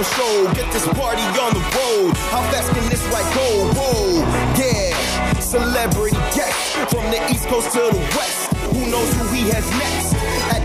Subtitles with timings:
[0.00, 0.52] on show.
[0.54, 2.16] Get this party on the road.
[2.32, 3.72] How fast can this ride go?
[3.76, 4.20] Whoa,
[4.58, 5.40] yeah.
[5.40, 8.52] Celebrity guest from the East Coast to the West.
[8.72, 10.19] Who knows who he has next?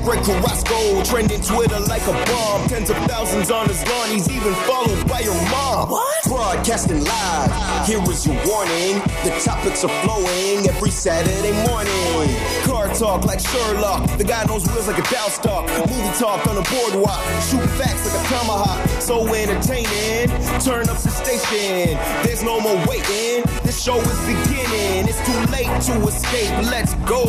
[0.05, 2.67] Greg Carrasco, trending Twitter like a bomb.
[2.67, 4.09] Tens of thousands on his lawn.
[4.09, 5.89] He's even followed by your mom.
[5.89, 6.23] What?
[6.25, 7.87] Broadcasting live.
[7.87, 9.01] Here is your warning.
[9.25, 12.37] The topics are flowing every Saturday morning.
[12.65, 14.17] Car talk like Sherlock.
[14.19, 15.65] The guy knows wheels like a Dow stock.
[15.89, 17.23] Movie talk on the boardwalk.
[17.49, 19.01] Shoot facts like a tomahawk.
[19.01, 20.29] So entertaining.
[20.61, 21.97] Turn up the station.
[22.23, 23.41] There's no more waiting.
[23.63, 25.09] This show is beginning.
[25.09, 26.51] It's too late to escape.
[26.69, 27.25] Let's go.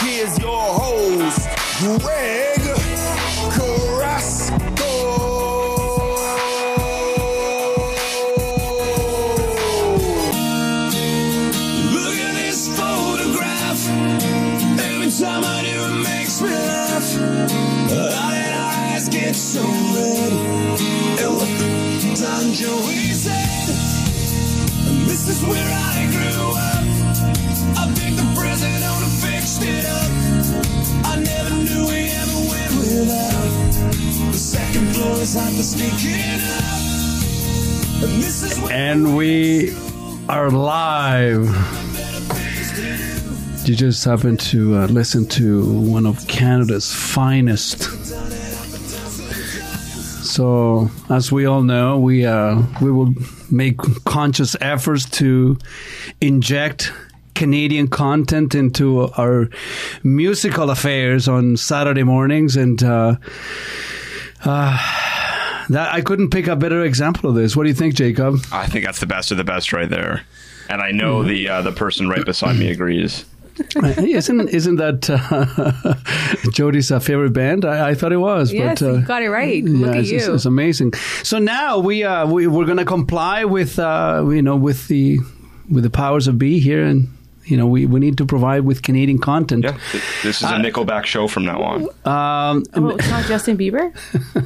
[0.00, 1.48] Here's your host,
[1.78, 2.58] Greg
[3.54, 4.56] Carrasco.
[11.92, 13.88] Look at this photograph.
[14.80, 17.14] Every time I do, it makes me laugh.
[17.14, 20.32] How did our eyes get so red?
[21.22, 21.48] And what
[22.18, 23.68] Don Joey said.
[25.06, 26.84] This is where I grew up.
[27.78, 30.07] I think the president and fixed it up.
[38.70, 39.72] And we
[40.28, 41.44] are live.
[43.66, 47.82] You just happened to uh, listen to one of Canada's finest.
[50.24, 53.14] So, as we all know, we uh, we will
[53.50, 55.58] make conscious efforts to
[56.20, 56.92] inject
[57.34, 59.48] Canadian content into our
[60.02, 63.16] musical affairs on Saturday mornings, and uh,
[64.44, 67.56] uh, that I couldn't pick a better example of this.
[67.56, 68.40] What do you think, Jacob?
[68.52, 70.24] I think that's the best of the best right there.
[70.68, 73.24] And I know the uh, the person right beside me agrees.
[73.76, 77.64] Isn't isn't that uh, Jody's uh, favorite band?
[77.64, 78.52] I, I thought it was.
[78.52, 79.64] Yes, but, uh, you got it right.
[79.64, 80.18] Look at it's, you.
[80.18, 80.92] It's, it's amazing.
[81.22, 85.18] So now we uh, we we're going to comply with uh, you know with the
[85.70, 87.08] with the powers of be here, and
[87.50, 89.64] you know we, we need to provide with Canadian content.
[89.64, 89.78] Yeah,
[90.22, 91.82] this is a Nickelback show from now on.
[92.04, 93.92] Um, oh, it's not Justin Bieber?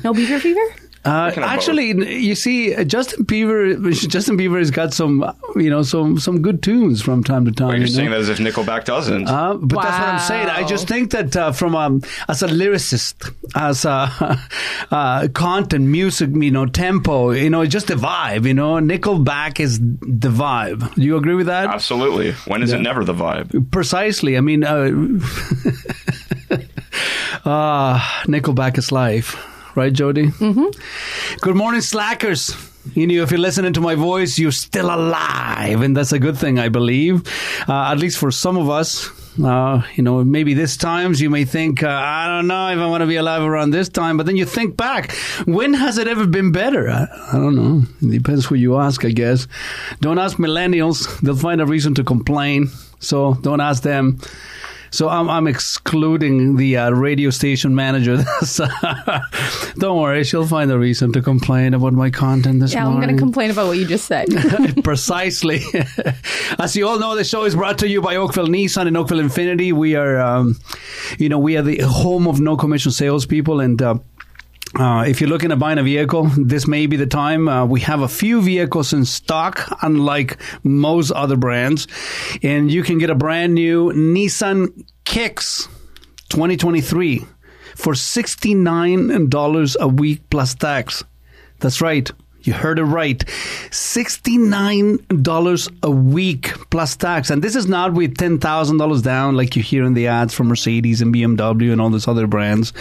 [0.05, 0.61] No Bieber fever?
[1.05, 5.33] Uh, can have actually, you see, uh, Justin Bieber, Justin Bieber has got some, uh,
[5.57, 7.69] you know, some some good tunes from time to time.
[7.69, 9.29] But you're you saying that as if Nickelback doesn't.
[9.29, 10.49] Uh, but that's what I'm saying.
[10.49, 14.39] I just think that uh, from um, as a lyricist, as a
[14.93, 18.47] uh, content, music, you know, tempo, you know, just the vibe.
[18.47, 20.95] You know, Nickelback is the vibe.
[20.95, 21.67] Do you agree with that?
[21.67, 22.33] Absolutely.
[22.47, 23.73] When is it never the vibe?
[23.73, 24.37] Precisely.
[24.37, 24.71] I mean, uh,
[27.45, 29.37] uh, Nickelback is life,
[29.75, 30.27] right, Jody?
[30.27, 31.37] Mm-hmm.
[31.41, 32.55] Good morning, slackers.
[32.95, 36.37] You know, if you're listening to my voice, you're still alive, and that's a good
[36.37, 37.23] thing, I believe.
[37.69, 39.11] Uh, at least for some of us.
[39.43, 42.87] Uh, you know, maybe this times you may think, uh, I don't know if I
[42.87, 45.13] want to be alive around this time, but then you think back,
[45.47, 46.91] when has it ever been better?
[46.91, 47.83] I, I don't know.
[48.03, 49.49] It depends who you ask, I guess.
[50.01, 52.69] Don't ask millennials; they'll find a reason to complain.
[52.99, 54.19] So don't ask them.
[54.93, 58.19] So I'm, I'm excluding the uh, radio station manager.
[59.79, 63.09] Don't worry, she'll find a reason to complain about my content this Yeah, I'm going
[63.09, 64.29] to complain about what you just said.
[64.85, 65.63] Precisely.
[66.59, 69.21] As you all know, the show is brought to you by Oakville Nissan and Oakville
[69.21, 69.73] Infiniti.
[69.73, 70.59] We are, um,
[71.19, 73.95] you know, we are the home of no commission salespeople, and uh,
[74.79, 77.49] uh, if you're looking at buying a vehicle, this may be the time.
[77.49, 81.87] Uh, we have a few vehicles in stock, unlike most other brands,
[82.43, 85.69] and you can get a brand new Nissan Kicks
[86.31, 87.25] 2023
[87.77, 91.05] for $69 a week plus tax.
[91.61, 92.11] That's right.
[92.45, 93.19] You heard it right.
[93.19, 97.31] $69 a week plus tax.
[97.31, 101.01] And this is not with $10,000 down like you hear in the ads from Mercedes
[101.01, 102.73] and BMW and all those other brands.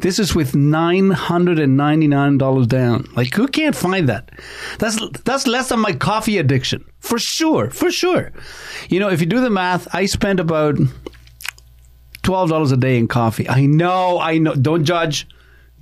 [0.00, 3.08] This is with $999 down.
[3.14, 4.30] Like who can't find that?
[4.78, 6.82] That's that's less than my coffee addiction.
[6.98, 7.68] For sure.
[7.70, 8.32] For sure.
[8.88, 10.76] You know, if you do the math, I spend about
[12.22, 13.48] $12 a day in coffee.
[13.48, 14.54] I know, I know.
[14.54, 15.26] Don't judge.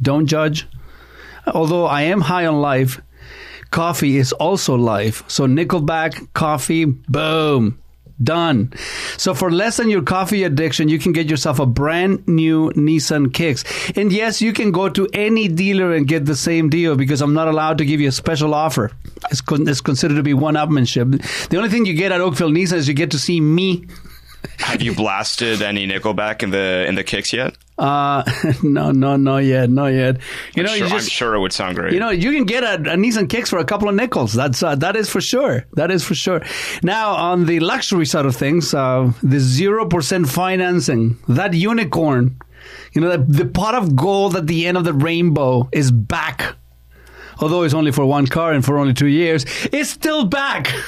[0.01, 0.67] Don't judge.
[1.47, 3.01] Although I am high on life,
[3.71, 5.23] coffee is also life.
[5.29, 7.79] So Nickelback, coffee, boom,
[8.23, 8.73] done.
[9.17, 13.33] So for less than your coffee addiction, you can get yourself a brand new Nissan
[13.33, 13.65] Kicks.
[13.97, 17.35] And yes, you can go to any dealer and get the same deal because I'm
[17.35, 18.91] not allowed to give you a special offer.
[19.31, 21.49] It's, con- it's considered to be one-upmanship.
[21.49, 23.87] The only thing you get at Oakville Nissan is you get to see me
[24.59, 27.57] Have you blasted any Nickelback in the in the kicks yet?
[27.79, 28.25] Uh,
[28.63, 30.19] no, no, not yet, not yet.
[30.55, 31.93] You know, sure, you I'm sure it would sound great.
[31.93, 34.33] you know, you can get a, a Nissan Kicks for a couple of nickels.
[34.33, 35.65] That's uh, that is for sure.
[35.75, 36.43] That is for sure.
[36.83, 42.39] Now, on the luxury side of things, uh, the zero percent financing, that unicorn,
[42.93, 46.57] you know, the, the pot of gold at the end of the rainbow is back.
[47.41, 50.73] although it's only for one car and for only two years, it's still back.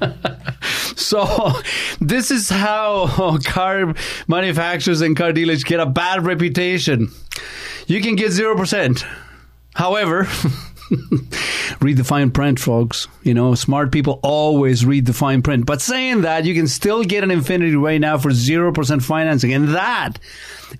[0.96, 1.52] so
[2.00, 3.94] this is how car
[4.28, 7.08] manufacturers and car dealers get a bad reputation.
[7.86, 9.04] You can get zero percent.
[9.74, 10.26] However,
[11.80, 13.08] read the fine print, folks.
[13.22, 15.66] You know, smart people always read the fine print.
[15.66, 19.52] But saying that, you can still get an Infiniti right now for 0% financing.
[19.52, 20.18] And that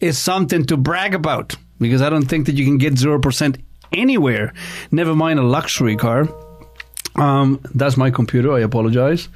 [0.00, 3.60] is something to brag about because I don't think that you can get 0%
[3.92, 4.52] anywhere,
[4.90, 6.28] never mind a luxury car.
[7.16, 8.52] Um, that's my computer.
[8.52, 9.28] I apologize.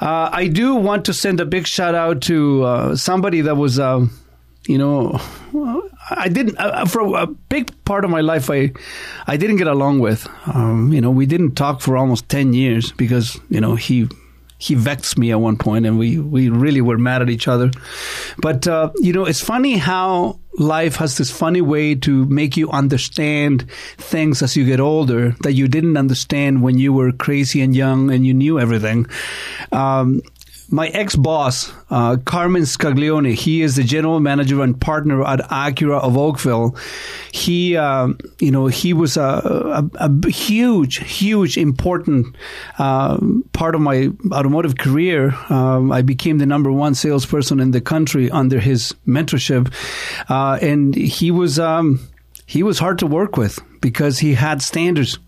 [0.00, 3.78] Uh, I do want to send a big shout out to uh, somebody that was,
[3.78, 4.06] uh,
[4.66, 5.18] you know,
[6.10, 8.50] I didn't uh, for a big part of my life.
[8.50, 8.72] I
[9.26, 10.28] I didn't get along with.
[10.46, 14.08] Um, you know, we didn't talk for almost ten years because you know he
[14.58, 17.70] he vexed me at one point, and we we really were mad at each other.
[18.38, 22.68] But uh, you know, it's funny how life has this funny way to make you
[22.70, 27.76] understand things as you get older that you didn't understand when you were crazy and
[27.76, 29.06] young and you knew everything.
[29.70, 30.20] Um,
[30.70, 36.00] my ex boss, uh, Carmen Scaglione, he is the general manager and partner at Acura
[36.00, 36.76] of Oakville.
[37.32, 42.36] He, uh, you know, he was a, a, a huge, huge, important
[42.78, 43.18] uh,
[43.52, 45.34] part of my automotive career.
[45.48, 49.72] Um, I became the number one salesperson in the country under his mentorship,
[50.28, 51.58] uh, and he was.
[51.58, 52.00] Um,
[52.46, 55.18] he was hard to work with because he had standards.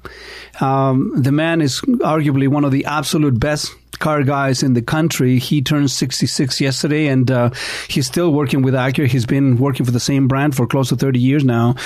[0.59, 5.39] Um, the man is arguably one of the absolute best car guys in the country.
[5.39, 7.51] He turned 66 yesterday, and uh,
[7.89, 9.07] he's still working with Acura.
[9.07, 11.77] He's been working for the same brand for close to 30 years now.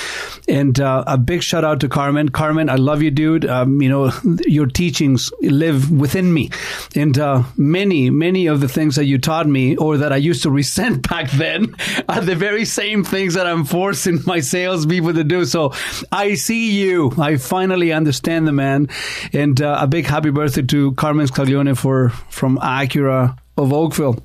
[0.49, 2.31] And uh, a big shout out to Carmen.
[2.31, 3.45] Carmen, I love you, dude.
[3.45, 4.13] Um, you know,
[4.47, 6.51] your teachings live within me.
[6.95, 10.45] And uh, many, many of the things that you taught me or that I used
[10.45, 11.75] to resent back then
[12.09, 15.45] are the very same things that I'm forcing my salespeople to do.
[15.45, 15.73] So
[16.13, 17.13] I see you.
[17.19, 18.89] I finally understand the man.
[19.33, 24.23] And uh, a big happy birthday to Carmen Scaglione for from Acura of Oakville.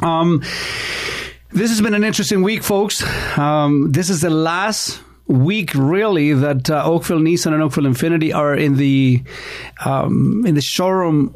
[0.00, 0.42] Um,
[1.50, 3.02] this has been an interesting week, folks.
[3.38, 8.54] Um, this is the last week, really, that uh, Oakville Nissan and Oakville Infiniti are
[8.54, 9.22] in the
[9.84, 11.34] um, in the showroom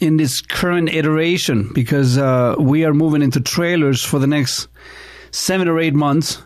[0.00, 4.68] in this current iteration because uh, we are moving into trailers for the next
[5.30, 6.42] seven or eight months.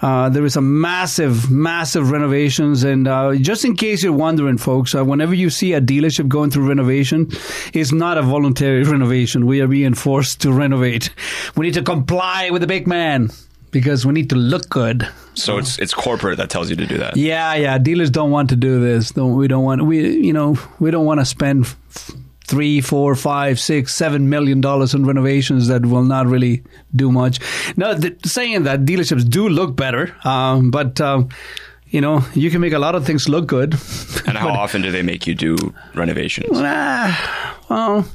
[0.00, 4.94] Uh, there is a massive, massive renovations, and uh, just in case you're wondering, folks,
[4.94, 7.28] uh, whenever you see a dealership going through renovation,
[7.74, 9.46] it's not a voluntary renovation.
[9.46, 11.10] We are being forced to renovate.
[11.56, 13.30] We need to comply with the big man
[13.70, 15.08] because we need to look good.
[15.34, 17.16] So it's it's corporate that tells you to do that.
[17.16, 17.78] Yeah, yeah.
[17.78, 19.10] Dealers don't want to do this.
[19.10, 19.84] Don't, we don't want.
[19.84, 21.64] We you know we don't want to spend.
[21.64, 22.10] F-
[22.48, 26.62] three, four, five, six, seven million dollars in renovations that will not really
[26.96, 27.38] do much.
[27.76, 31.28] Now, th- saying that dealerships do look better, um, but um,
[31.90, 33.74] you know you can make a lot of things look good.
[34.26, 35.56] And how often do they make you do
[35.94, 36.48] renovations?
[36.52, 38.06] Ah, well,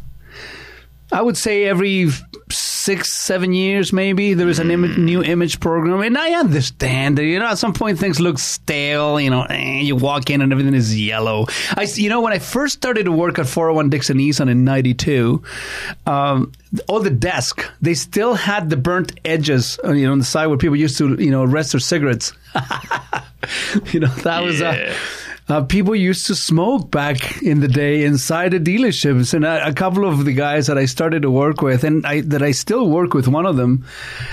[1.14, 2.10] I would say every
[2.50, 7.24] six, seven years, maybe there is a Im- new image program, and I understand that
[7.24, 9.20] you know at some point things look stale.
[9.20, 11.46] You know, eh, you walk in and everything is yellow.
[11.78, 15.44] I, you know, when I first started to work at 401 Dixie Nissan in '92,
[16.08, 16.52] um,
[16.88, 20.48] all the desk they still had the burnt edges, uh, you know, on the side
[20.48, 22.34] where people used to, you know, rest their cigarettes.
[23.92, 24.96] you know, that was a.
[25.50, 29.74] Uh, people used to smoke back in the day inside the dealerships, and a, a
[29.74, 32.90] couple of the guys that I started to work with, and I, that I still
[32.90, 33.86] work with, one of them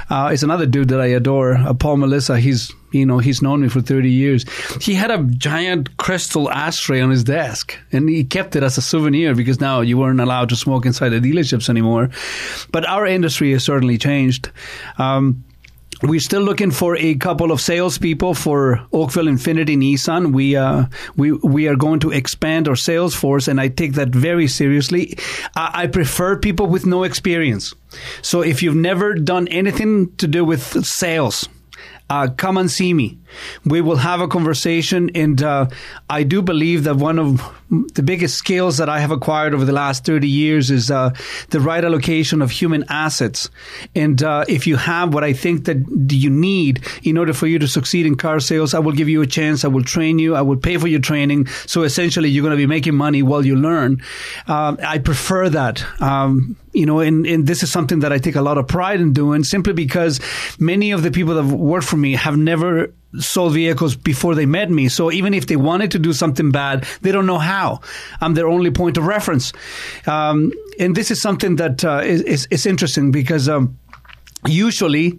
[0.09, 2.39] uh, is another dude that I adore, uh, Paul Melissa.
[2.39, 4.45] He's you know he's known me for thirty years.
[4.81, 8.83] He had a giant crystal ashtray on his desk, and he kept it as a
[8.83, 12.11] souvenir because now you weren't allowed to smoke inside the dealerships anymore.
[12.73, 14.51] But our industry has certainly changed.
[14.99, 15.45] Um,
[16.03, 20.33] we're still looking for a couple of salespeople for Oakville Infiniti Nissan.
[20.33, 24.09] We uh, we we are going to expand our sales force, and I take that
[24.09, 25.19] very seriously.
[25.57, 27.75] I, I prefer people with no experience.
[28.23, 31.49] So if you've never done anything to do with sales,
[32.09, 33.19] uh, come and see me.
[33.65, 35.67] We will have a conversation, and uh,
[36.09, 39.73] I do believe that one of the biggest skills that I have acquired over the
[39.73, 41.15] last 30 years is uh,
[41.51, 43.49] the right allocation of human assets.
[43.95, 45.79] And uh, if you have what I think that
[46.11, 49.23] you need in order for you to succeed in car sales, I will give you
[49.23, 49.65] a chance.
[49.65, 50.35] I will train you.
[50.35, 51.47] I will pay for your training.
[51.67, 54.03] So essentially, you're going to be making money while you learn.
[54.49, 55.85] Uh, I prefer that.
[56.03, 59.01] Um, you know, and, and this is something that I take a lot of pride
[59.01, 60.21] in doing simply because
[60.59, 64.71] many of the people that work for me have never sold vehicles before they met
[64.71, 64.89] me.
[64.89, 67.81] So even if they wanted to do something bad, they don't know how.
[68.21, 69.53] I'm their only point of reference.
[70.07, 73.77] Um, and this is something that uh, is, is, interesting because, um,
[74.47, 75.19] usually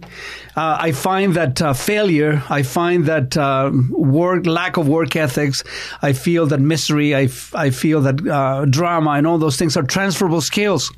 [0.56, 5.62] uh, I find that uh, failure, I find that uh, work, lack of work ethics,
[6.00, 9.76] I feel that misery, I, f- I feel that uh, drama and all those things
[9.76, 10.92] are transferable skills.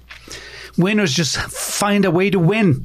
[0.76, 2.84] Winners just find a way to win.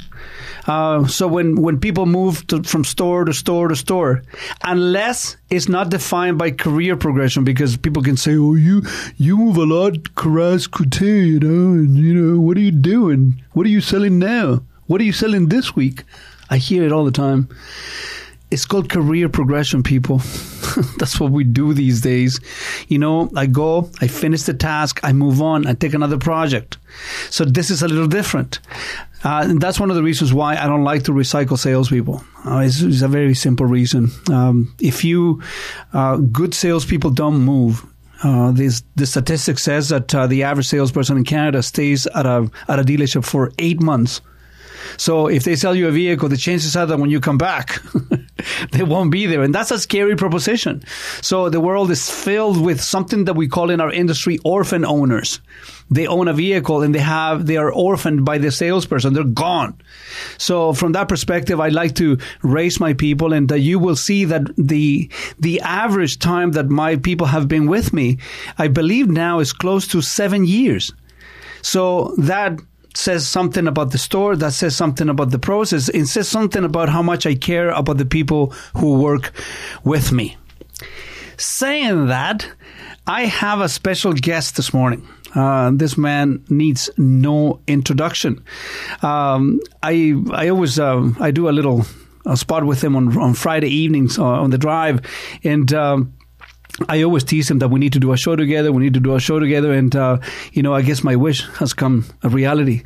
[0.70, 4.22] Uh, so when, when people move to, from store to store to store,
[4.64, 8.84] unless it's not defined by career progression, because people can say, "Oh, you
[9.18, 13.42] you move a lot, Carrasco, you know, and you know what are you doing?
[13.54, 14.62] What are you selling now?
[14.86, 16.04] What are you selling this week?"
[16.52, 17.50] I hear it all the time.
[18.52, 20.18] It's called career progression, people.
[20.98, 22.40] That's what we do these days.
[22.88, 26.78] You know, I go, I finish the task, I move on, I take another project.
[27.30, 28.60] So this is a little different.
[29.24, 32.24] Uh, and that's one of the reasons why I don't like to recycle salespeople.
[32.46, 34.10] Uh, it's, it's a very simple reason.
[34.32, 35.42] Um, if you,
[35.94, 37.86] uh, good salespeople don't move.
[38.24, 42.50] Uh, this, the statistic says that uh, the average salesperson in Canada stays at a
[42.68, 44.20] at a dealership for eight months.
[44.98, 47.82] So if they sell you a vehicle, the chances are that when you come back,
[48.72, 49.42] they won't be there.
[49.42, 50.84] And that's a scary proposition.
[51.22, 55.40] So the world is filled with something that we call in our industry orphan owners.
[55.90, 59.14] They own a vehicle and they have, they are orphaned by the salesperson.
[59.14, 59.80] They're gone.
[60.38, 64.26] So from that perspective, I like to raise my people and that you will see
[64.26, 68.20] that the, the average time that my people have been with me,
[68.58, 70.94] I believe now is close to seven years.
[71.62, 72.60] So that
[72.96, 76.90] says something about the store, that says something about the process, it says something about
[76.90, 79.32] how much I care about the people who work
[79.84, 80.38] with me.
[81.38, 82.50] Saying that,
[83.08, 85.08] I have a special guest this morning.
[85.36, 88.44] Uh, this man needs no introduction.
[89.02, 91.86] Um, I I always uh, I do a little
[92.36, 95.02] spot with him on on Friday evenings uh, on the drive,
[95.44, 95.74] and.
[95.74, 96.14] Um,
[96.88, 98.72] I always tease him that we need to do a show together.
[98.72, 100.20] We need to do a show together, and uh,
[100.54, 102.84] you know, I guess my wish has come a reality.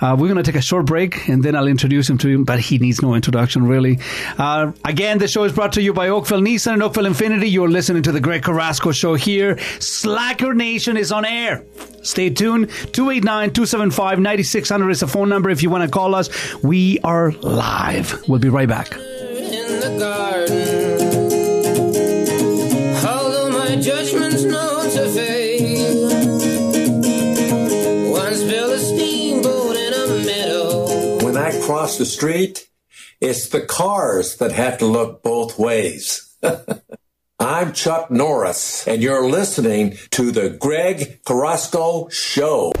[0.00, 2.44] Uh, we're going to take a short break, and then I'll introduce him to you,
[2.44, 3.98] But he needs no introduction, really.
[4.38, 7.50] Uh, again, the show is brought to you by Oakville Nissan and Oakville Infiniti.
[7.50, 9.58] You're listening to the Greg Carrasco Show here.
[9.80, 11.64] Slacker Nation is on air.
[12.02, 12.68] Stay tuned.
[12.68, 16.28] 289-275-9600 is the phone number if you want to call us.
[16.62, 18.22] We are live.
[18.28, 18.92] We'll be right back.
[18.94, 19.00] in
[19.80, 20.94] the garden.
[23.06, 24.44] Although my judgment's
[31.34, 32.68] When I cross the street,
[33.20, 36.32] it's the cars that have to look both ways.
[37.40, 42.72] I'm Chuck Norris, and you're listening to the Greg Carrasco Show.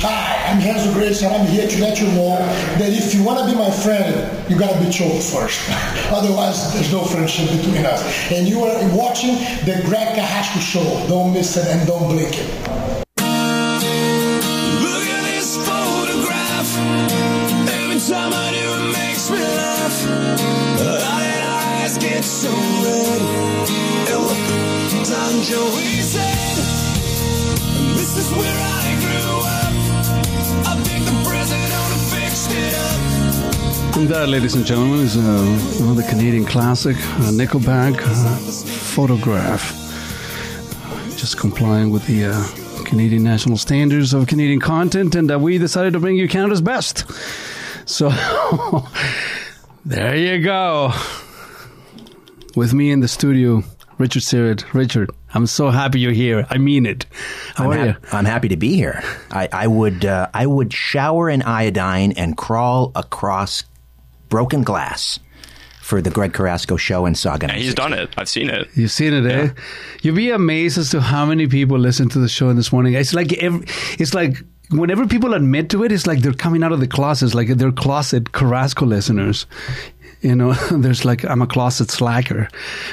[0.00, 3.38] Hi, I'm Renzo Gracie, and I'm here to let you know that if you want
[3.38, 5.60] to be my friend, you gotta be choked first.
[6.10, 8.02] Otherwise, there's no friendship between us.
[8.32, 9.36] And you are watching
[9.66, 11.06] the Greg Carrasco Show.
[11.06, 13.06] Don't miss it and don't blink it.
[18.10, 20.10] Do, it makes me laugh.
[20.80, 23.20] Our eyes get so red?
[24.10, 26.56] And what Don Joey said,
[27.94, 29.74] This is where I grew up.
[30.66, 33.96] I think the president fixed it up.
[33.98, 38.36] And that, ladies and gentlemen, is uh, another Canadian classic, uh, Nickelback uh,
[38.92, 39.70] photograph.
[41.16, 45.92] Just complying with the uh, Canadian national standards of Canadian content, and uh, we decided
[45.92, 47.04] to bring you Canada's best.
[47.86, 48.10] So,
[49.84, 50.92] there you go.
[52.56, 53.62] With me in the studio,
[53.98, 54.64] Richard Syrett.
[54.74, 56.46] Richard, I'm so happy you're here.
[56.50, 57.06] I mean it.
[57.54, 57.96] How I'm, are you?
[58.12, 59.02] I'm happy to be here.
[59.30, 63.64] I, I would uh, I would shower in iodine and crawl across
[64.28, 65.20] broken glass
[65.82, 67.48] for the Greg Carrasco show in Sauga.
[67.48, 68.10] Yeah, he's done it.
[68.16, 68.68] I've seen it.
[68.74, 69.50] You've seen it, eh?
[70.02, 72.94] You'd be amazed as to how many people listen to the show this morning.
[72.94, 73.66] It's like every,
[73.98, 74.36] it's like
[74.70, 77.72] whenever people admit to it, it's like they're coming out of the closets, like they're
[77.72, 79.46] closet Carrasco listeners.
[80.20, 82.48] You know, there's like I'm a closet slacker,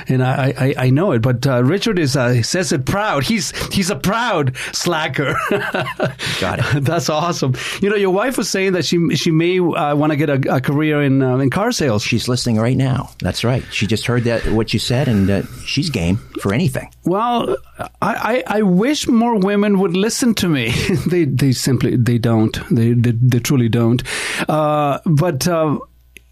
[0.07, 1.21] and I I, I know it.
[1.21, 3.23] But uh, Richard is uh, he says it proud.
[3.23, 5.35] He's he's a proud slacker.
[6.39, 6.83] Got it.
[6.83, 7.55] That's awesome.
[7.81, 10.55] You know, your wife was saying that she she may uh, want to get a,
[10.55, 12.03] a career in uh, in car sales.
[12.03, 13.09] She's listening right now.
[13.19, 13.63] That's right.
[13.71, 16.89] She just heard that what you said, and uh, she's game for anything.
[17.03, 20.71] Well, I, I, I wish more women would listen to me.
[21.07, 22.57] they they simply they don't.
[22.73, 24.01] They they, they truly don't.
[24.49, 25.79] Uh, but uh,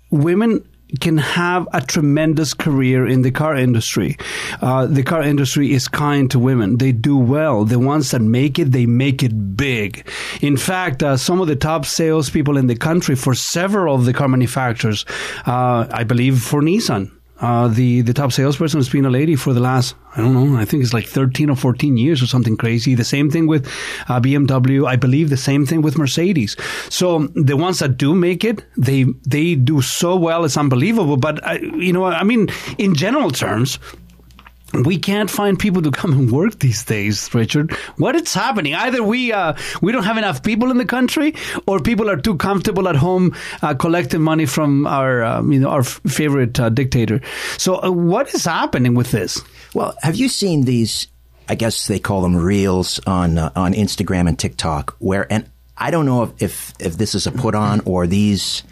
[0.10, 0.64] women
[1.00, 4.18] can have a tremendous career in the car industry.
[4.62, 6.78] Uh, the car industry is kind to women.
[6.78, 7.66] They do well.
[7.66, 10.08] The ones that make it, they make it big.
[10.42, 14.14] In fact, uh, some of the top salespeople in the country for several of the
[14.14, 15.06] car manufacturers,
[15.46, 17.12] uh, I believe for Nissan,
[17.42, 20.58] Uh, the the top salesperson has been a lady for the last I don't know
[20.58, 22.96] I think it's like thirteen or fourteen years or something crazy.
[22.96, 23.68] The same thing with
[24.08, 24.88] uh, BMW.
[24.88, 26.56] I believe the same thing with Mercedes.
[26.90, 30.46] So the ones that do make it, they they do so well.
[30.46, 31.18] It's unbelievable.
[31.18, 33.80] But I, you know, I mean, in general terms,
[34.84, 37.72] we can't find people to come and work these days, Richard.
[37.98, 38.74] What is happening?
[38.74, 41.36] Either we uh, we don't have enough people in the country,
[41.68, 45.70] or people are too comfortable at home uh, collecting money from our um, you know
[45.70, 47.22] our favorite uh, dictator.
[47.58, 49.42] So, uh, what is happening with this?
[49.74, 51.08] Well, have you seen these?
[51.48, 54.96] I guess they call them reels on uh, on Instagram and TikTok.
[55.00, 58.64] Where and I don't know if, if if this is a put on or these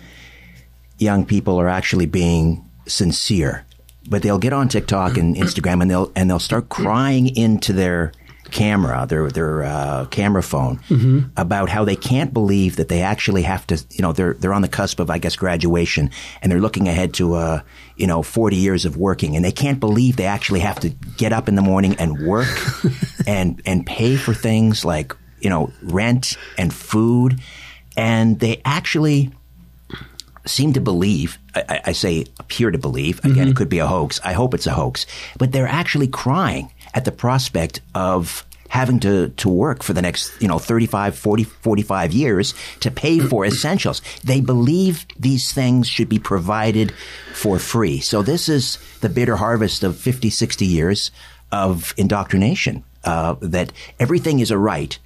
[0.97, 3.65] young people are actually being sincere.
[4.09, 8.11] But they'll get on TikTok and Instagram and they'll and they'll start crying into their
[8.53, 10.79] camera, their their uh, camera phone,
[11.35, 13.83] about how they can't believe that they actually have to.
[13.91, 17.13] You know, they're they're on the cusp of, I guess, graduation, and they're looking ahead
[17.15, 17.61] to, uh,
[17.97, 21.33] you know, forty years of working, and they can't believe they actually have to get
[21.33, 22.47] up in the morning and work,
[23.27, 27.41] and and pay for things like you know rent and food,
[27.97, 29.31] and they actually
[30.45, 34.19] seem to believe, I, I- say appear to believe, again, it could be a hoax.
[34.23, 35.05] I hope it's a hoax,
[35.37, 40.31] but they're actually crying at the prospect of having to, to work for the next,
[40.41, 44.01] you know, 35, 40, 45 years to pay for essentials.
[44.23, 46.91] They believe these things should be provided
[47.33, 47.99] for free.
[47.99, 51.11] So this is the bitter harvest of 50, 60 years
[51.51, 54.97] of indoctrination, uh, that everything is a right.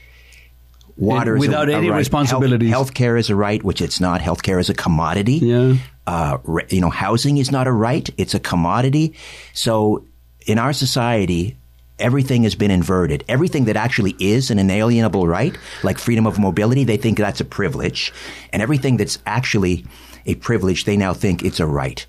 [0.98, 1.98] Water is a- without a any right.
[1.98, 2.70] responsibilities.
[2.70, 4.22] Health, healthcare is a right, which it's not.
[4.22, 5.34] Healthcare is a commodity.
[5.36, 5.75] Yeah.
[6.06, 9.13] Uh, re- you know, housing is not a right; it's a commodity.
[9.54, 10.06] So,
[10.46, 11.58] in our society,
[12.00, 13.24] everything has been inverted.
[13.27, 17.46] Everything that actually is an inalienable right, like freedom of mobility, they think that's a
[17.46, 18.13] privilege,
[18.54, 19.86] and everything that's actually
[20.25, 22.06] a privilege, they now think it's a right.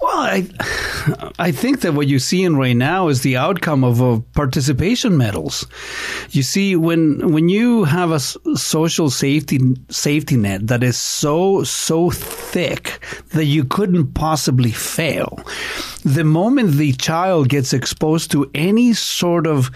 [0.00, 0.48] Well, I,
[1.38, 5.66] I think that what you're seeing right now is the outcome of uh, participation medals.
[6.30, 12.10] You see, when when you have a social safety safety net that is so so
[12.10, 15.42] thick that you couldn't possibly fail,
[16.04, 19.70] the moment the child gets exposed to any sort of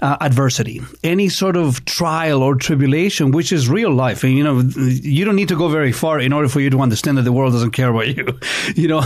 [0.00, 4.60] uh, adversity, any sort of trial or tribulation, which is real life, and you know,
[4.60, 7.32] you don't need to go very far in order for you to understand that the
[7.32, 8.26] world doesn't care about you.
[8.74, 9.00] You know,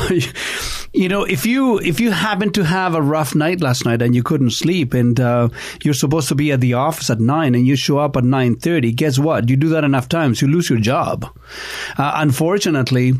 [0.92, 4.14] you know, if you if you happen to have a rough night last night and
[4.14, 5.48] you couldn't sleep, and uh,
[5.82, 8.56] you're supposed to be at the office at nine, and you show up at nine
[8.56, 9.48] thirty, guess what?
[9.48, 11.26] You do that enough times, you lose your job.
[11.96, 13.14] Uh, unfortunately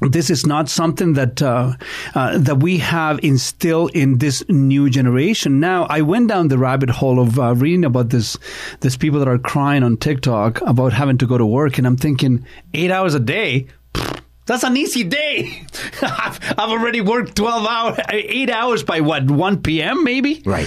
[0.00, 1.72] this is not something that uh,
[2.14, 5.58] uh, that we have instilled in this new generation.
[5.58, 8.38] Now, I went down the rabbit hole of uh, reading about this
[8.80, 11.96] this people that are crying on TikTok about having to go to work, and I'm
[11.96, 13.66] thinking eight hours a day.
[13.94, 15.62] pfft, That's an easy day.
[16.02, 20.02] I've, I've already worked 12 hours, eight hours by what, 1 p.m.
[20.04, 20.42] maybe?
[20.46, 20.66] Right.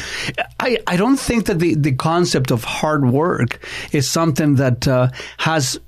[0.59, 3.59] I, I don't think that the, the concept of hard work
[3.91, 5.79] is something that uh, has,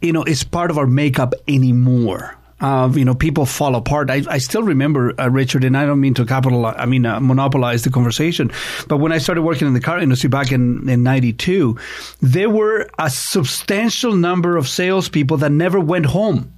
[0.00, 2.38] you know, is part of our makeup anymore.
[2.60, 4.08] Uh, you know, people fall apart.
[4.08, 7.18] I, I still remember uh, Richard, and I don't mean to capitalize, I mean uh,
[7.18, 8.52] monopolize the conversation.
[8.86, 11.76] But when I started working in the car industry back in in '92,
[12.22, 16.55] there were a substantial number of salespeople that never went home.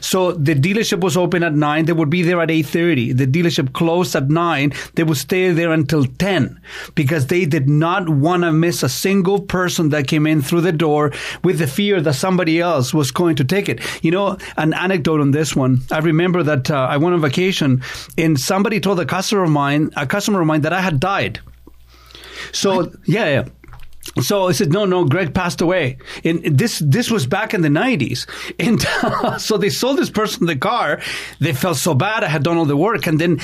[0.00, 1.84] So the dealership was open at nine.
[1.84, 3.12] They would be there at eight thirty.
[3.12, 4.72] The dealership closed at nine.
[4.94, 6.60] They would stay there until ten
[6.94, 10.72] because they did not want to miss a single person that came in through the
[10.72, 13.80] door with the fear that somebody else was going to take it.
[14.02, 15.80] You know, an anecdote on this one.
[15.90, 17.82] I remember that uh, I went on vacation
[18.16, 21.40] and somebody told a customer of mine, a customer of mine, that I had died.
[22.52, 23.48] So yeah, yeah.
[24.22, 25.98] So I said, no, no, Greg passed away.
[26.24, 28.26] And this, this was back in the nineties.
[28.58, 28.80] And
[29.38, 31.00] so they sold this person the car.
[31.38, 32.24] They felt so bad.
[32.24, 33.06] I had done all the work.
[33.06, 33.40] And then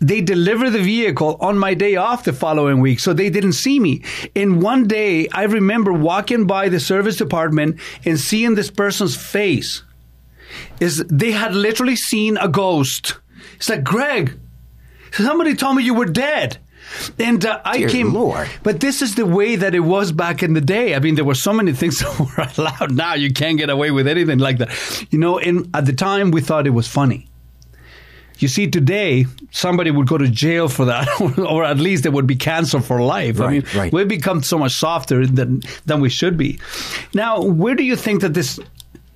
[0.00, 3.00] they delivered the vehicle on my day off the following week.
[3.00, 4.02] So they didn't see me.
[4.34, 9.82] And one day I remember walking by the service department and seeing this person's face
[10.80, 13.18] is they had literally seen a ghost.
[13.56, 14.38] It's like, Greg,
[15.12, 16.58] somebody told me you were dead.
[17.18, 18.48] And uh, I Dear came, Lord.
[18.62, 20.94] but this is the way that it was back in the day.
[20.94, 22.92] I mean, there were so many things that were allowed.
[22.92, 25.06] Now you can't get away with anything like that.
[25.10, 27.28] You know, and at the time we thought it was funny.
[28.38, 32.26] You see, today somebody would go to jail for that, or at least they would
[32.26, 33.40] be canceled for life.
[33.40, 33.92] I mean, right.
[33.92, 36.60] we've become so much softer than than we should be.
[37.14, 38.60] Now, where do you think that this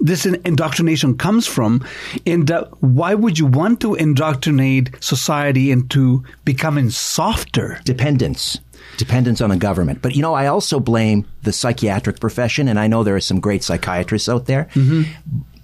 [0.00, 1.84] this indoctrination comes from?
[2.26, 7.80] And uh, why would you want to indoctrinate society into becoming softer?
[7.84, 8.58] dependence
[8.96, 12.86] dependence on the government but you know i also blame the psychiatric profession and i
[12.86, 14.68] know there are some great psychiatrists out there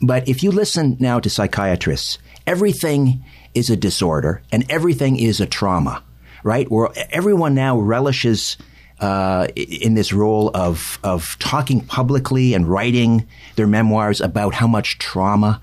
[0.00, 5.46] but if you listen now to psychiatrists everything is a disorder and everything is a
[5.46, 6.02] trauma,
[6.44, 6.70] right?
[6.70, 8.56] Where everyone now relishes
[9.00, 14.98] uh, in this role of of talking publicly and writing their memoirs about how much
[14.98, 15.60] trauma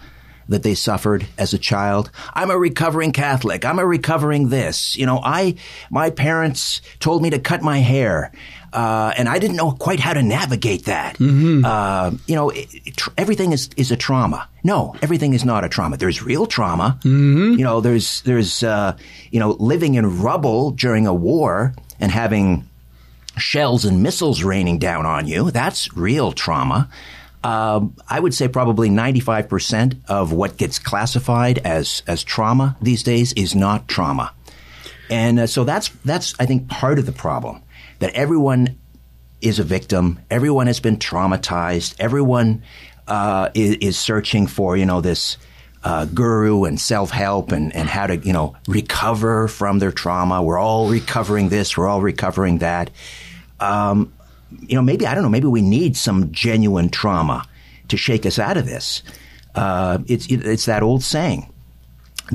[0.49, 2.11] that they suffered as a child.
[2.33, 3.63] I'm a recovering Catholic.
[3.65, 4.97] I'm a recovering this.
[4.97, 5.55] You know, I
[5.89, 8.31] my parents told me to cut my hair.
[8.73, 11.17] Uh, and I didn't know quite how to navigate that.
[11.21, 14.49] Uh, you know, it, it, tr- everything is, is a trauma.
[14.63, 15.95] No, everything is not a trauma.
[15.95, 16.97] There's real trauma.
[17.03, 18.97] You know, there's there's uh,
[19.29, 22.67] you know living in rubble during a war and having
[23.37, 25.51] shells and missiles raining down on you.
[25.51, 26.89] That's real trauma.
[27.43, 33.33] Um, I would say probably 95% of what gets classified as, as trauma these days
[33.33, 34.33] is not trauma.
[35.09, 37.61] And uh, so that's, that's, I think, part of the problem
[37.99, 38.79] that everyone
[39.41, 40.19] is a victim.
[40.31, 41.95] Everyone has been traumatized.
[41.99, 42.63] Everyone
[43.07, 45.37] uh, is, is searching for, you know, this
[45.83, 50.41] uh, guru and self help and, and how to, you know, recover from their trauma.
[50.41, 51.77] We're all recovering this.
[51.77, 52.89] We're all recovering that.
[53.59, 54.13] Um,
[54.61, 57.45] you know, maybe, I don't know, maybe we need some genuine trauma
[57.89, 59.03] to shake us out of this.
[59.55, 61.49] Uh, it's, it's that old saying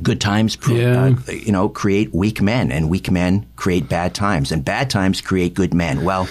[0.03, 1.15] good times Yeah.
[1.27, 5.23] uh, you know create weak men and weak men create bad times and bad times
[5.23, 6.29] create good men well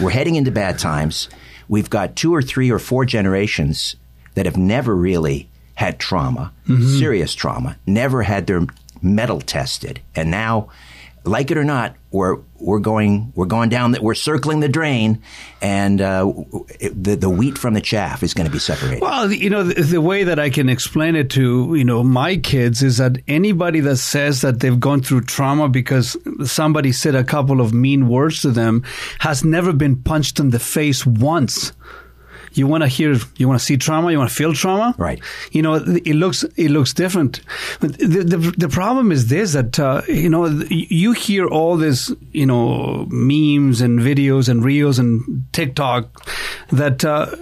[0.00, 1.28] we're heading into bad times
[1.68, 3.96] we've got two or three or four generations
[4.34, 6.52] that have never really had trauma
[6.98, 8.62] serious trauma never had their
[9.00, 10.00] metal tested.
[10.16, 10.68] And now
[11.24, 15.20] like it or not we're we're going we're going down that we're circling the drain
[15.60, 16.32] and uh,
[16.80, 19.00] it- the the wheat from the chaff is going to be separated.
[19.02, 22.36] Well, you know, the, the way that I can explain it to, you know, my
[22.36, 27.24] kids is that anybody that says that they've gone through trauma because somebody said a
[27.24, 28.82] couple of mean words to them
[29.18, 31.72] has never been punched in the face once.
[32.56, 35.20] You want to hear, you want to see trauma, you want to feel trauma, Right.
[35.52, 37.40] You know, it looks it looks different.
[37.80, 42.12] But the the, the problem is this that uh, you know you hear all this
[42.32, 46.26] you know memes and videos and reels and TikTok
[46.70, 47.34] that uh,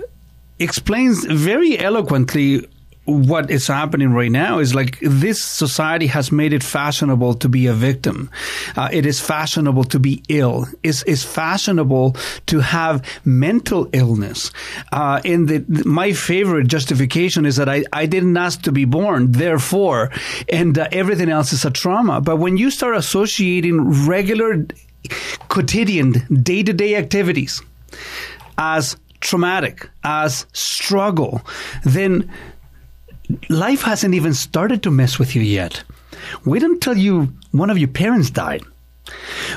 [0.58, 2.66] explains very eloquently
[3.04, 7.66] what is happening right now is like this society has made it fashionable to be
[7.66, 8.30] a victim.
[8.76, 10.66] Uh, it is fashionable to be ill.
[10.82, 14.50] It's, it's fashionable to have mental illness.
[14.90, 19.32] Uh, and the, my favorite justification is that I, I didn't ask to be born,
[19.32, 20.10] therefore,
[20.48, 22.20] and uh, everything else is a trauma.
[22.20, 24.66] But when you start associating regular,
[25.48, 26.12] quotidian,
[26.42, 27.60] day to day activities
[28.56, 31.42] as traumatic, as struggle,
[31.82, 32.30] then
[33.48, 35.82] life hasn't even started to mess with you yet.
[36.44, 38.62] Wait until you one of your parents died.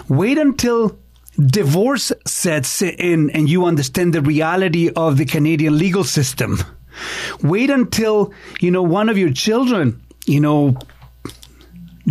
[0.08, 0.98] Wait until
[1.40, 6.60] divorce sets in and you understand the reality of the Canadian legal system.
[7.44, 10.76] Wait until, you know, one of your children, you know,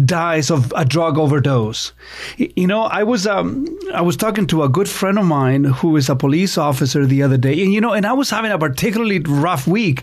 [0.04, 1.92] dies of a drug overdose.
[2.36, 5.96] You know, I was um, I was talking to a good friend of mine who
[5.96, 8.58] is a police officer the other day, and you know, and I was having a
[8.58, 10.02] particularly rough week.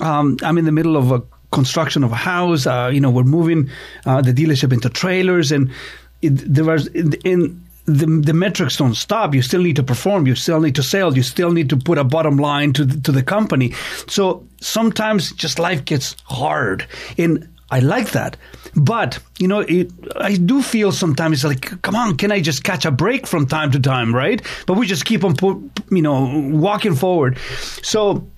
[0.00, 2.66] Um, I'm in the middle of a construction of a house.
[2.66, 3.70] Uh, you know, we're moving
[4.06, 5.70] uh, the dealership into trailers, and
[6.22, 7.60] it, there was in.
[7.86, 9.34] the, the metrics don't stop.
[9.34, 10.26] You still need to perform.
[10.26, 11.16] You still need to sell.
[11.16, 13.72] You still need to put a bottom line to the, to the company.
[14.06, 16.86] So sometimes just life gets hard,
[17.18, 18.36] and I like that.
[18.76, 22.62] But you know, it, I do feel sometimes it's like, come on, can I just
[22.62, 24.40] catch a break from time to time, right?
[24.66, 25.34] But we just keep on,
[25.90, 27.38] you know, walking forward.
[27.82, 28.28] So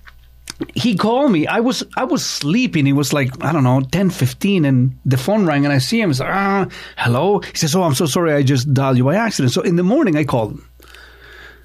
[0.75, 1.47] he called me.
[1.47, 2.87] I was I was sleeping.
[2.87, 6.01] It was like I don't know, 10, 15, and the phone rang, and I see
[6.01, 6.11] him.
[6.11, 7.41] He's like, ah, hello.
[7.41, 8.33] He says, oh, I'm so sorry.
[8.33, 9.53] I just dialed you by accident.
[9.53, 10.69] So in the morning, I called him.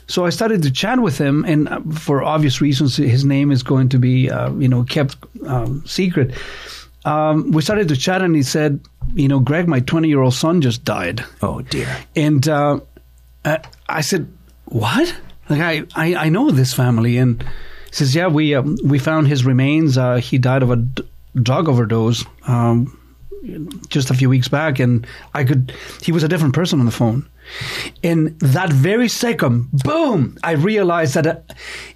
[0.08, 3.62] So I started to chat with him, and uh, for obvious reasons, his name is
[3.62, 6.34] going to be, uh, you know, kept um, secret.
[7.04, 8.80] Um, we started to chat, and he said,
[9.16, 11.24] you know, Greg, my 20 year old son just died.
[11.42, 12.80] oh dear And uh,
[13.44, 13.58] uh,
[13.90, 14.32] I said,
[14.66, 15.14] "What?
[15.50, 17.44] Like I, I, I know this family." And
[17.90, 19.98] he says, "Yeah, we um, we found his remains.
[19.98, 21.04] Uh, he died of a d-
[21.42, 22.98] drug overdose um,
[23.90, 25.74] just a few weeks back, and I could.
[26.02, 27.28] He was a different person on the phone."
[28.04, 30.38] In that very second, boom!
[30.44, 31.40] I realized that uh,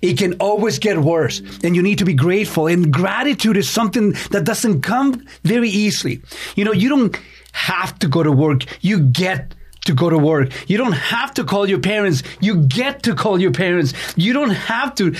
[0.01, 2.67] it can always get worse, and you need to be grateful.
[2.67, 6.21] And gratitude is something that doesn't come very easily.
[6.55, 7.19] You know, you don't
[7.51, 9.53] have to go to work; you get
[9.85, 10.51] to go to work.
[10.69, 12.23] You don't have to call your parents.
[12.39, 13.93] You get to call your parents.
[14.15, 15.15] You don't have to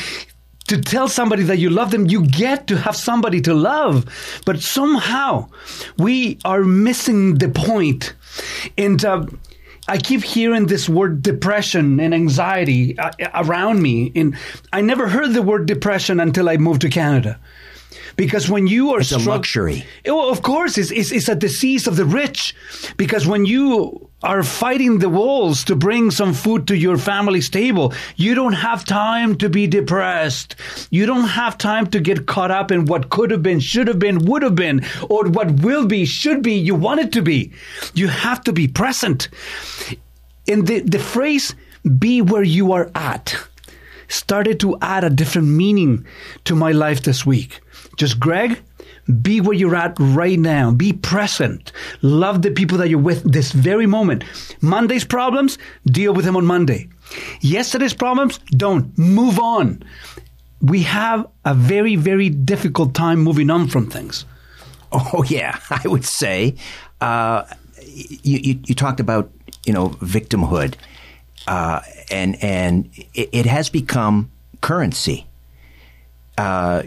[0.72, 2.08] to tell somebody that you love them.
[2.08, 4.06] You get to have somebody to love.
[4.46, 5.50] But somehow
[5.98, 8.14] we are missing the point.
[8.78, 9.26] And uh,
[9.88, 14.14] I keep hearing this word depression and anxiety uh, around me.
[14.16, 14.38] And
[14.72, 17.40] I never heard the word depression until I moved to Canada.
[18.16, 19.86] Because when you are It's a struck- luxury.
[20.08, 22.56] Oh, of course, it's, it's, it's a disease of the rich.
[22.98, 27.94] Because when you are fighting the walls to bring some food to your family's table,
[28.18, 30.56] you don't have time to be depressed.
[30.92, 33.98] You don't have time to get caught up in what could have been, should have
[34.00, 37.52] been, would have been, or what will be, should be, you want it to be.
[37.96, 39.30] You have to be present.
[40.48, 41.56] And the, the phrase,
[41.98, 43.36] be where you are at,
[44.08, 46.06] started to add a different meaning
[46.44, 47.60] to my life this week.
[48.02, 48.60] Just Greg,
[49.22, 50.72] be where you're at right now.
[50.72, 51.72] Be present.
[52.02, 54.24] Love the people that you're with this very moment.
[54.60, 56.90] Monday's problems, deal with them on Monday.
[57.42, 58.98] Yesterday's problems, don't.
[58.98, 59.84] Move on.
[60.62, 64.26] We have a very, very difficult time moving on from things.
[64.92, 66.56] Oh yeah, I would say.
[67.02, 67.44] Uh,
[67.86, 69.32] you, you you talked about
[69.64, 70.74] you know victimhood,
[71.48, 75.28] uh, and and it, it has become currency.
[76.38, 76.84] Uh,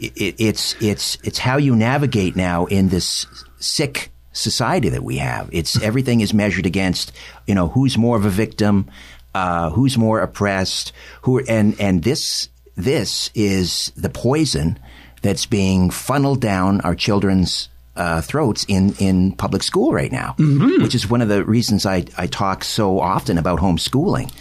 [0.00, 3.26] it, it's it's it's how you navigate now in this
[3.58, 5.48] sick society that we have.
[5.52, 7.12] It's everything is measured against
[7.46, 8.88] you know who's more of a victim,
[9.34, 14.78] uh, who's more oppressed, who and and this this is the poison
[15.22, 20.36] that's being funneled down our children's uh, throats in, in public school right now,
[20.80, 24.32] which is one of the reasons I, I talk so often about homeschooling.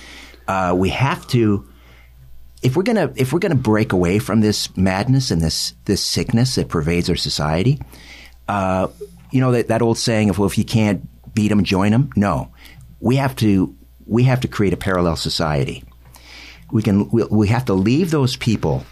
[0.48, 1.68] Uh, we have to,
[2.62, 6.56] if we're gonna if we're gonna break away from this madness and this this sickness
[6.56, 7.80] that pervades our society,
[8.48, 8.88] uh,
[9.32, 12.10] you know that, that old saying of well, if you can't beat them, join them.
[12.16, 12.52] No,
[13.00, 15.84] we have to we have to create a parallel society.
[16.72, 18.86] We can we, we have to leave those people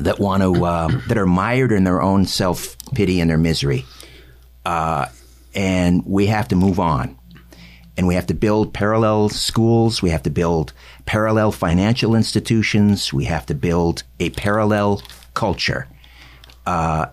[0.00, 3.84] that want to uh, that are mired in their own self pity and their misery,
[4.64, 5.06] uh,
[5.54, 7.16] and we have to move on.
[7.96, 10.00] And we have to build parallel schools.
[10.00, 10.72] We have to build
[11.08, 13.14] parallel financial institutions.
[13.14, 15.00] We have to build a parallel
[15.32, 15.88] culture.
[16.66, 17.06] Uh,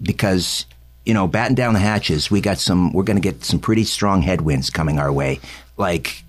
[0.00, 0.64] because
[1.04, 2.30] you know, batten down the hatches.
[2.30, 2.92] We got some.
[2.92, 5.38] We're going to get some pretty strong headwinds coming our way.
[5.76, 6.24] Like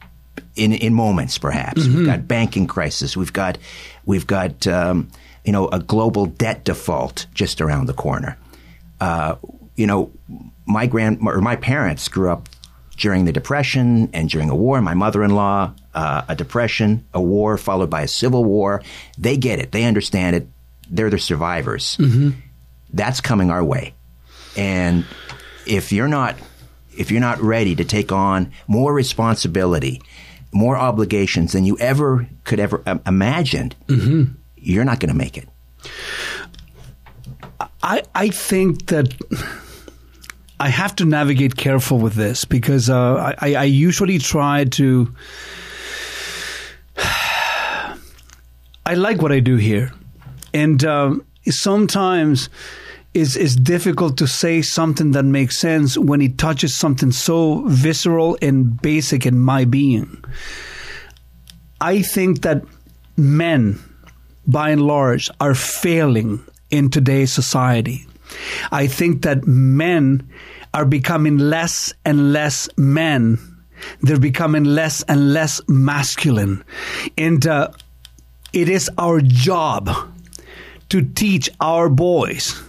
[0.55, 3.17] in in moments, perhaps we've got banking crisis.
[3.17, 3.57] We've got
[4.05, 5.09] we've got um,
[5.45, 8.37] you know a global debt default just around the corner.
[8.99, 9.35] Uh,
[9.75, 10.11] you know,
[10.65, 12.49] my grand or my parents grew up
[12.97, 14.81] during the depression and during a war.
[14.81, 18.83] My mother-in-law, uh, a depression, a war followed by a civil war.
[19.17, 19.71] They get it.
[19.71, 20.47] They understand it.
[20.91, 21.97] They're the survivors.
[22.93, 23.93] That's coming our way,
[24.55, 25.05] and
[25.65, 26.35] if you're not
[26.95, 30.01] if you're not ready to take on more responsibility,
[30.51, 33.75] more obligations than you ever could ever um, imagined,
[34.55, 35.49] you're not going to make it.
[37.83, 39.13] I, I think that
[40.59, 45.13] I have to navigate careful with this because uh, I, I usually try to.
[48.87, 49.91] I like what I do here,
[50.53, 52.47] and um, sometimes
[53.13, 58.37] it's, it's difficult to say something that makes sense when it touches something so visceral
[58.41, 60.23] and basic in my being.
[61.81, 62.63] I think that
[63.17, 63.77] men,
[64.47, 68.07] by and large, are failing in today's society.
[68.71, 70.29] I think that men
[70.73, 73.37] are becoming less and less men.
[73.99, 76.63] They're becoming less and less masculine.
[77.17, 77.71] And uh,
[78.53, 79.89] it is our job
[80.89, 82.61] to teach our boys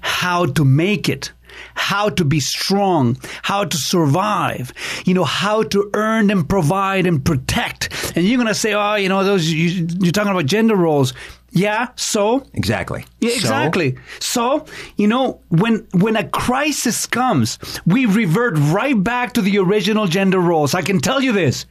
[0.00, 1.32] how to make it,
[1.74, 4.72] how to be strong, how to survive,
[5.04, 8.12] you know, how to earn and provide and protect.
[8.16, 11.14] And you're going to say, oh, you know, those you, you're talking about gender roles.
[11.50, 13.04] Yeah, so Exactly.
[13.20, 13.96] yeah, So- exactly.
[14.20, 20.06] So, you know, when when a crisis comes, we revert right back to the original
[20.06, 20.74] gender roles.
[20.74, 21.64] I can tell you this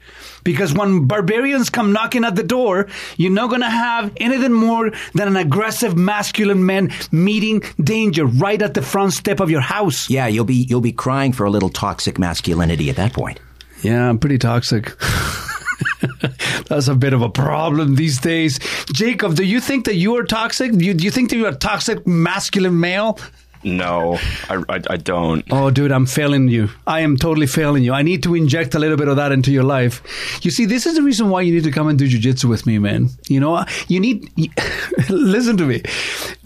[0.44, 2.88] because when barbarians come knocking at the door,
[3.18, 8.62] you're not going to have anything more than an aggressive masculine man meeting danger right
[8.62, 10.10] at the front step of your house.
[10.10, 13.40] yeah, you'll be you'll be crying for a little toxic masculinity at that point.
[13.84, 14.92] Yeah, I'm pretty toxic.
[16.68, 18.60] That's a bit of a problem these days.
[18.94, 20.72] Jacob, do you think that you are toxic?
[20.72, 23.20] Do you, do you think that you're a toxic masculine male?
[23.64, 24.18] No,
[24.50, 25.44] I, I, I don't.
[25.52, 26.70] Oh, dude, I'm failing you.
[26.86, 27.92] I am totally failing you.
[27.92, 30.02] I need to inject a little bit of that into your life.
[30.44, 32.66] You see, this is the reason why you need to come and do jujitsu with
[32.66, 33.10] me, man.
[33.28, 34.30] You know, you need.
[35.10, 35.82] listen to me.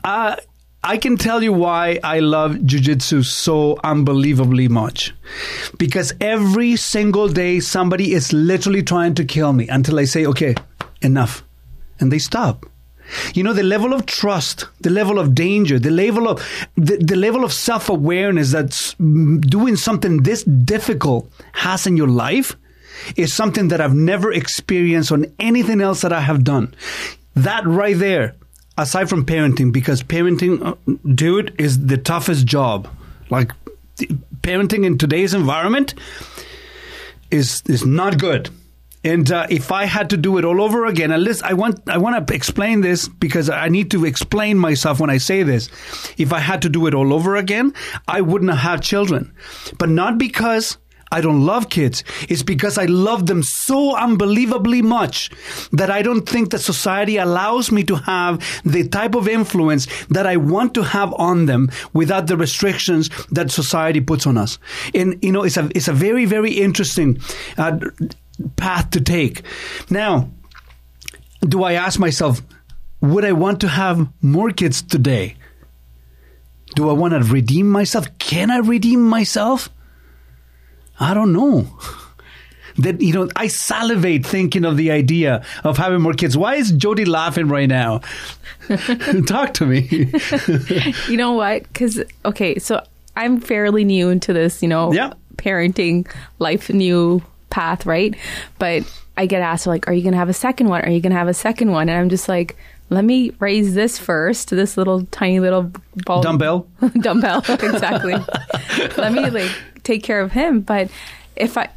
[0.03, 0.37] Uh,
[0.83, 5.13] I can tell you why I love jujitsu so unbelievably much.
[5.77, 10.55] Because every single day, somebody is literally trying to kill me until I say, okay,
[11.01, 11.43] enough.
[11.99, 12.65] And they stop.
[13.35, 16.41] You know the level of trust, the level of danger, the level of
[16.75, 18.95] the, the level of self awareness that
[19.47, 22.55] doing something this difficult has in your life
[23.15, 26.73] is something that I've never experienced on anything else that I have done.
[27.35, 28.35] That right there
[28.81, 30.75] aside from parenting, because parenting, uh,
[31.15, 32.87] dude, is the toughest job.
[33.29, 33.51] Like
[34.41, 35.93] parenting in today's environment
[37.29, 38.49] is is not good.
[39.03, 41.97] And uh, if I had to do it all over again, listen, I want I
[41.97, 45.69] want to explain this because I need to explain myself when I say this.
[46.17, 47.73] If I had to do it all over again,
[48.07, 49.33] I wouldn't have children,
[49.79, 50.77] but not because
[51.11, 52.03] I don't love kids.
[52.29, 55.29] It's because I love them so unbelievably much
[55.71, 60.25] that I don't think that society allows me to have the type of influence that
[60.25, 64.57] I want to have on them without the restrictions that society puts on us.
[64.93, 67.19] And you know, it's a it's a very very interesting
[67.57, 67.77] uh,
[68.55, 69.43] path to take.
[69.89, 70.29] Now,
[71.41, 72.41] do I ask myself,
[73.01, 75.35] would I want to have more kids today?
[76.75, 78.07] Do I want to redeem myself?
[78.17, 79.69] Can I redeem myself?
[81.01, 81.67] I don't know.
[82.77, 86.37] That you know, I salivate thinking of the idea of having more kids.
[86.37, 87.99] Why is Jody laughing right now?
[89.27, 89.81] Talk to me.
[91.09, 91.63] you know what?
[91.63, 92.81] Because okay, so
[93.17, 95.13] I'm fairly new into this, you know, Yeah.
[95.35, 96.07] parenting
[96.39, 98.15] life new path, right?
[98.57, 98.83] But
[99.17, 100.81] I get asked like, "Are you going to have a second one?
[100.83, 102.55] Are you going to have a second one?" And I'm just like,
[102.91, 104.51] "Let me raise this first.
[104.51, 105.71] This little tiny little
[106.05, 106.67] ball Dumbbell.
[106.99, 108.13] dumbbell, exactly.
[108.97, 109.51] Let me like
[109.83, 110.91] take care of him." But
[111.35, 111.69] if I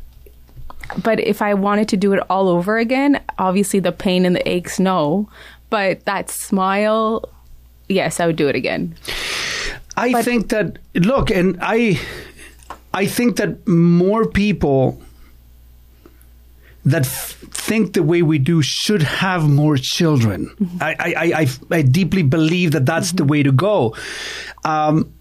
[1.02, 4.46] but if I wanted to do it all over again, obviously the pain and the
[4.48, 5.28] aches, no.
[5.70, 7.28] But that smile,
[7.88, 8.94] yes, I would do it again.
[9.96, 12.00] I think that look, and I,
[12.92, 15.00] I think that more people
[16.84, 20.54] that f- think the way we do should have more children.
[20.80, 23.96] I, I, I, I, I deeply believe that that's the way to go.
[24.64, 25.12] Um,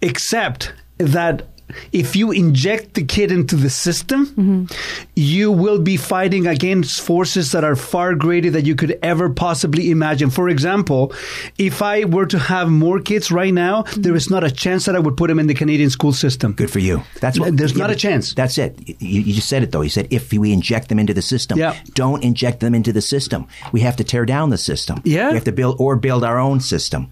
[0.00, 1.48] except that
[1.92, 4.68] if you inject the kid into the system,
[5.14, 9.90] you will be fighting against forces that are far greater than you could ever possibly
[9.90, 10.30] imagine.
[10.30, 11.12] For example,
[11.58, 14.96] if I were to have more kids right now, there is not a chance that
[14.96, 16.52] I would put them in the Canadian school system.
[16.52, 17.02] Good for you.
[17.20, 17.56] That's what.
[17.56, 18.34] There's yeah, not a chance.
[18.34, 18.76] That's it.
[19.00, 19.82] You, you just said it though.
[19.82, 21.78] You said if we inject them into the system, Yeah.
[21.94, 23.46] don't inject them into the system.
[23.72, 25.00] We have to tear down the system.
[25.04, 25.28] Yeah.
[25.28, 27.08] we have to build or build our own system.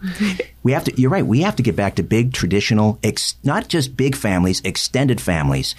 [0.62, 1.00] We have to.
[1.00, 1.24] You're right.
[1.24, 5.74] We have to get back to big traditional, ex, not just big families, extended families,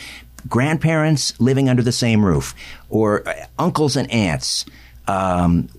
[0.50, 2.56] grandparents living under the same roof,
[2.90, 4.66] or uh, uncles and aunts.
[5.08, 5.70] Um,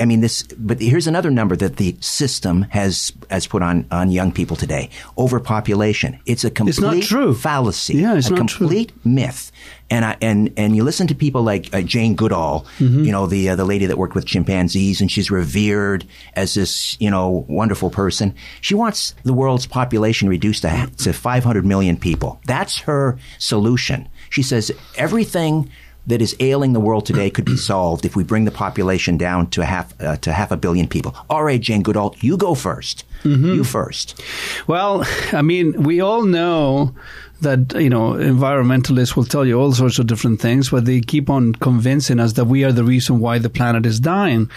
[0.00, 0.42] I mean, this.
[0.44, 4.90] But here's another number that the system has has put on on young people today:
[5.16, 6.20] overpopulation.
[6.26, 7.34] It's a complete it's not true.
[7.34, 7.96] fallacy.
[7.96, 8.58] Yeah, it's a not true.
[8.58, 9.52] complete myth.
[9.90, 13.04] And I, and and you listen to people like uh, Jane Goodall, Mm-hmm.
[13.04, 16.96] you know the uh, the lady that worked with chimpanzees, and she's revered as this
[17.00, 18.34] you know wonderful person.
[18.60, 22.38] She wants the world's population reduced to to 500 million people.
[22.44, 24.08] That's her solution.
[24.28, 25.70] She says everything
[26.06, 29.48] that is ailing the world today could be solved if we bring the population down
[29.50, 31.14] to half uh, to half a billion people.
[31.30, 33.54] All right, Jane Goodall, you go 1st Mm-hmm.
[33.54, 34.22] You first.
[34.66, 36.94] Well, I mean, we all know
[37.40, 41.30] that you know environmentalists will tell you all sorts of different things, but they keep
[41.30, 44.50] on convincing us that we are the reason why the planet is dying.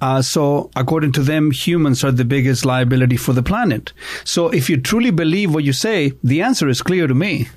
[0.00, 3.92] Uh, so, according to them, humans are the biggest liability for the planet.
[4.24, 7.48] So, if you truly believe what you say, the answer is clear to me.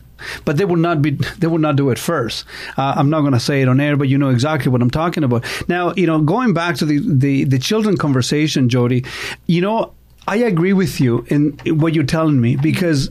[0.45, 1.11] But they will not be.
[1.39, 2.45] They will not do it first.
[2.77, 4.91] Uh, I'm not going to say it on air, but you know exactly what I'm
[4.91, 5.43] talking about.
[5.67, 9.03] Now, you know, going back to the the, the children conversation, Jody.
[9.47, 9.95] You know,
[10.27, 13.09] I agree with you in what you're telling me because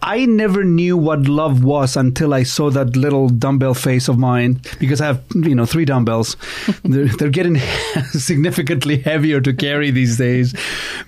[0.00, 4.60] I never knew what love was until I saw that little dumbbell face of mine
[4.78, 6.36] because I have, you know, three dumbbells.
[6.84, 7.58] they're, they're getting
[8.12, 10.54] significantly heavier to carry these days.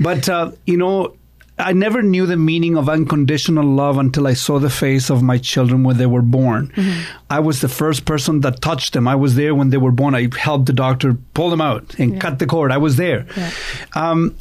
[0.01, 1.15] But, uh, you know,
[1.57, 5.39] I never knew the meaning of unconditional love until I saw the face of my
[5.39, 6.73] children when they were born.
[7.31, 9.07] I was the first person that touched them.
[9.07, 10.17] I was there when they were born.
[10.17, 12.73] I helped the doctor pull them out and cut the cord.
[12.73, 13.27] I was there.
[13.95, 14.35] Um,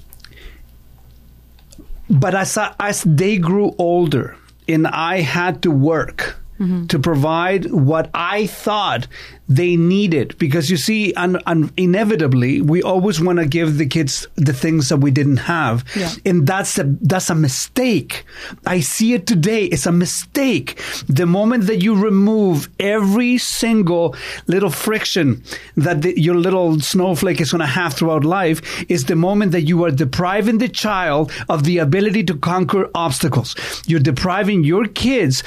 [2.10, 4.36] but as I, as they grew older
[4.68, 6.86] and I had to work Mm-hmm.
[6.88, 9.08] to provide what I thought
[9.50, 14.26] they needed, because you see, un, un, inevitably we always want to give the kids
[14.36, 16.12] the things that we didn't have, Yeah.
[16.26, 18.24] and that's a that's a mistake.
[18.66, 19.66] I see it today.
[19.66, 20.80] It's a mistake.
[21.10, 24.16] The moment that you remove every single
[24.48, 25.44] little friction
[25.76, 29.64] that the, your little snowflake is going to have throughout life is the moment that
[29.64, 33.56] you are depriving the child of the ability to conquer obstacles.
[33.88, 35.44] You're depriving your kids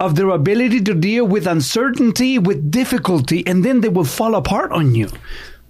[0.00, 4.72] of their ability to deal with uncertainty, with difficulty, and then they will fall apart
[4.72, 5.08] on you.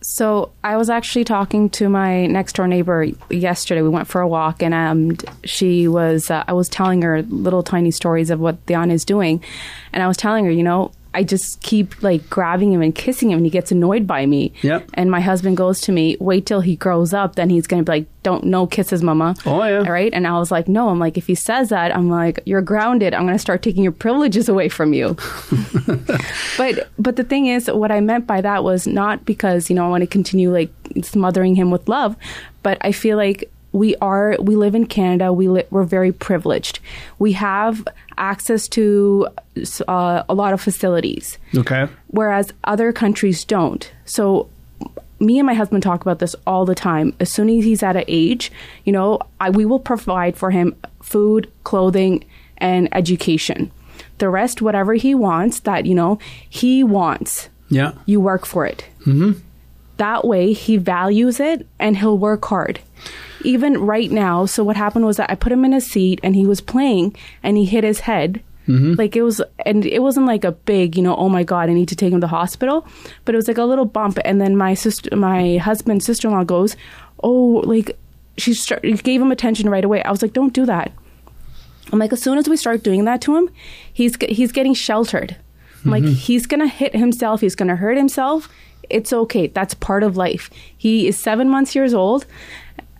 [0.01, 3.81] So I was actually talking to my next door neighbor yesterday.
[3.81, 6.31] We went for a walk, and um, she was.
[6.31, 9.43] Uh, I was telling her little tiny stories of what Diana is doing,
[9.95, 13.31] and I was telling her, you know, I just keep like grabbing him and kissing
[13.31, 14.53] him, and he gets annoyed by me.
[14.63, 14.91] Yep.
[14.95, 17.93] And my husband goes to me, "Wait till he grows up, then he's gonna be
[17.93, 19.79] like, don't no kisses, mama." Oh, yeah.
[19.79, 20.13] All right.
[20.13, 23.15] And I was like, "No." I'm like, if he says that, I'm like, "You're grounded.
[23.15, 25.17] I'm gonna start taking your privileges away from you."
[26.59, 29.87] but but the thing is, what I meant by that was not because you know
[29.87, 30.71] I want to continue like
[31.03, 32.17] smothering him with love,
[32.63, 35.33] but I feel like we are we live in Canada.
[35.33, 36.79] We li- we're very privileged.
[37.19, 37.87] We have
[38.19, 39.29] access to
[39.89, 41.87] uh, a lot of facilities, Okay.
[42.09, 43.91] whereas other countries don't.
[44.05, 44.49] So.
[45.21, 47.15] Me and my husband talk about this all the time.
[47.21, 48.51] As soon as he's at an age,
[48.85, 52.25] you know, I, we will provide for him food, clothing,
[52.59, 53.71] and education.
[54.19, 56.19] The rest, whatever he wants, that you know
[56.51, 57.93] he wants, Yeah.
[58.07, 58.85] you work for it.
[59.07, 59.39] Mm-hmm.
[59.99, 62.81] That way, he values it and he'll work hard.
[63.45, 66.35] Even right now, so what happened was that I put him in a seat and
[66.35, 68.43] he was playing and he hit his head.
[68.67, 68.95] Mm-hmm.
[68.95, 71.75] Like it was, and it wasn't like a big, you know, oh my god, I
[71.75, 72.87] need to take him to the hospital,
[73.25, 74.19] but it was like a little bump.
[74.25, 76.75] And then my sister, my husband's sister in law goes,
[77.23, 77.99] oh, like
[78.39, 80.03] she start, gave him attention right away.
[80.03, 80.93] I was like, don't do that.
[81.93, 83.51] I'm like, as soon as we start doing that to him,
[83.93, 85.37] he's he's getting sheltered.
[85.85, 86.15] I'm like, mm-hmm.
[86.15, 87.43] he's gonna hit himself.
[87.43, 88.49] He's gonna hurt himself.
[88.89, 89.49] It's okay.
[89.49, 90.51] That's part of life.
[90.77, 92.27] He is seven months years old.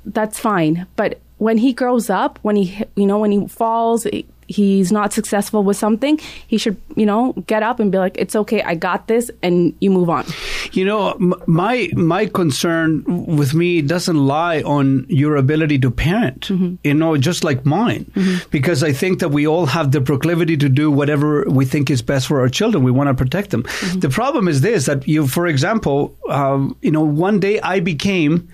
[0.05, 0.87] That's fine.
[0.97, 4.07] But when he grows up, when he you know when he falls,
[4.47, 6.19] he's not successful with something.
[6.47, 8.63] He should you know get up and be like, it's okay.
[8.63, 10.25] I got this, and you move on.
[10.73, 16.51] You know, my my concern with me doesn't lie on your ability to parent.
[16.85, 18.11] You know, just like mine,
[18.51, 22.03] because I think that we all have the proclivity to do whatever we think is
[22.03, 22.85] best for our children.
[22.85, 23.65] We want to protect them.
[23.97, 28.49] The problem is this: that you, for example, um, you know, one day I became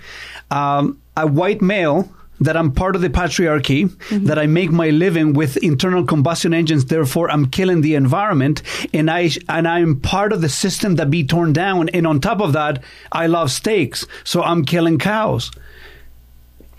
[0.50, 2.08] um, a white male.
[2.42, 4.24] That I'm part of the patriarchy, mm-hmm.
[4.24, 8.62] that I make my living with internal combustion engines, therefore I'm killing the environment,
[8.94, 11.90] and I and I'm part of the system that be torn down.
[11.90, 12.82] And on top of that,
[13.12, 15.50] I love steaks, so I'm killing cows.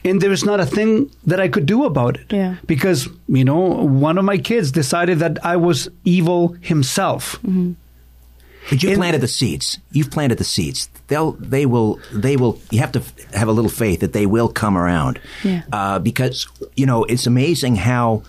[0.03, 2.33] And there is not a thing that I could do about it.
[2.33, 2.55] Yeah.
[2.65, 7.33] Because, you know, one of my kids decided that I was evil himself.
[7.43, 7.73] Mm-hmm.
[8.69, 9.79] But you planted the seeds.
[9.91, 10.89] You've planted the seeds.
[11.07, 12.59] They'll, they will, they will.
[12.69, 15.19] You have to f- have a little faith that they will come around.
[15.43, 15.63] Yeah.
[15.71, 18.23] Uh, because you know it's amazing how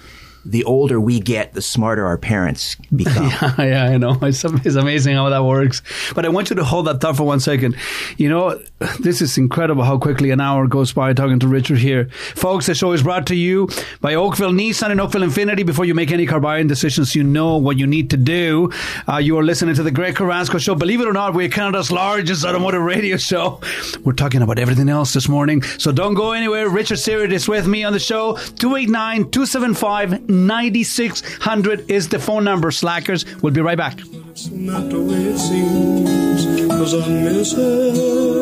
[0.44, 3.26] the older we get, the smarter our parents become.
[3.26, 4.18] yeah, yeah, I know.
[4.22, 5.82] It's, it's amazing how that works.
[6.14, 7.76] But I want you to hold that thought for one second.
[8.16, 8.60] You know,
[9.00, 12.08] this is incredible how quickly an hour goes by talking to Richard here.
[12.34, 13.68] Folks, the show is brought to you
[14.00, 15.64] by Oakville Nissan and Oakville Infiniti.
[15.64, 18.70] Before you make any car buying decisions, you know what you need to do.
[19.08, 20.74] Uh, you are listening to the Greg Carrasco Show.
[20.74, 23.60] Believe it or not, we're Canada's largest automotive radio show.
[24.04, 25.62] We're talking about everything else this morning.
[25.62, 26.68] So don't go anywhere.
[26.68, 28.36] Richard Syrett is with me on the show.
[28.36, 32.70] 289 275 9600 is the phone number.
[32.70, 33.24] Slackers.
[33.42, 34.00] We'll be right back.
[34.30, 38.32] It's not the way it seems, 'cause I miss her.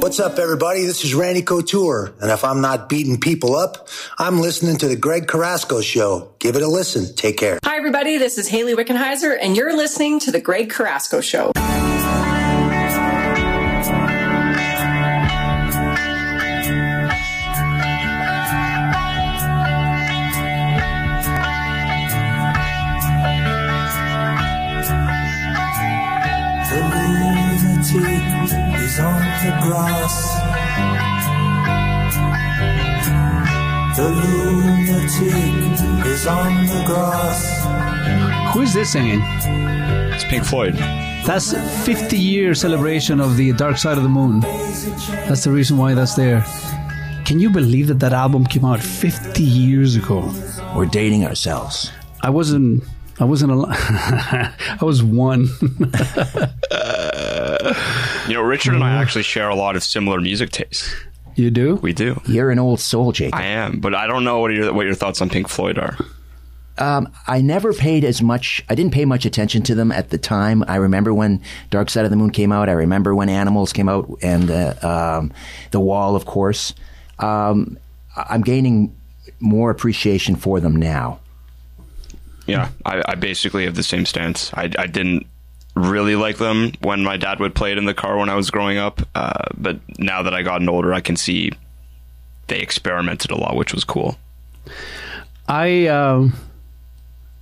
[0.00, 0.84] What's up, everybody?
[0.84, 2.12] This is Randy Couture.
[2.20, 6.32] And if I'm not beating people up, I'm listening to the Greg Carrasco Show.
[6.38, 7.14] Give it a listen.
[7.14, 7.58] Take care.
[7.64, 8.18] Hi, everybody.
[8.18, 11.52] This is Hayley Wickenheiser, and you're listening to The Greg Carrasco Show.
[38.52, 39.20] Who is this singing?
[40.14, 40.74] It's Pink Floyd.
[41.26, 41.52] That's
[41.84, 44.40] 50 year celebration of the Dark Side of the Moon.
[44.40, 46.42] That's the reason why that's there.
[47.26, 50.32] Can you believe that that album came out 50 years ago?
[50.74, 51.92] We're dating ourselves.
[52.22, 52.82] I wasn't.
[53.20, 53.76] I wasn't alive.
[53.78, 55.48] I was one.
[58.28, 60.94] You know, Richard and I actually share a lot of similar music tastes.
[61.34, 61.76] You do?
[61.76, 62.20] We do.
[62.26, 63.34] You're an old soul, Jake.
[63.34, 65.96] I am, but I don't know what your what your thoughts on Pink Floyd are.
[66.78, 68.64] Um, I never paid as much.
[68.68, 70.64] I didn't pay much attention to them at the time.
[70.66, 72.68] I remember when Dark Side of the Moon came out.
[72.68, 74.74] I remember when Animals came out, and uh,
[75.20, 75.32] um,
[75.70, 76.74] The Wall, of course.
[77.18, 77.78] Um,
[78.16, 78.96] I'm gaining
[79.38, 81.20] more appreciation for them now.
[82.46, 84.52] Yeah, I, I basically have the same stance.
[84.54, 85.26] I, I didn't
[85.74, 88.50] really like them when my dad would play it in the car when I was
[88.50, 91.52] growing up, uh, but now that I gotten older, I can see
[92.48, 94.16] they experimented a lot, which was cool.
[95.48, 96.28] I uh,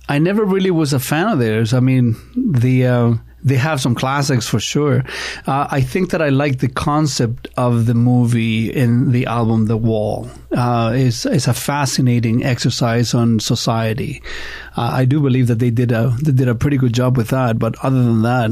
[0.07, 1.73] I never really was a fan of theirs.
[1.73, 3.13] I mean, the uh,
[3.43, 5.03] they have some classics for sure.
[5.47, 9.77] Uh, I think that I like the concept of the movie in the album The
[9.77, 10.29] Wall.
[10.51, 14.21] Uh, it's, it's a fascinating exercise on society.
[14.75, 17.29] Uh, I do believe that they did a they did a pretty good job with
[17.29, 17.59] that.
[17.59, 18.51] But other than that,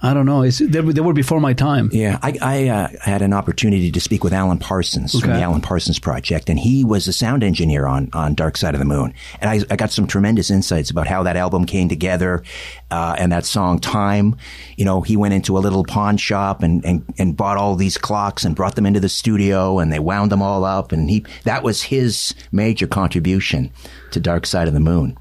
[0.00, 0.42] I don't know.
[0.42, 1.90] It's, they, were- they were before my time.
[1.92, 5.60] Yeah, I, I uh, had an opportunity to speak with Alan Parsons from the Alan
[5.60, 9.12] Parsons Project, and he was a sound engineer on, on Dark Side of the Moon.
[9.40, 12.42] And I, I got some tremendous insights about how that album came together
[12.90, 14.36] uh, and that song Time.
[14.76, 17.98] You know, he went into a little pawn shop and, and, and bought all these
[17.98, 21.26] clocks and brought them into the studio, and they wound them all up, and he
[21.44, 23.70] that was his major contribution
[24.12, 25.18] to Dark Side of the Moon.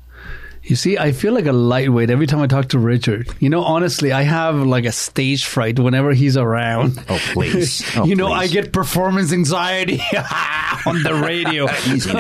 [0.67, 3.29] You see, I feel like a lightweight every time I talk to Richard.
[3.39, 7.03] You know, honestly, I have like a stage fright whenever he's around.
[7.09, 7.85] Oh, please.
[7.97, 9.99] Oh, you know, I get performance anxiety
[10.85, 11.67] on the radio.
[11.87, 12.11] Easy.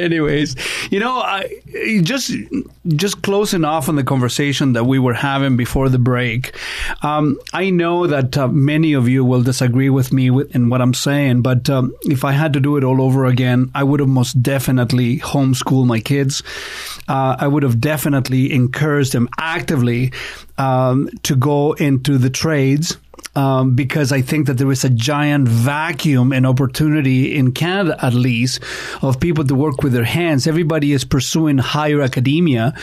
[0.00, 0.54] Anyways,
[0.90, 1.60] you know, I
[2.02, 2.32] just
[2.88, 6.54] just closing off on the conversation that we were having before the break.
[7.02, 10.80] Um, I know that uh, many of you will disagree with me with, in what
[10.80, 14.00] I'm saying, but um, if I had to do it all over again, I would
[14.00, 16.42] have most definitely homeschooled my kids.
[17.08, 20.12] Uh, I would have definitely encouraged them actively
[20.56, 22.98] um, to go into the trades
[23.34, 28.14] um, because I think that there is a giant vacuum and opportunity in Canada, at
[28.14, 28.60] least,
[29.02, 30.46] of people to work with their hands.
[30.46, 32.74] Everybody is pursuing higher academia,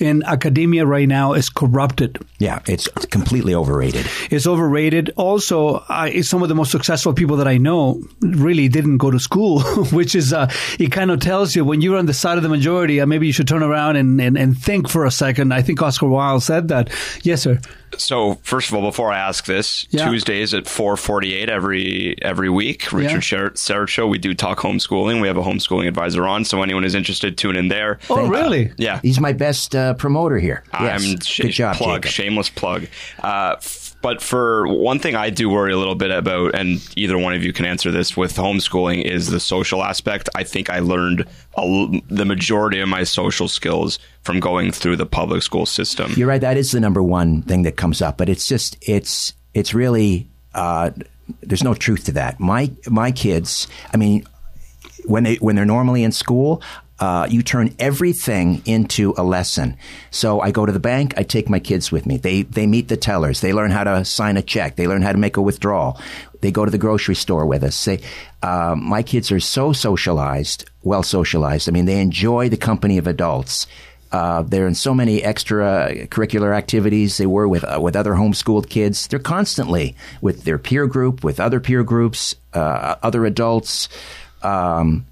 [0.00, 2.18] and academia right now is corrupted.
[2.38, 4.06] Yeah, it's completely overrated.
[4.30, 5.10] It's overrated.
[5.16, 9.18] Also, I, some of the most successful people that I know really didn't go to
[9.18, 12.42] school, which is, uh, it kind of tells you when you're on the side of
[12.42, 15.52] the majority, uh, maybe you should turn around and, and, and think for a second.
[15.52, 16.90] I think Oscar Wilde said that.
[17.22, 17.60] Yes, sir.
[18.00, 20.08] So first of all, before I ask this, Yeah.
[20.08, 22.98] Tuesdays at four forty eight every every week, Yeah.
[22.98, 24.06] Richard Sher- Syrett show.
[24.06, 25.20] We do talk homeschooling.
[25.20, 27.98] We have a homeschooling advisor on, so anyone is interested, tune in there.
[28.10, 28.72] Oh, really?
[28.76, 30.64] Yeah, He's my best uh, promoter here.
[30.72, 31.02] Yes.
[31.04, 32.10] I'm sh- Good job, plug, Jacob.
[32.12, 32.86] shameless plug.
[33.22, 37.16] Uh, f- but for one thing, I do worry a little bit about, and either
[37.16, 40.28] one of you can answer this with homeschooling is the social aspect.
[40.34, 41.24] I think I learned
[41.56, 46.12] a the majority of my social skills from going through the public school system.
[46.18, 46.42] You're right.
[46.42, 50.28] That is the number one thing that comes up, but it's just it's it's really
[50.52, 50.90] uh,
[51.42, 52.38] there's no truth to that.
[52.38, 54.26] My my kids, I mean,
[55.06, 56.60] when they when they're normally in school.
[57.04, 59.76] Uh, you turn everything into a lesson.
[60.10, 61.12] So I go to the bank.
[61.18, 62.16] I take my kids with me.
[62.16, 63.42] They they meet the tellers.
[63.42, 64.76] They learn how to sign a check.
[64.76, 66.00] They learn how to make a withdrawal.
[66.40, 67.84] They go to the grocery store with us.
[67.84, 68.00] They,
[68.42, 71.68] uh, my kids are so socialized, well socialized.
[71.68, 73.66] I mean, they enjoy the company of adults.
[74.10, 77.18] Uh, they're in so many extracurricular activities.
[77.18, 79.08] They were with uh, with other homeschooled kids.
[79.08, 83.90] They're constantly with their peer group, with other peer groups, uh, other adults.
[84.42, 85.04] Um,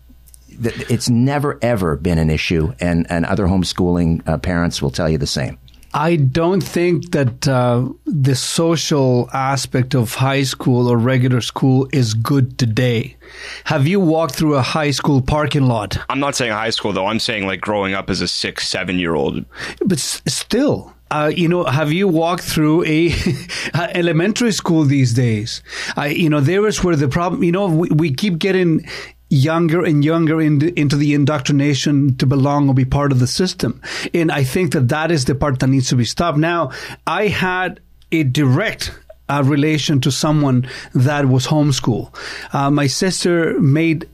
[0.63, 5.19] it's never ever been an issue, and and other homeschooling uh, parents will tell you
[5.19, 5.59] the same.
[5.95, 12.15] I don't think that uh, the social aspect of high school or regular school is
[12.15, 13.17] good today.
[13.65, 15.99] Have you walked through a high school parking lot?
[16.09, 17.07] I'm not saying high school though.
[17.07, 19.45] I'm saying like growing up as a six, seven year old.
[19.85, 23.13] But s- still, uh, you know, have you walked through a
[23.75, 25.63] elementary school these days?
[25.97, 27.45] Uh, you know, there is where the problem.
[27.45, 28.89] You know, we, we keep getting
[29.33, 33.27] younger and younger in the, into the indoctrination to belong or be part of the
[33.27, 33.81] system,
[34.13, 36.39] and I think that that is the part that needs to be stopped.
[36.39, 36.71] Now,
[37.07, 37.81] I had
[38.11, 38.93] a direct
[39.29, 42.15] uh, relation to someone that was homeschool.
[42.53, 44.07] Uh, my sister made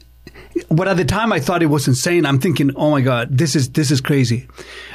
[0.71, 2.27] but at the time I thought it was insane.
[2.27, 4.49] I'm thinking, oh my god, this is this is crazy,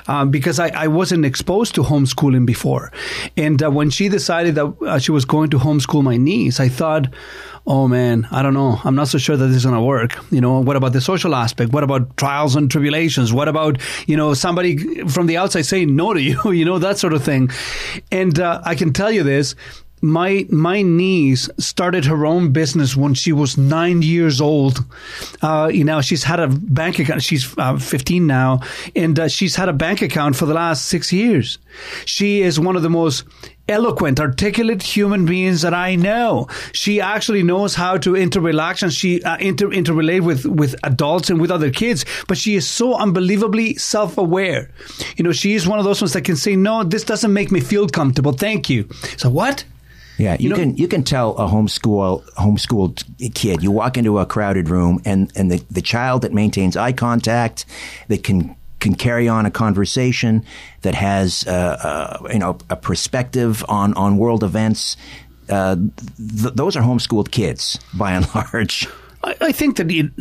[0.07, 2.91] um, because I, I wasn't exposed to homeschooling before,
[3.37, 6.69] and uh, when she decided that uh, she was going to homeschool my niece, I
[6.69, 7.07] thought,
[7.65, 10.17] oh man, I don't know, I'm not so sure that this is to work.
[10.31, 11.71] You know, what about the social aspect?
[11.71, 13.33] What about trials and tribulations?
[13.33, 14.77] What about you know somebody
[15.07, 16.39] from the outside saying no to you?
[16.53, 17.49] You know that sort of thing,
[18.11, 19.55] and uh, I can tell you this
[20.03, 24.83] my my niece started her own business when she was nine years old.
[25.41, 27.23] Uh, you know, she's had a bank account.
[27.23, 28.59] She's uh, 15 now,
[28.97, 31.57] and uh, she's had a bank account for the last six years.
[32.03, 33.23] She is one of the most
[33.69, 36.49] eloquent, articulate human beings that I know.
[36.73, 41.39] She actually knows how to interrelate and she uh, inter interrelate with with adults and
[41.39, 42.03] with other kids.
[42.27, 44.69] But she is so unbelievably self aware.
[45.15, 47.53] You know, she is one of those ones that can say, "No, this doesn't make
[47.53, 48.33] me feel comfortable.
[48.33, 49.63] Thank you." So what?
[50.17, 53.03] Yeah, you, know- can you can tell a homeschool homeschooled
[53.33, 53.63] kid.
[53.63, 57.65] You walk into a crowded room, and and the, the child that maintains eye contact,
[58.09, 60.43] that can can carry on a conversation,
[60.81, 64.97] that has uh, uh, you know a perspective on on world events.
[65.49, 65.75] Uh,
[66.17, 68.87] th- those are homeschooled kids by and large.
[69.23, 70.11] I, I think that it,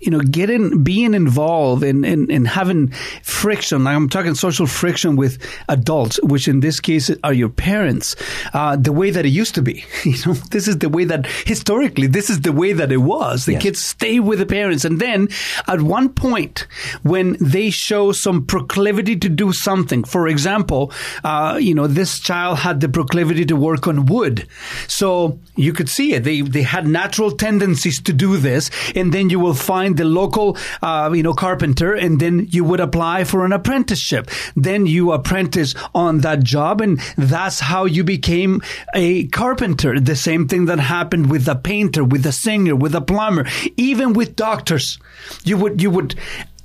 [0.00, 2.88] you know, getting, being involved in, in, in having
[3.22, 5.38] friction, like I'm talking social friction with
[5.68, 8.16] adults, which in this case are your parents,
[8.54, 9.84] uh, the way that it used to be.
[10.04, 13.44] You know, this is the way that historically, this is the way that it was.
[13.44, 13.62] The Yes.
[13.62, 14.84] kids stay with the parents.
[14.84, 15.28] And then
[15.66, 16.66] at one point,
[17.02, 20.92] when they show some proclivity to do something, for example,
[21.24, 24.46] uh, you know, this child had the proclivity to work on wood.
[24.86, 26.24] So you could see it.
[26.24, 28.70] They, they had natural tendencies to do this.
[28.94, 32.80] And then you will find the local, uh, you know, carpenter and then you would
[32.80, 34.30] apply for an apprenticeship.
[34.56, 38.62] Then you apprentice on that job and that's how you became
[38.94, 40.00] a carpenter.
[40.00, 44.12] The same thing that happened with a painter, with a singer, with a plumber, even
[44.12, 44.98] with doctors.
[45.44, 46.14] You would, you would,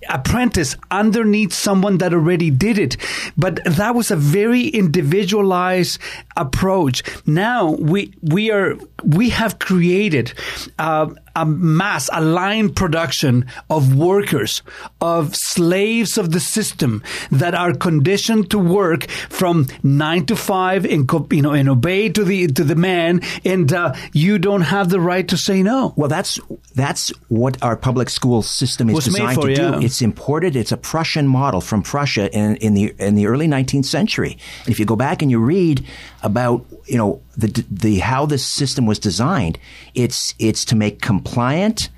[0.10, 2.98] apprentice underneath someone that already did it.
[3.38, 6.00] But that was a very individualized
[6.36, 7.04] approach.
[7.26, 10.34] Now we we are we have created
[10.80, 14.62] uh, a mass, a line production of workers,
[15.02, 21.10] of slaves of the system that are conditioned to work from nine to five and
[21.32, 25.00] you know and obey to the to the man, and uh, you don't have the
[25.00, 25.94] right to say no.
[25.96, 26.40] Well, that's
[26.76, 29.72] that's what our public school system is Was designed for, to yeah.
[29.72, 29.86] do.
[29.86, 30.56] It's imported.
[30.56, 34.38] It's a Prussian model from Prussia in, in the in the early 19th century.
[34.66, 35.86] And if you go back and you read
[36.22, 39.58] about you know the the how this system was designed,
[39.96, 41.90] it's it's to make compliant,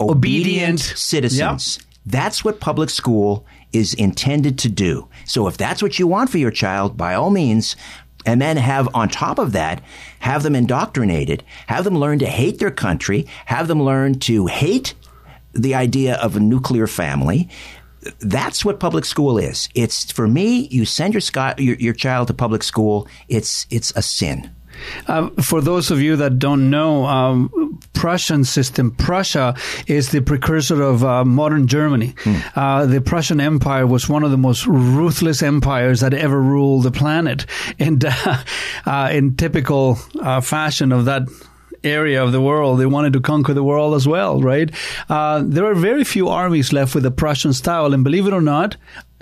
[0.00, 0.80] obedient, Obedient.
[0.80, 1.78] citizens.
[2.06, 5.08] That's what public school is intended to do.
[5.24, 7.76] So if that's what you want for your child, by all means,
[8.26, 9.82] and then have on top of that,
[10.18, 14.94] have them indoctrinated, have them learn to hate their country, have them learn to hate
[15.52, 17.48] the idea of a nuclear family.
[18.20, 19.68] That's what public school is.
[19.74, 20.66] It's for me.
[20.72, 23.06] You send your, sco- your your child to public school.
[23.28, 24.50] It's it's a sin.
[25.06, 29.54] Uh, for those of you that don't know, um, Prussian system, Prussia
[29.86, 32.14] is the precursor of uh, modern Germany.
[32.56, 36.90] Uh, the Prussian Empire was one of the most ruthless empires that ever ruled the
[36.90, 37.46] planet.
[37.78, 38.38] And uh,
[38.86, 41.22] uh, in typical uh, fashion of that
[41.84, 44.70] area of the world, they wanted to conquer the world as well, right?
[45.08, 48.40] Uh, there are very few armies left with the Prussian style, and believe it or
[48.40, 48.76] not,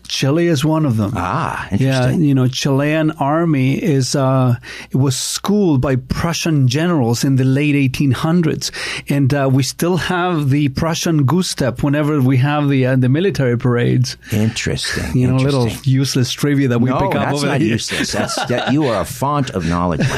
[0.08, 1.12] Chile is one of them.
[1.16, 4.56] Ah, Yeah, you know, Chilean army is uh,
[4.90, 8.70] it was schooled by Prussian generals in the late 1800s,
[9.08, 13.08] and uh, we still have the Prussian goose step whenever we have the uh, the
[13.08, 14.16] military parades.
[14.32, 15.16] Interesting.
[15.16, 18.12] You know, little useless trivia that we no, pick up that's over not useless.
[18.12, 20.00] That's that, you are a font of knowledge.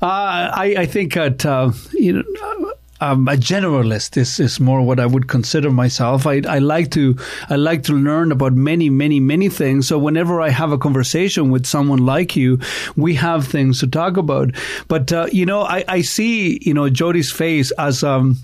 [0.00, 2.61] Uh, I, I think that uh, you know.
[3.02, 6.24] Um, a generalist is, is more what I would consider myself.
[6.24, 7.16] I, I like to
[7.50, 9.88] I like to learn about many many many things.
[9.88, 12.60] So whenever I have a conversation with someone like you,
[12.94, 14.54] we have things to talk about.
[14.86, 18.36] But uh, you know, I, I see you know Jody's face as um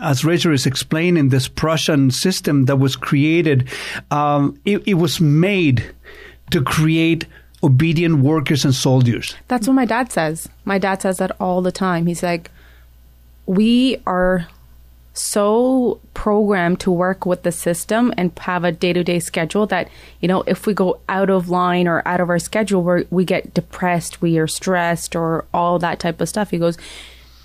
[0.00, 3.68] as Richard is explaining this Prussian system that was created.
[4.12, 5.82] Um, it, it was made
[6.52, 7.26] to create
[7.64, 9.34] obedient workers and soldiers.
[9.48, 10.48] That's what my dad says.
[10.64, 12.06] My dad says that all the time.
[12.06, 12.52] He's like,
[13.46, 14.48] we are
[15.14, 19.88] so programmed to work with the system and have a day-to-day schedule that
[20.20, 23.24] you know if we go out of line or out of our schedule we we
[23.24, 26.50] get depressed we are stressed or all that type of stuff.
[26.50, 26.76] He goes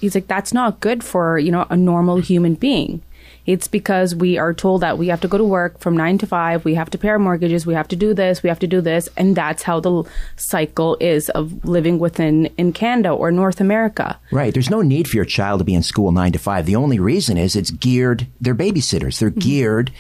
[0.02, 3.02] he's like that's not good for you know a normal human being
[3.46, 6.28] it's because we are told that we have to go to work from nine to
[6.28, 8.68] five, we have to pay our mortgages, we have to do this, we have to
[8.68, 10.04] do this, and that's how the
[10.36, 14.20] cycle is of living within in Canada or North America.
[14.32, 14.54] Right.
[14.54, 16.66] There's no need for your child to be in school nine to five.
[16.66, 18.28] The only reason is it's geared.
[18.40, 19.20] They're babysitters.
[19.20, 19.92] They're geared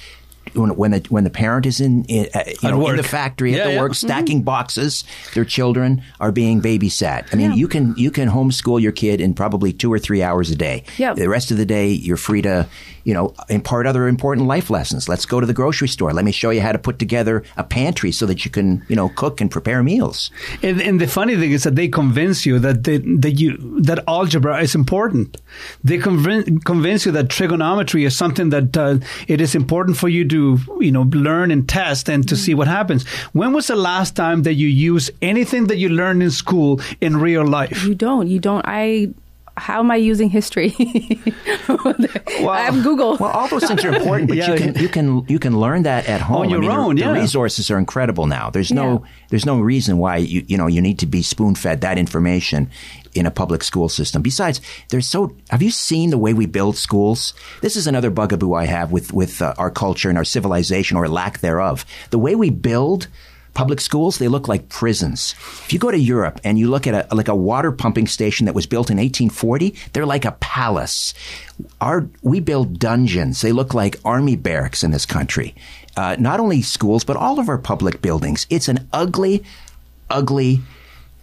[0.53, 3.51] when when the when the parent is in, in uh, you know in the factory
[3.53, 3.79] Yeah, at the yeah.
[3.81, 5.03] work stacking boxes.
[5.33, 7.27] Their children are being babysat.
[7.31, 10.49] I mean, you can you can homeschool your kid in probably two or three hours
[10.51, 10.83] a day.
[10.97, 11.17] Yep.
[11.17, 12.67] The rest of the day, you're free to
[13.03, 15.09] you know impart other important life lessons.
[15.09, 16.13] Let's go to the grocery store.
[16.13, 18.95] Let me show you how to put together a pantry so that you can you
[18.95, 20.31] know cook and prepare meals.
[20.61, 24.03] And, and the funny thing is that they convince you that they, that you that
[24.07, 25.37] algebra is important.
[25.83, 28.97] They convin- convince you that trigonometry is something that uh,
[29.27, 32.67] it is important for you to you know learn and test and to see what
[32.67, 33.07] happens.
[33.33, 37.17] When was the last time that you used anything that you learned in school in
[37.17, 37.83] real life?
[37.83, 38.27] You don't.
[38.27, 38.63] You don't.
[38.67, 39.13] I.
[39.61, 40.73] How am I using history?
[41.69, 43.17] well, I have Google.
[43.17, 44.51] Well, all those things are important, but Yeah.
[44.53, 46.75] you can you can you can learn that at home On your I mean, the-
[46.77, 47.21] own, The, yeah.
[47.21, 48.49] resources are incredible now.
[48.49, 49.09] There's no Yeah.
[49.29, 52.69] there's no reason why you you know you need to be spoon fed that information
[53.13, 54.21] in a public school system.
[54.21, 57.33] Besides, there's so have you seen the way we build schools?
[57.61, 61.07] This is another bugaboo I have with with uh, our culture and our civilization or
[61.07, 61.85] lack thereof.
[62.09, 63.07] The way we build
[63.53, 65.35] public schools, they look like prisons.
[65.63, 68.45] If you go to Europe and you look at a, like a water pumping station
[68.45, 71.13] that was built in 1840, they're like a palace.
[71.79, 73.41] Our, we build dungeons.
[73.41, 75.53] They look like army barracks in this country.
[75.97, 78.47] Uh, not only schools, but all of our public buildings.
[78.49, 79.43] It's an ugly,
[80.09, 80.61] ugly,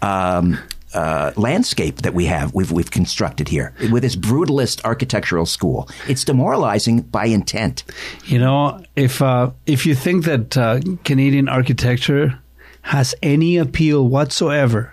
[0.03, 0.59] um,
[0.99, 5.88] uh, landscape that we have we've we've constructed here with this brutalist architectural school.
[6.09, 7.84] It's demoralizing by intent.
[8.24, 12.40] You know, if uh, if you think that uh, Canadian architecture
[12.82, 14.92] has any appeal whatsoever,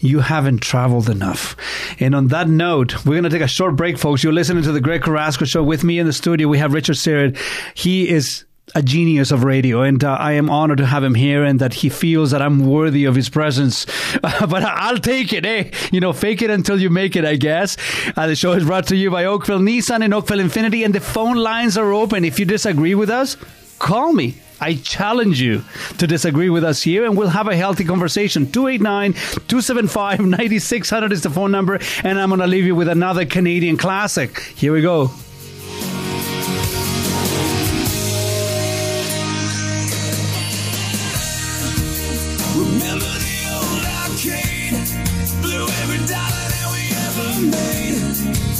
[0.00, 1.56] you haven't traveled enough.
[1.98, 4.22] And on that note, we're going to take a short break, folks.
[4.22, 5.62] You're listening to the Greg Carrasco Show.
[5.62, 7.38] With me in the studio, we have Richard Syrett.
[7.74, 8.44] He is
[8.74, 11.74] a genius of radio, and uh, I am honored to have him here, and that
[11.74, 13.86] he feels that I'm worthy of his presence.
[14.22, 15.70] but I'll take it, eh?
[15.92, 17.76] You know, fake it until you make it, I guess.
[18.16, 21.00] Uh, the show is brought to you by Oakville Nissan and Oakville Infiniti, and the
[21.00, 22.24] phone lines are open.
[22.24, 23.36] If you disagree with us,
[23.78, 24.36] call me.
[24.60, 25.62] I challenge you
[25.98, 28.50] to disagree with us here and we'll have a healthy conversation.
[28.50, 31.78] 289 275 9600 is the phone number.
[32.02, 34.40] And I'm going to leave you with another Canadian classic.
[34.40, 35.12] Here we go.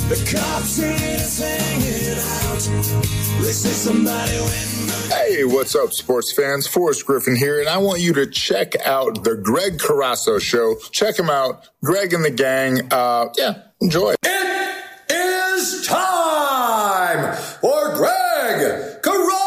[0.09, 3.43] The cops ain't us hanging out.
[3.45, 6.67] They say somebody went Hey, what's up, sports fans?
[6.67, 10.77] Forrest Griffin here, and I want you to check out the Greg Carrasco Show.
[10.93, 12.91] Check him out, Greg and the gang.
[12.91, 14.15] Uh, yeah, enjoy.
[14.23, 19.43] It is time for Greg Carrasco.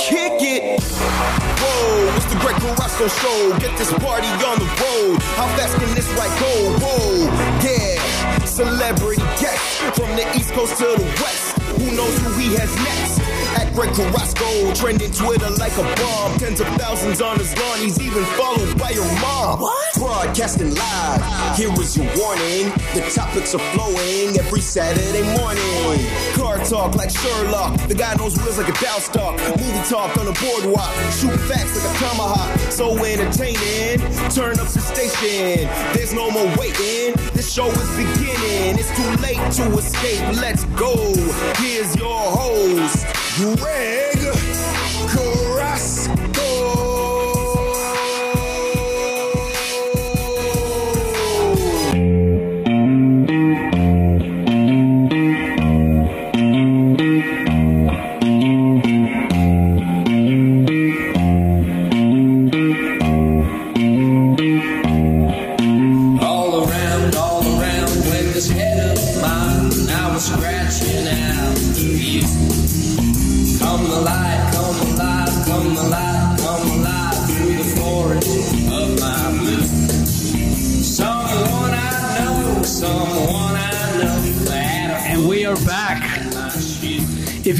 [0.00, 0.80] Kick it.
[0.80, 3.58] Whoa, it's the Greg Carrasco show.
[3.58, 4.83] Get this party on the road.
[8.54, 11.58] Celebrity guest from the East Coast to the West.
[11.58, 13.03] Who knows who he has next?
[13.74, 16.38] Greg Carrasco, trending Twitter like a bomb.
[16.38, 17.78] Tens of thousands on his lawn.
[17.80, 19.60] He's even followed by your mom.
[19.60, 19.94] What?
[19.96, 21.56] Broadcasting live.
[21.56, 22.70] Here is your warning.
[22.94, 26.06] The topics are flowing every Saturday morning.
[26.34, 27.88] Car talk like Sherlock.
[27.88, 29.38] The guy knows wheels like a Dow stock.
[29.58, 30.94] Movie talk on the boardwalk.
[31.10, 32.56] Shoot facts like a tomahawk.
[32.70, 33.98] So entertaining.
[34.30, 35.68] Turn up the station.
[35.94, 37.14] There's no more waiting.
[37.34, 38.78] This show is beginning.
[38.78, 40.22] It's too late to escape.
[40.40, 40.94] Let's go.
[41.58, 43.06] Here's your host,
[43.36, 44.30] Greg
[45.08, 46.33] Carrasco.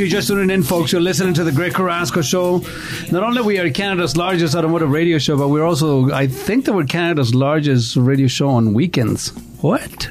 [0.05, 2.59] You're just tuning in, folks, you're listening to the Greg Carrasco Show.
[3.11, 6.75] Not only we are Canada's largest automotive radio show, but we're also, I think that
[6.75, 9.31] we're Canada's largest radio show on weekends.
[9.63, 10.11] What?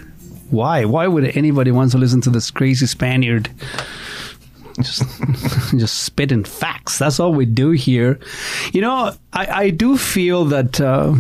[0.49, 0.85] Why?
[0.85, 3.51] Why would anybody want to listen to this crazy Spaniard?
[4.77, 5.03] Just,
[5.77, 6.97] just spitting facts.
[6.97, 8.19] That's all we do here.
[8.71, 11.13] You know, I, I do feel that uh,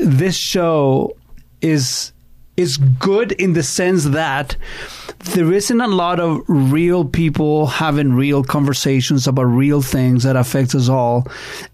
[0.00, 1.14] this show
[1.60, 2.12] is
[2.56, 4.56] is good in the sense that
[5.34, 10.74] there isn't a lot of real people having real conversations about real things that affect
[10.74, 11.26] us all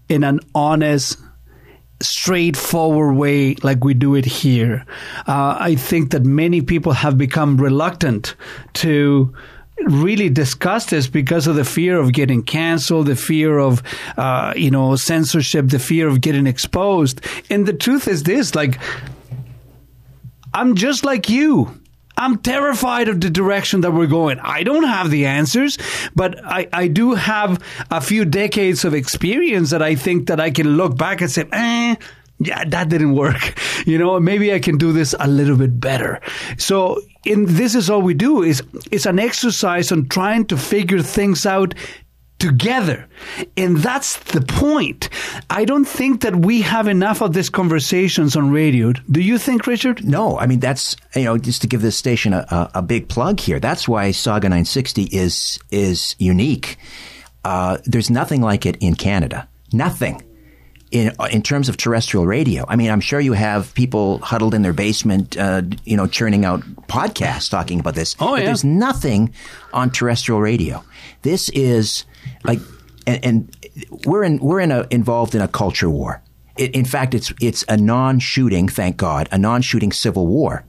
[0.09, 1.17] in an honest
[2.01, 4.85] straightforward way like we do it here.
[5.27, 8.35] Uh, I think that many people have become reluctant
[8.73, 9.33] to
[9.85, 13.81] really discuss this because of the fear of getting canceled, the fear of,
[14.17, 17.21] uh, you know, censorship, the fear of getting exposed.
[17.49, 18.79] And the truth is this, like,
[20.53, 21.79] I'm just like you.
[22.15, 24.39] I'm terrified of the direction that we're going.
[24.39, 25.77] I don't have the answers,
[26.15, 30.51] but I, I do have a few decades of experience that I think that I
[30.51, 31.95] can look back and say, eh,
[32.39, 33.59] yeah, that didn't work.
[33.85, 36.21] You know, maybe I can do this a little bit better.
[36.57, 41.01] So, in this is all we do is it's an exercise on trying to figure
[41.01, 41.73] things out
[42.43, 43.07] together.
[43.55, 45.07] And that's the point.
[45.49, 48.91] I don't think that we have enough of these conversations on radio.
[49.09, 50.03] Do you think, Richard?
[50.03, 53.07] No, I mean that's you know just to give this station a, a, a big
[53.07, 53.61] plug here.
[53.61, 56.77] That's why Sauga 960 is is unique.
[57.45, 59.47] Uh, there's nothing like it in Canada.
[59.71, 60.21] Nothing.
[60.93, 64.61] In, in terms of terrestrial radio, I mean, I'm sure you have people huddled in
[64.61, 68.15] their basement, uh, you know, churning out podcasts talking about this.
[68.19, 68.45] Oh, but yeah.
[68.45, 69.33] there's nothing
[69.73, 70.83] on terrestrial radio.
[71.23, 72.05] This is
[72.43, 72.59] like
[73.07, 73.57] and, and
[74.05, 76.21] we're in we're in a involved in a culture war.
[76.57, 80.63] It, in fact, it's it's a non-shooting, thank God, a non-shooting civil war.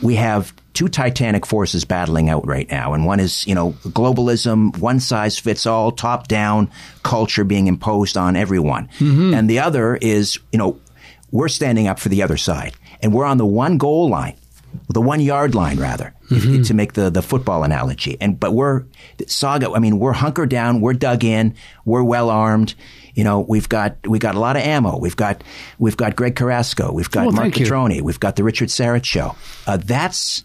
[0.00, 4.76] We have two titanic forces battling out right now, and one is you know globalism,
[4.78, 6.70] one size fits all, top down
[7.02, 10.78] culture being imposed on everyone, and the other is you know
[11.32, 14.36] we're standing up for the other side, and we're on the one goal line,
[14.88, 18.16] the one yard line rather, if- to make the the football analogy.
[18.20, 18.84] And but we're
[19.18, 19.74] Sauga.
[19.74, 21.54] I mean, we're hunkered down, we're dug in,
[21.84, 22.74] we're well armed.
[23.14, 24.98] You know, we've got we got a lot of ammo.
[24.98, 25.42] We've got
[25.78, 26.92] we've got Greg Carrasco.
[26.92, 27.54] We've got Well, Mark.
[27.54, 28.02] Petroni.
[28.02, 29.34] We've got the Richard Syrett show.
[29.66, 30.44] Uh, that's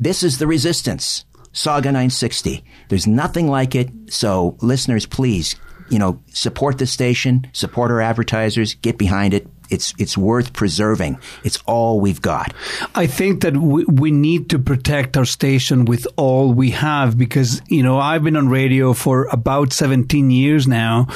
[0.00, 1.24] this is the resistance.
[1.52, 2.64] Sauga 960.
[2.88, 3.90] There's nothing like it.
[4.08, 5.56] So listeners, please,
[5.90, 9.46] you know, support the station, support our advertisers, get behind it.
[9.70, 11.18] It's it's worth preserving.
[11.44, 12.52] It's all we've got.
[12.94, 17.62] I think that we, we need to protect our station with all we have because,
[17.68, 21.06] you know, I've been on radio for about 17 years now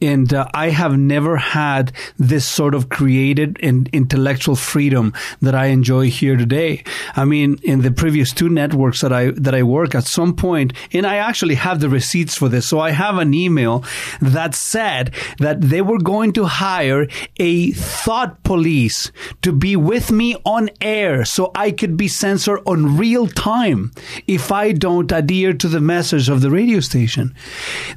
[0.00, 5.12] and uh, I have never had this sort of created and intellectual freedom
[5.42, 6.84] that I enjoy here today.
[7.16, 10.72] I mean, in the previous two networks that I, that I work at some point,
[10.92, 12.68] and I actually have the receipts for this.
[12.68, 13.84] So I have an email
[14.20, 17.06] that said that they were going to hire
[17.38, 17.72] a
[18.04, 23.26] thought police to be with me on air so I could be censored on real
[23.26, 23.92] time
[24.26, 27.34] if I don't adhere to the message of the radio station.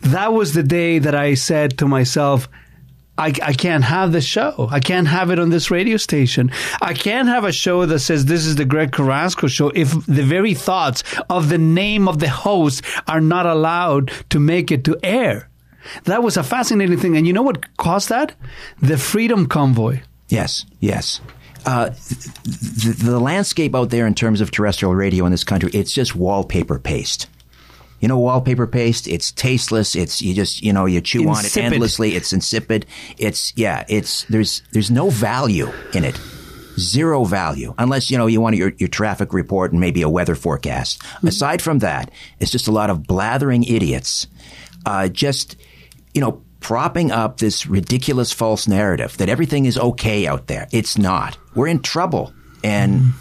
[0.03, 2.47] That was the day that I said to myself,
[3.17, 4.69] I, I can't have this show.
[4.71, 6.51] I can't have it on this radio station.
[6.81, 10.23] I can't have a show that says this is the Greg Carrasco show if the
[10.23, 14.97] very thoughts of the name of the host are not allowed to make it to
[15.03, 15.49] air.
[16.05, 17.17] That was a fascinating thing.
[17.17, 18.33] And you know what caused that?
[18.81, 20.01] The Freedom Convoy.
[20.29, 21.21] Yes, yes.
[21.65, 21.89] Uh,
[22.43, 26.15] the, the landscape out there in terms of terrestrial radio in this country, it's just
[26.15, 27.27] wallpaper paste.
[27.99, 29.07] You know, wallpaper paste.
[29.07, 29.95] It's tasteless.
[29.95, 31.73] It's you just you know you chew on it Insipid.
[31.73, 32.15] endlessly.
[32.15, 32.85] It's insipid.
[33.17, 33.85] It's yeah.
[33.89, 36.19] It's there's there's no value in it.
[36.79, 40.35] Zero value unless you know you want your your traffic report and maybe a weather
[40.35, 41.01] forecast.
[41.23, 44.27] Aside from that, it's just a lot of blathering idiots.
[44.85, 45.55] Uh, just
[46.17, 50.67] you know propping up this ridiculous false narrative that everything is okay out there.
[50.71, 51.37] It's not.
[51.53, 53.13] We're in trouble and.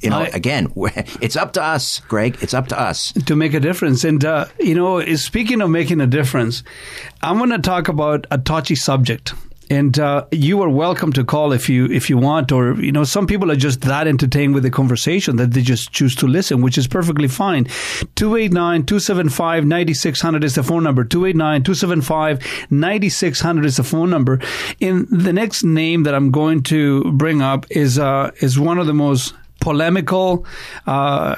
[0.00, 0.72] You know, I- again,
[1.20, 2.38] it's up to us, Greg.
[2.40, 3.12] It's up to us.
[3.26, 4.04] to make a difference.
[4.04, 6.62] And uh, you know, speaking of making a difference,
[7.20, 9.34] I'm going to talk about a touchy subject.
[9.70, 13.02] And uh, you are welcome to call if you if you want, or you know,
[13.04, 16.62] some people are just that entertained with the conversation that they just choose to listen,
[16.62, 17.64] which is perfectly fine.
[17.64, 21.04] 289-275-9600 is the phone number.
[21.04, 24.40] 289-275-9600 is the phone number.
[24.80, 28.86] And the next name that I'm going to bring up is uh, is one of
[28.86, 30.46] the most polemical,
[30.86, 31.36] uh,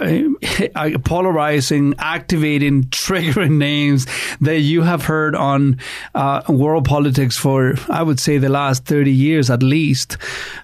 [1.04, 4.06] polarizing, activating, triggering names
[4.40, 5.78] that you have heard on
[6.14, 10.16] uh, world politics for, I would say, the last 30 years at least.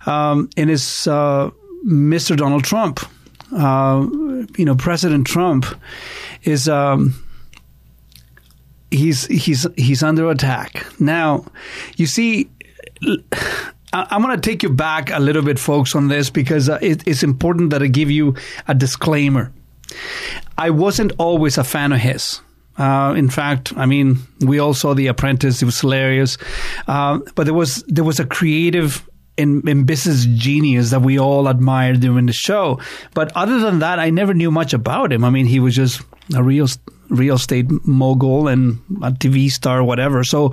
[0.06, 1.50] Um, and it's uh,
[1.86, 2.36] Mr.
[2.36, 3.00] Donald Trump.
[3.52, 4.06] Uh,
[4.56, 5.66] you know, President Trump
[6.42, 6.68] is.
[6.68, 7.14] Um,
[8.90, 11.44] he's he's he's under attack now.
[11.96, 12.48] You see,
[13.92, 17.22] I'm going to take you back a little bit, folks, on this because uh, it's
[17.22, 18.34] important that I give you
[18.66, 19.52] a disclaimer.
[20.58, 22.40] I wasn't always a fan of his.
[22.76, 26.36] Uh, in fact, I mean, we all saw The Apprentice; it was hilarious.
[26.86, 29.08] Uh, but there was there was a creative
[29.38, 32.80] and, and business genius that we all admired during the show.
[33.14, 35.24] But other than that, I never knew much about him.
[35.24, 36.02] I mean, he was just
[36.34, 36.66] a real
[37.08, 40.24] real estate mogul and a TV star, whatever.
[40.24, 40.52] So.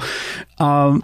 [0.59, 1.03] Um,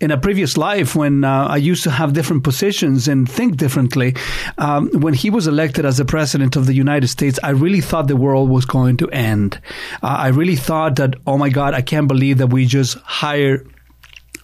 [0.00, 4.16] in a previous life when uh, I used to have different positions and think differently,
[4.56, 8.08] um, when he was elected as the president of the United States, I really thought
[8.08, 9.60] the world was going to end.
[10.02, 13.68] Uh, I really thought that, oh my God, I can't believe that we just hired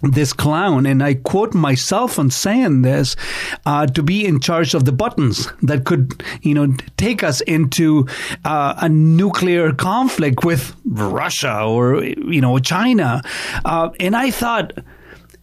[0.02, 3.16] this clown, and I quote myself on saying this,
[3.64, 8.06] uh, to be in charge of the buttons that could, you know, take us into
[8.44, 13.22] uh, a nuclear conflict with Russia or, you know, China.
[13.64, 14.72] Uh, and I thought,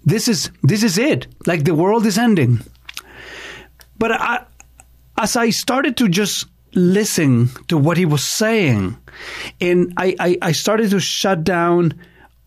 [0.05, 1.27] this is this is it.
[1.45, 2.61] Like the world is ending.
[3.97, 4.45] But I,
[5.17, 8.97] as I started to just listen to what he was saying,
[9.61, 11.93] and I, I, I started to shut down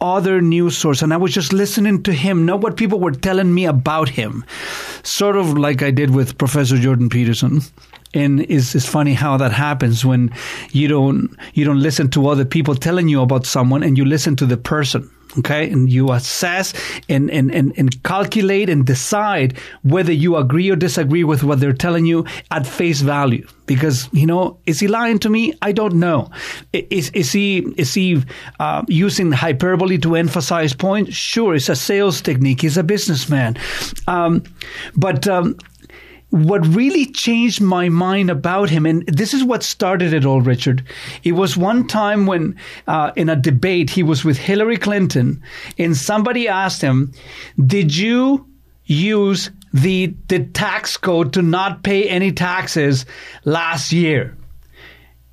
[0.01, 3.55] other news sources, and I was just listening to him, not what people were telling
[3.55, 4.45] me about him.
[5.03, 7.63] Sort of like I did with Professor Jordan Peterson.
[8.13, 10.33] And it's, it's funny how that happens when
[10.73, 14.37] you don't you don't listen to other people telling you about someone and you listen
[14.37, 16.73] to the person Okay, and you assess
[17.09, 21.73] and, and, and, and calculate and decide whether you agree or disagree with what they're
[21.73, 23.47] telling you at face value.
[23.67, 25.53] Because you know, is he lying to me?
[25.61, 26.31] I don't know.
[26.73, 28.23] Is is he is he
[28.61, 31.15] uh, using hyperbole to emphasize points?
[31.15, 32.63] Sure, it's a sales technique.
[32.63, 33.57] He's a businessman,
[34.07, 34.43] um,
[34.97, 35.27] but.
[35.29, 35.57] Um,
[36.45, 40.85] what really changed my mind about him, and this is what started it all, Richard.
[41.25, 42.57] It was one time when,
[42.87, 45.43] uh, in a debate, he was with Hillary Clinton,
[45.79, 47.13] and somebody asked him,
[47.65, 48.47] "Did you
[48.85, 53.07] use the the tax code to not pay any taxes
[53.45, 54.37] last year?"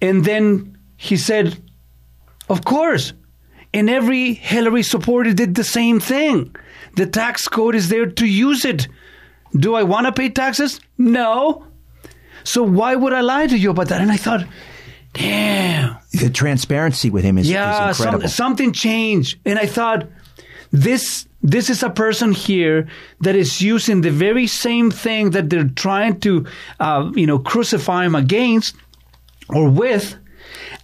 [0.01, 1.57] And then he said,
[2.49, 3.13] "Of course."
[3.75, 6.55] And every Hillary supporter did the same thing.
[6.95, 8.87] The tax code is there to use it.
[9.55, 10.79] Do I want to pay taxes?
[10.97, 11.65] No.
[12.43, 14.01] So why would I lie to you about that?
[14.01, 14.45] And I thought,
[15.13, 15.97] damn.
[16.11, 18.27] The transparency with him is, yeah, is incredible.
[18.27, 19.39] some, something changed.
[19.45, 20.07] And I thought,
[20.71, 22.87] this this is a person here
[23.19, 26.45] that is using the very same thing that they're trying to,
[26.79, 28.75] uh, you know, crucify him against
[29.49, 30.15] or with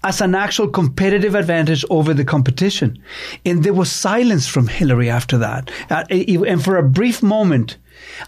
[0.03, 2.97] as an actual competitive advantage over the competition.
[3.45, 5.71] And there was silence from Hillary after that.
[5.89, 7.77] Uh, and for a brief moment,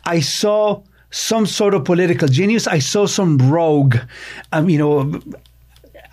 [0.06, 2.68] I saw some sort of political genius.
[2.68, 3.98] I saw some rogue,
[4.52, 5.22] um, you know,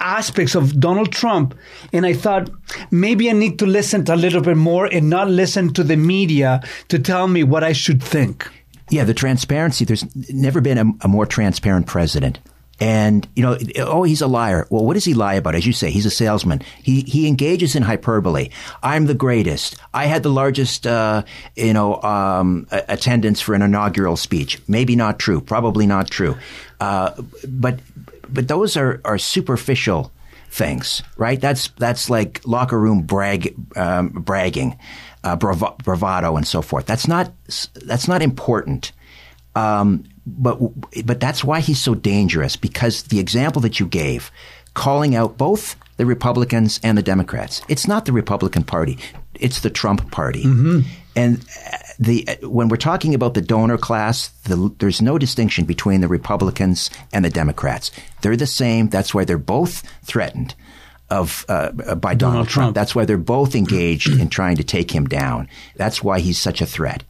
[0.00, 1.54] aspects of Donald Trump.
[1.92, 2.50] And I thought
[2.90, 5.96] maybe I need to listen to a little bit more and not listen to the
[5.96, 8.48] media to tell me what I should think.
[8.90, 9.84] Yeah, the transparency.
[9.84, 12.38] There's never been a, a more transparent president.
[12.80, 14.66] And you know, oh, he's a liar.
[14.70, 15.56] Well, what does he lie about?
[15.56, 16.62] As you say, he's a salesman.
[16.82, 18.50] He he engages in hyperbole.
[18.82, 19.76] I'm the greatest.
[19.92, 21.24] I had the largest, uh,
[21.56, 24.60] you know, um, attendance for an inaugural speech.
[24.68, 25.40] Maybe not true.
[25.40, 26.36] Probably not true.
[26.80, 27.80] Uh, but
[28.28, 30.12] but those are are superficial
[30.50, 31.40] things, right?
[31.40, 34.78] That's that's like locker room brag um, bragging,
[35.24, 36.86] uh, bravo- bravado, and so forth.
[36.86, 37.32] That's not
[37.74, 38.92] that's not important.
[39.54, 40.58] Um, but
[41.04, 44.30] but that's why he's so dangerous because the example that you gave,
[44.74, 48.98] calling out both the Republicans and the Democrats, it's not the Republican Party,
[49.34, 50.80] it's the Trump Party, mm-hmm.
[51.16, 55.64] and uh, the uh, when we're talking about the donor class, the, there's no distinction
[55.64, 57.90] between the Republicans and the Democrats.
[58.22, 58.88] They're the same.
[58.88, 60.54] That's why they're both threatened
[61.10, 62.66] of uh, by Donald, Trump.
[62.66, 62.74] Trump.
[62.74, 65.48] That's why they're both engaged in trying to take him down.
[65.76, 67.02] That's why he's such a threat.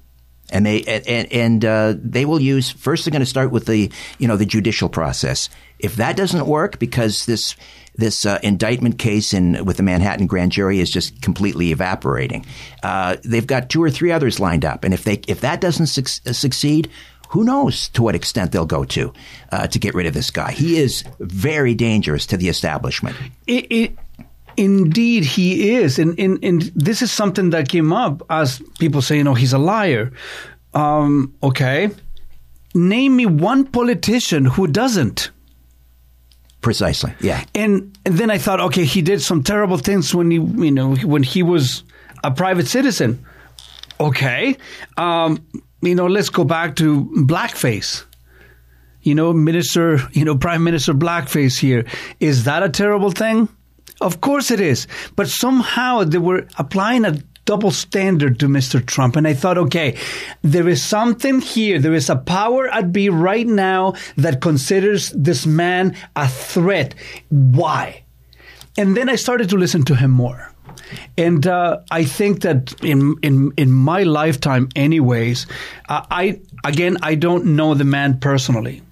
[0.50, 3.04] And they and, and uh, they will use first.
[3.04, 5.48] They're going to start with the you know the judicial process.
[5.78, 7.54] If that doesn't work, because this
[7.94, 12.46] this uh, indictment case in with the Manhattan grand jury is just completely evaporating,
[12.82, 14.84] uh, they've got two or three others lined up.
[14.84, 16.90] And if they if that doesn't suc- succeed,
[17.28, 19.12] who knows to what extent they'll go to
[19.52, 20.52] uh, to get rid of this guy?
[20.52, 23.16] He is very dangerous to the establishment.
[23.46, 23.98] It, it,
[24.58, 29.16] indeed, he is, and, and and this is something that came up as people say,
[29.16, 30.12] you know, he's a liar.
[30.74, 31.90] Um, okay,
[32.74, 35.30] name me one politician who doesn't.
[36.60, 37.14] Precisely.
[37.20, 37.44] Yeah.
[37.54, 40.96] And, and then I thought, okay, he did some terrible things when he, you know,
[40.96, 41.84] when he was
[42.24, 43.24] a private citizen.
[44.00, 44.56] Okay,
[44.96, 45.44] um,
[45.82, 48.04] you know, let's go back to blackface.
[49.02, 51.84] You know, minister, you know, prime minister blackface here.
[52.18, 53.48] Is that a terrible thing?
[54.00, 54.86] Of course it is.
[55.16, 57.18] But somehow they were applying a
[57.48, 58.84] double standard to Mr.
[58.84, 59.16] Trump.
[59.16, 59.96] And I thought, okay,
[60.42, 61.78] there is something here.
[61.78, 66.94] There is a power at B right now that considers this man a threat.
[67.30, 68.04] Why?
[68.76, 70.52] And then I started to listen to him more.
[71.16, 75.46] And uh, I think that in in in my lifetime, anyways,
[75.88, 78.82] uh, I again I don't know the man personally.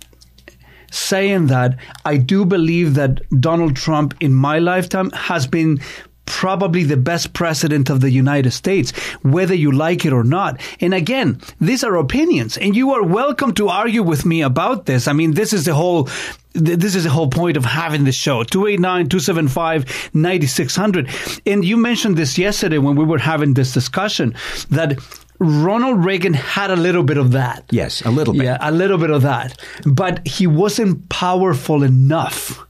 [0.97, 1.76] Saying that,
[2.07, 5.78] I do believe that Donald Trump in my lifetime has been
[6.24, 8.92] probably the best president of the United States,
[9.22, 10.59] whether you like it or not.
[10.80, 15.07] And again, these are opinions, and you are welcome to argue with me about this.
[15.07, 16.09] I mean, this is the whole,
[16.55, 18.42] this is the whole point of having this show.
[18.44, 21.42] 289-275-9600.
[21.47, 24.34] And you mentioned this yesterday when we were having this discussion
[24.70, 24.99] that
[25.39, 27.64] Ronald Reagan had a little bit of that.
[27.70, 28.45] Yes, a little bit.
[28.45, 29.61] Yeah, a little bit of that.
[29.84, 32.64] But he wasn't powerful enough.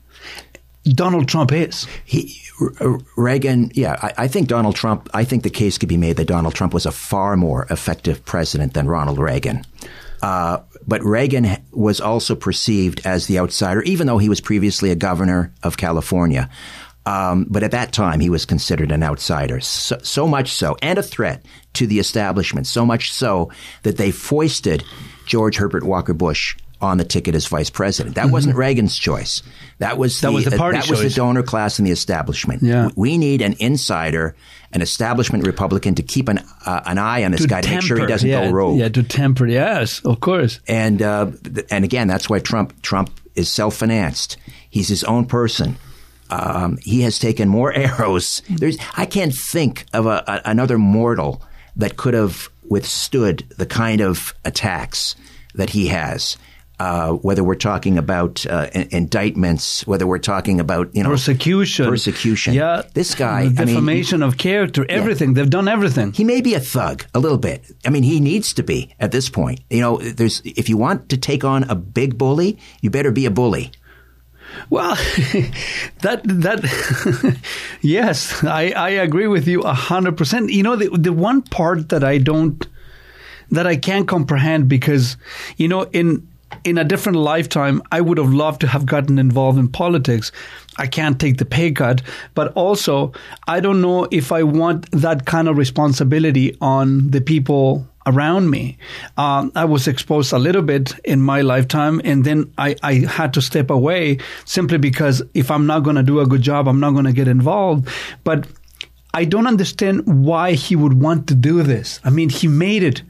[0.85, 1.87] Donald Trump is.
[2.05, 2.41] He
[3.17, 5.11] Reagan, yeah, I, I think Donald Trump.
[5.13, 8.25] I think the case could be made that Donald Trump was a far more effective
[8.25, 9.65] president than Ronald Reagan.
[10.23, 14.95] Uh, but Reagan was also perceived as the outsider, even though he was previously a
[14.95, 16.49] governor of California.
[17.07, 20.99] Um, but at that time, he was considered an outsider, so, so much so, and
[20.99, 22.67] a threat to the establishment.
[22.67, 23.51] So much so
[23.85, 24.83] that they foisted
[25.25, 28.17] George Herbert Walker Bush on the ticket as vice president.
[28.17, 29.43] That wasn't Reagan's choice.
[29.79, 30.27] That was Mm-hmm.
[30.27, 32.63] That was the party that was the donor class and the establishment.
[32.63, 32.89] Yeah.
[32.97, 34.35] We need an insider,
[34.73, 37.83] an establishment Republican to keep an uh, an eye on this To guy to make
[37.83, 38.79] sure he temper, doesn't yeah, go rogue.
[38.79, 39.47] Yeah, to temper.
[39.47, 40.61] Yes, of course.
[40.67, 41.31] And uh,
[41.71, 44.37] and again, that's why Trump Trump is self financed.
[44.69, 45.77] He's his own person.
[46.31, 48.43] Um, he has taken more arrows.
[48.49, 51.43] There's I can't think of a, a, another mortal
[51.77, 55.15] that could have withstood the kind of attacks
[55.55, 56.37] that he has.
[56.79, 61.89] Uh, whether we're talking about uh, indictments, whether we're talking about you know Persecution.
[61.89, 62.53] persecution.
[62.53, 62.83] Yeah.
[62.93, 65.33] this guy, The I mean, defamation of character, everything.
[65.35, 66.13] They've done everything.
[66.13, 67.65] he may be a thug a little bit.
[67.87, 69.61] I mean, he needs to be at this point.
[69.71, 73.25] You know, there's if you want to take on a big bully, you better be
[73.25, 73.71] a bully.
[74.71, 74.95] Well,
[76.03, 77.39] that that
[77.81, 80.51] yes, I, I agree with you hundred percent.
[80.51, 82.67] You know, the the one part that I don't
[83.51, 85.17] that I can't comprehend because
[85.57, 86.27] you know in
[86.65, 90.33] in a different lifetime I would have loved to have gotten involved in politics.
[90.79, 92.03] I can't take the pay cut,
[92.35, 93.13] but also
[93.49, 98.79] I don't know if I want that kind of responsibility on the people around me.
[99.17, 103.35] Um, I was exposed a little bit in my lifetime, and then I, I had
[103.35, 106.81] to step away simply because if I'm not going to do a good job, I'm
[106.81, 107.89] not going to get involved.
[108.25, 108.47] But
[109.13, 112.01] I don't understand why he would want to do this.
[112.05, 113.03] I mean, he made it.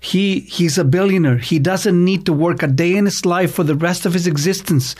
[0.00, 1.38] He he's a billionaire.
[1.38, 4.26] He doesn't need to work a day in his life for the rest of his
[4.26, 4.94] existence.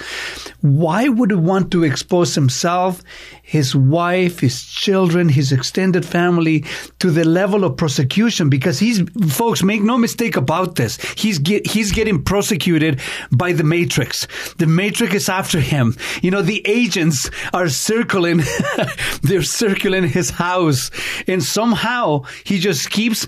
[0.60, 3.02] Why would he want to expose himself,
[3.42, 6.64] his wife, his children, his extended family
[7.00, 8.48] to the level of prosecution?
[8.48, 10.96] Because he's folks make no mistake about this.
[11.12, 13.00] He's get, he's getting prosecuted
[13.30, 14.26] by the Matrix.
[14.58, 15.96] The Matrix is after him.
[16.22, 18.42] You know, the agents are circling.
[19.22, 20.90] they're circling his house,
[21.26, 23.26] and somehow he just keeps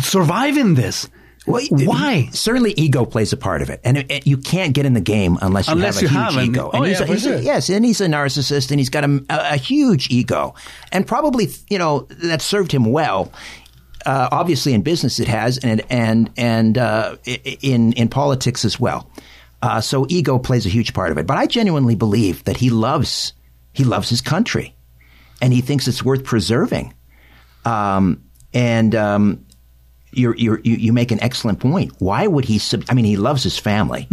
[0.00, 1.08] surviving this.
[1.46, 2.28] Why?
[2.32, 5.00] Certainly, ego plays a part of it, and it, it- you can't get in the
[5.00, 6.70] game unless you Unless have a you huge have an- ego.
[6.74, 7.38] oh, he's yeah, a, he's a- sure.
[7.40, 10.54] yes, and he's a narcissist, and he's got a, a, a huge ego,
[10.90, 13.30] and probably you know that served him well.
[14.04, 19.08] Uh, obviously, in business, it has, and and and uh, in in politics as well.
[19.62, 21.28] Uh, so, ego plays a huge part of it.
[21.28, 23.32] But I genuinely believe that he loves
[23.72, 24.74] he loves his country,
[25.40, 26.92] and he thinks it's worth preserving.
[27.64, 29.45] Um, and um,
[30.16, 31.92] you're, you're, you you make an excellent point.
[31.98, 32.58] Why would he?
[32.58, 34.04] Sub- I mean, he loves his family.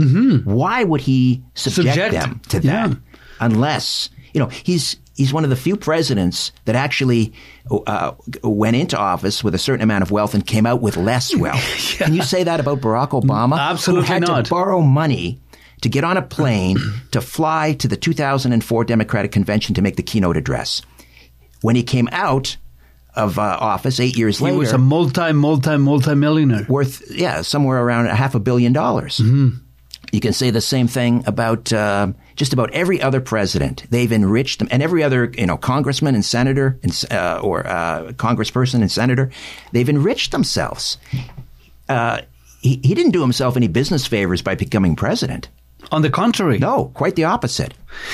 [0.46, 2.14] Why would he subject, Subject.
[2.14, 2.90] them to that?
[2.90, 2.96] Yeah.
[3.40, 7.34] Unless you know he's he's one of the few presidents that actually
[7.88, 11.36] uh, went into office with a certain amount of wealth and came out with less
[11.38, 11.64] wealth.
[11.98, 13.58] Can you say that about Barack Obama?
[13.60, 14.46] Absolutely who had not.
[14.46, 15.40] to borrow money.
[15.82, 16.78] To get on a plane
[17.12, 20.82] to fly to the 2004 Democratic Convention to make the keynote address.
[21.62, 22.56] When he came out
[23.16, 26.66] of uh, office eight years He later, was a multi, multi, multi millionaire.
[26.68, 29.18] worth yeah somewhere around a half a billion dollars.
[29.18, 29.58] Mm-hmm.
[30.12, 33.86] You can say the same thing about uh, just about every other president.
[33.90, 38.12] They've enriched them, and every other you know congressman and senator and uh, or uh,
[38.14, 39.32] congressperson and senator.
[39.72, 40.98] They've enriched themselves.
[41.90, 42.22] Uh,
[42.62, 45.50] he, he didn't do himself any business favors by becoming president.
[45.92, 46.60] On the contrary.
[46.60, 47.74] No, quite the opposite.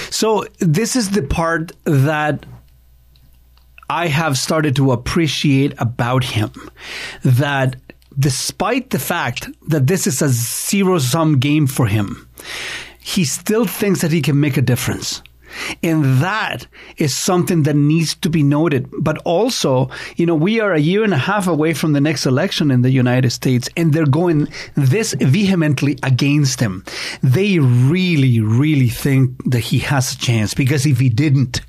[0.09, 2.45] So this is the part that
[3.89, 6.51] I have started to appreciate about him.
[7.23, 7.75] That
[8.17, 12.29] despite the fact that this is a zero sum game for him,
[12.99, 15.23] he still thinks that he can make a difference.
[15.81, 16.67] And that
[16.97, 18.87] is something that needs to be noted.
[18.99, 22.27] But also, you know, we are a year and a half away from the next
[22.27, 26.85] election in the United States, and they're going this vehemently against him.
[27.23, 31.61] They really, really think that he has a chance because if he didn't,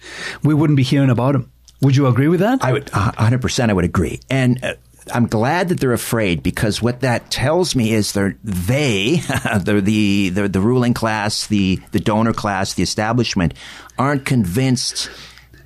[0.42, 1.50] we wouldn't be hearing about him.
[1.82, 2.62] Would you agree with that?
[2.62, 4.20] I would, 100% I would agree.
[4.28, 4.74] And uh,
[5.12, 9.16] I'm glad that they're afraid because what that tells me is they're, they,
[9.64, 13.54] the, the, the, the ruling class, the, the donor class, the establishment
[13.98, 15.10] aren't convinced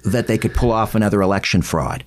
[0.04, 2.04] that they could pull off another election fraud.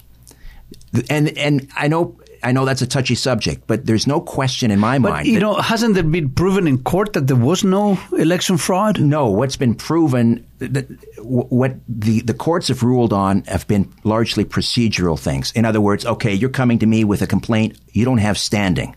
[1.10, 2.18] And, and I know,
[2.48, 5.28] I know that's a touchy subject, but there's no question in my But mind.
[5.28, 9.00] you know, hasn't it been proven in court that there was no election fraud?
[9.02, 10.88] No, what's been proven that
[11.20, 15.52] what the, the courts have ruled on have been largely procedural things.
[15.52, 18.96] In other words, okay, you're coming to me with a complaint, you don't have standing.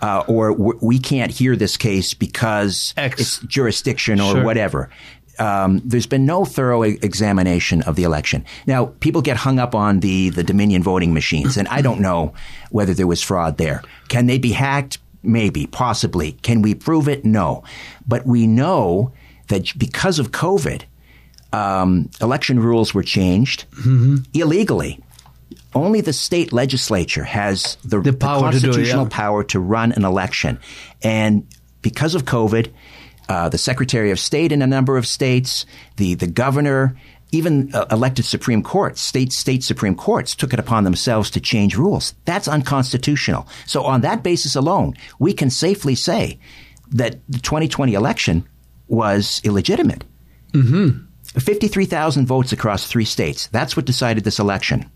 [0.00, 3.20] Uh, or we can't hear this case because X.
[3.20, 4.44] it's jurisdiction or Sure.
[4.44, 4.88] whatever.
[5.38, 8.44] Um, there's been no thorough examination of the election.
[8.66, 12.34] Now, people get hung up on the, the Dominion voting machines, and I don't know
[12.70, 13.82] whether there was fraud there.
[14.08, 14.98] Can they be hacked?
[15.22, 16.32] Maybe, possibly.
[16.32, 17.24] Can we prove it?
[17.24, 17.62] No.
[18.06, 19.12] But we know
[19.48, 20.82] that because of COVID,
[21.52, 23.64] um, election rules were changed
[24.34, 25.00] illegally.
[25.74, 29.16] Only the state legislature has the, The power to do it, constitutional yeah.
[29.16, 30.58] power to run an election.
[31.02, 31.46] And
[31.82, 32.72] because of COVID,
[33.28, 36.96] uh, the Secretary of State in a number of states, the the governor,
[37.32, 41.76] even uh, elected Supreme Courts, state state Supreme Courts, took it upon themselves to change
[41.76, 42.14] rules.
[42.24, 43.46] That's unconstitutional.
[43.66, 46.38] So on that basis alone, we can safely say
[46.90, 48.48] that the 2020 election
[48.88, 50.04] was illegitimate.
[50.52, 51.04] Mm-hmm.
[51.38, 53.48] 53,000 votes across three states.
[53.48, 54.90] That's what decided this election.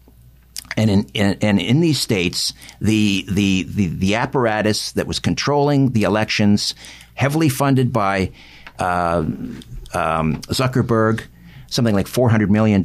[0.77, 5.93] And in, in, and in these states, the, the, the, the apparatus that was controlling
[5.93, 6.75] the elections,
[7.15, 8.33] heavily funded by
[8.79, 9.25] uh,
[9.95, 11.25] um, Zuckerberg,
[11.69, 12.83] something like $400 million,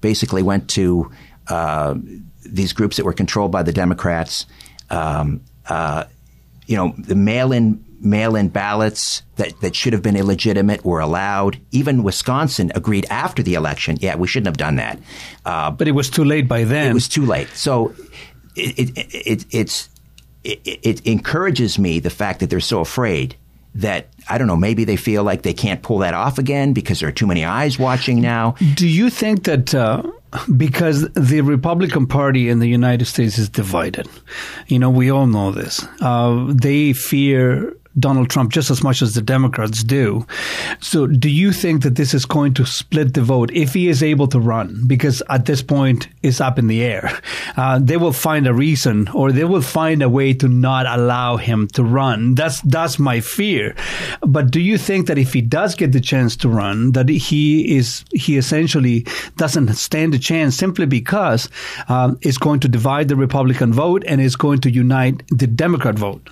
[0.00, 1.10] basically went to
[1.48, 1.94] uh,
[2.44, 4.46] these groups that were controlled by the Democrats.
[4.88, 6.04] Um, uh,
[6.66, 11.60] you know, the mail-in mail-in ballots that, that should have been illegitimate were allowed.
[11.70, 13.96] Even Wisconsin agreed after the election.
[14.00, 14.98] Yeah, we shouldn't have done that.
[15.44, 16.90] Uh, but it was too late by then.
[16.90, 17.48] It was too late.
[17.48, 17.94] So
[18.56, 19.88] it, it, it it's
[20.42, 23.36] it, it encourages me the fact that they're so afraid
[23.74, 27.00] that I don't know, maybe they feel like they can't pull that off again because
[27.00, 28.56] there are too many eyes watching now.
[28.74, 30.02] Do you think that uh,
[30.56, 34.08] because the Republican Party in the United States is divided,
[34.66, 39.14] you know, we all know this, uh, they fear Donald Trump just as much as
[39.14, 40.26] the Democrats do.
[40.80, 44.02] So, do you think that this is going to split the vote if he is
[44.02, 44.86] able to run?
[44.86, 47.20] Because at this point, it's up in the air.
[47.56, 51.36] Uh, they will find a reason, or they will find a way to not allow
[51.36, 52.34] him to run.
[52.34, 53.74] That's that's my fear.
[54.20, 57.76] But do you think that if he does get the chance to run, that he
[57.76, 59.06] is he essentially
[59.36, 61.48] doesn't stand a chance simply because
[61.88, 65.98] um, it's going to divide the Republican vote and is going to unite the Democrat
[65.98, 66.30] vote?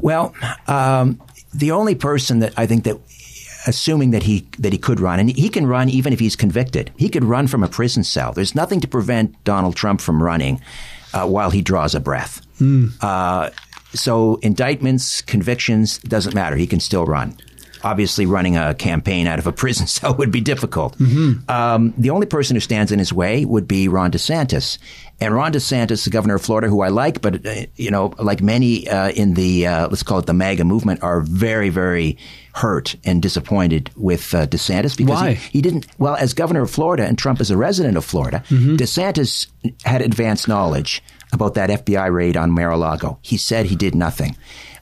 [0.00, 0.34] Well,
[0.66, 1.20] um,
[1.54, 2.98] the only person that I think that
[3.66, 6.90] assuming that he that he could run, and he can run even if he's convicted.
[6.96, 8.32] He could run from a prison cell.
[8.32, 10.60] There's nothing to prevent Donald Trump from running
[11.12, 12.40] uh, while he draws a breath.
[12.60, 12.92] Mm.
[13.00, 13.50] Uh,
[13.94, 16.56] so indictments, convictions doesn't matter.
[16.56, 17.36] He can still run.
[17.84, 20.96] Obviously, running a campaign out of a prison cell would be difficult.
[20.98, 21.50] Mm-hmm.
[21.50, 24.78] Um, the only person who stands in his way would be Ron DeSantis.
[25.20, 28.40] And Ron DeSantis, the governor of Florida, who I like, but uh, you know, like
[28.40, 32.16] many uh, in the uh, let's call it the MAGA movement, are very, very
[32.54, 35.34] hurt and disappointed with uh, DeSantis because Why?
[35.34, 35.86] He, he didn't.
[35.98, 38.76] Well, as governor of Florida and Trump is a resident of Florida, Mhm.
[38.76, 39.46] DeSantis
[39.84, 41.02] had advanced knowledge
[41.32, 43.18] about that FBI raid on Mar-a-Lago.
[43.22, 44.36] He said he did nothing.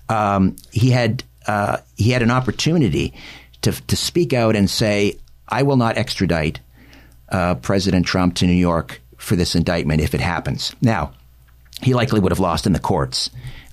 [0.08, 3.14] Um, he had uh, he had an opportunity
[3.62, 5.18] to to speak out and say,
[5.48, 6.60] "I will not extradite
[7.28, 11.12] uh, President Trump to New York for this indictment if it happens." Now,
[11.82, 13.30] he likely would have lost in the courts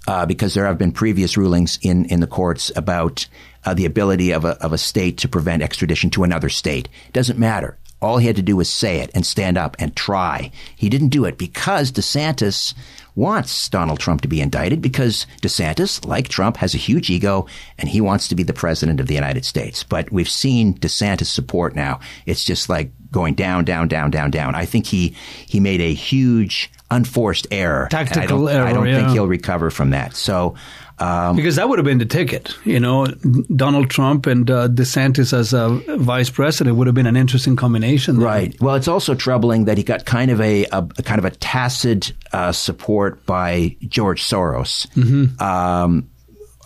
[0.07, 3.27] uh, because there have been previous rulings in, in the courts about
[3.65, 6.89] uh, the ability of a, of a state to prevent extradition to another state.
[7.13, 7.77] Doesn't matter.
[8.01, 10.51] All he had to do was say it and stand up and try.
[10.75, 12.73] He didn't do it because DeSantis
[13.15, 17.45] wants Donald Trump to be indicted because DeSantis, like Trump, has a huge ego
[17.77, 19.83] and he wants to be the president of the United States.
[19.83, 21.99] But we've seen DeSantis support now.
[22.25, 24.55] It's just like going down, down, down, down, down.
[24.55, 25.15] I think he
[25.45, 27.87] he made a huge unforced error.
[27.91, 30.15] and I Tactical don't, I don't think he'll recover from that.
[30.15, 30.55] So.
[30.99, 33.07] Um, because that would have been the ticket, you know,
[33.55, 38.17] Donald Trump and uh, DeSantis as a vice president would have been an interesting combination.
[38.17, 38.25] there.
[38.27, 38.61] Right.
[38.61, 41.31] Well, it's also troubling that he got kind of a, a, a kind of a
[41.31, 45.41] tacit uh, support by George Soros, Mhm.
[45.41, 46.09] um,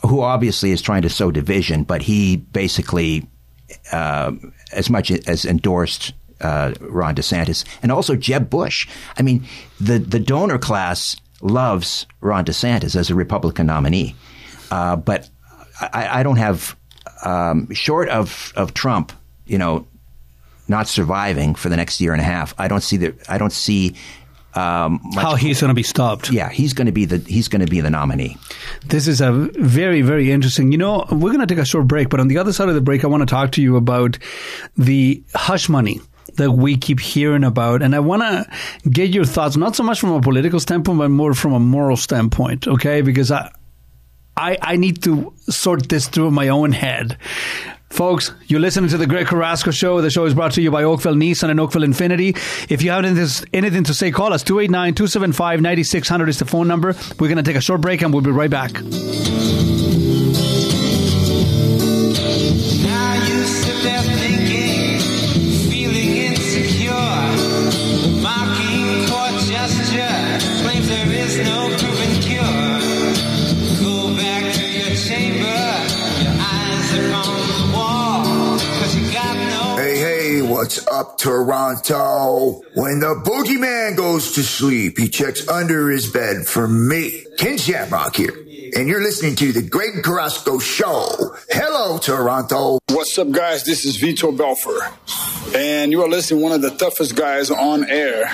[0.04, 3.26] who obviously is trying to sow division, but he basically,
[3.92, 4.32] uh,
[4.74, 8.88] as much as endorsed uh, Ron DeSantis and also Jeb Bush.
[9.18, 9.44] I mean,
[9.82, 14.16] the the donor class loves Ron DeSantis as a Republican nominee,
[14.72, 15.30] uh, but
[15.80, 16.76] I, I don't have
[17.24, 19.12] um, short of of Trump,
[19.46, 19.88] you know,
[20.68, 22.54] not surviving for the next year and a half.
[22.58, 23.96] I don't see the I don't see
[24.58, 26.32] um, How he's going to be stopped.
[26.32, 28.38] Yeah, he's going to be the he's going to be the nominee.
[28.86, 30.72] This is a very, very interesting.
[30.72, 32.76] You know, we're going to take a short break, but on the other side of
[32.76, 34.18] the break, I want to talk to you about
[34.76, 36.02] the hush money
[36.38, 37.82] that we keep hearing about.
[37.82, 41.10] And I want to get your thoughts, not so much from a political standpoint, but
[41.10, 43.02] more from a moral standpoint, okay?
[43.02, 43.52] Because I,
[44.36, 47.18] I, I need to sort this through my own head.
[47.90, 50.02] Folks, you're listening to the Greg Carrasco Show.
[50.02, 52.36] The show is brought to you by Oakville Nissan and Oakville Infiniti.
[52.70, 54.44] If you have anything, to say, call us.
[54.44, 56.96] 289 275 9600 is the phone number.
[57.18, 58.74] We're going to take a short break and we'll be right back.
[80.88, 82.62] Up, Toronto?
[82.76, 87.24] When the boogeyman goes to sleep, he checks under his bed for me.
[87.38, 88.34] Ken Shamrock here.
[88.76, 91.08] and you're listening to the Greg Carrasco Show.
[91.50, 92.80] Hello, Toronto.
[92.90, 93.64] What's up, guys?
[93.64, 94.82] This is Vitor Belfort,
[95.56, 98.30] and you are listening to one of the toughest guys on air,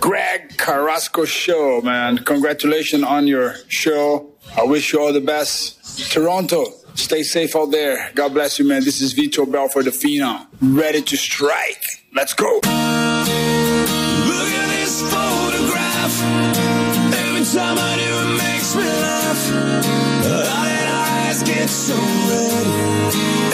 [0.00, 1.80] Greg Carrasco Show.
[1.82, 4.30] Man, congratulations on your show.
[4.56, 6.12] I wish you all the best.
[6.12, 8.10] Toronto, stay safe out there.
[8.14, 8.84] God bless you, man.
[8.84, 11.82] This is Vitor Belfort, the Phenom, ready to strike.
[12.14, 12.54] Let's go.
[12.54, 13.26] Look at
[14.76, 16.22] this photograph.
[17.14, 19.12] Every time I do, it makes me laugh.
[21.32, 22.66] Eyes get so red.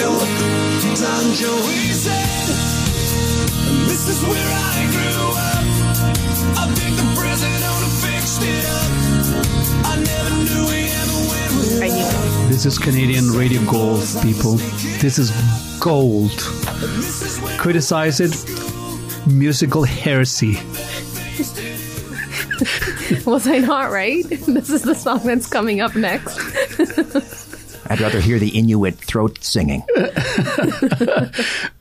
[0.02, 0.28] And what
[1.34, 2.48] Joey said.
[3.86, 5.17] This is where I grew
[12.58, 14.54] This is Canadian Radio Gold, people.
[14.98, 15.30] This is
[15.78, 16.32] gold.
[17.56, 18.34] Criticize it.
[19.28, 20.54] Musical heresy.
[23.24, 24.28] Was I not right?
[24.48, 26.36] This is the song that's coming up next.
[27.88, 29.82] I'd rather hear the Inuit throat singing.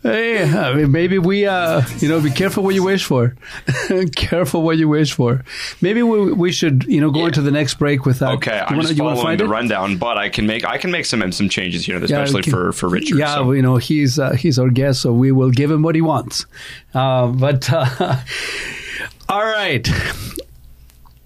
[0.03, 3.35] Hey, I mean, maybe we, uh, you know, be careful what you wish for.
[4.15, 5.43] careful what you wish for.
[5.81, 8.35] Maybe we, we should, you know, go into the next break with that.
[8.35, 9.49] Okay, You I'm wanna- just you following find the it?
[9.49, 12.51] rundown, but I can make I can make some some changes here, especially okay.
[12.51, 13.17] for for Richard.
[13.17, 13.47] Yeah, so.
[13.47, 16.01] well, you know, he's uh, he's our guest, so we will give him what he
[16.01, 16.45] wants.
[16.93, 18.15] Uh, but uh,
[19.29, 19.85] all right,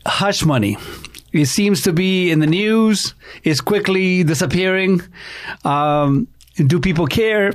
[0.08, 0.76] hush money.
[1.34, 3.14] It seems to be in the news.
[3.44, 5.02] It's quickly disappearing.
[5.64, 7.54] Um, do people care?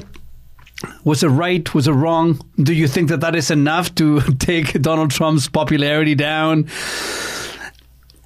[1.05, 1.75] Was it right?
[1.75, 2.41] Was it wrong?
[2.57, 6.69] Do you think that that is enough to take Donald Trump's popularity down?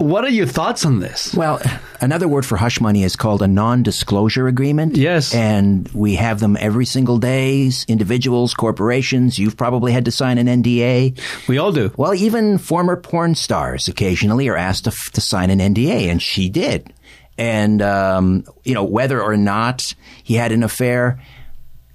[0.01, 1.35] What are your thoughts on this?
[1.35, 1.61] Well,
[2.01, 4.97] another word for hush money is called a non-disclosure agreement.
[4.97, 5.35] Yes.
[5.35, 7.71] And we have them every single day.
[7.87, 9.39] Individuals, corporations.
[9.39, 11.21] You've probably had to sign an NDA.
[11.49, 11.93] We all do.
[11.99, 16.49] Well, even former porn stars occasionally are asked to, to sign an NDA, and she
[16.49, 16.95] did.
[17.37, 19.95] And, um, you know, whether or not
[20.25, 21.21] he had an affair,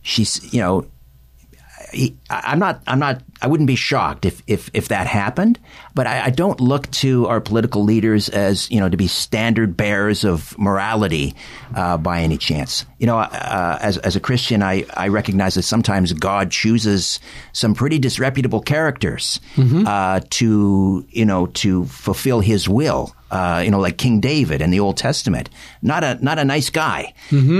[0.04, 0.86] she's, you know,
[1.96, 2.82] he, I- I'm not.
[2.88, 3.22] I'm not.
[3.42, 5.60] I wouldn't be shocked if if if that happened.
[5.94, 9.76] But I, I don't look to our political leaders as you know to be standard
[9.78, 11.36] bearers of morality
[11.76, 12.86] uh, by any chance.
[13.00, 17.20] You know, uh, as as a Christian, I I recognize that sometimes God chooses
[17.54, 23.16] some pretty disreputable characters uh, to you know to fulfill His will.
[23.32, 25.50] Uh, you know, like King David in the Old Testament.
[25.82, 27.14] Not a not a nice guy.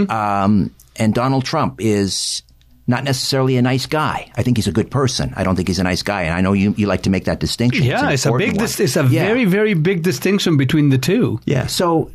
[0.10, 2.44] Um, and Donald Trump is
[2.88, 4.32] not necessarily a nice guy.
[4.38, 5.34] I think he's a good person.
[5.36, 7.26] I don't think he's a nice guy, and I know you, you like to make
[7.26, 7.84] that distinction.
[7.86, 8.58] Yeah, an it's a big.
[8.58, 9.26] Dis- it's a Yeah.
[9.26, 11.40] very, very big distinction between the two.
[11.46, 11.66] Yeah.
[11.68, 12.12] So,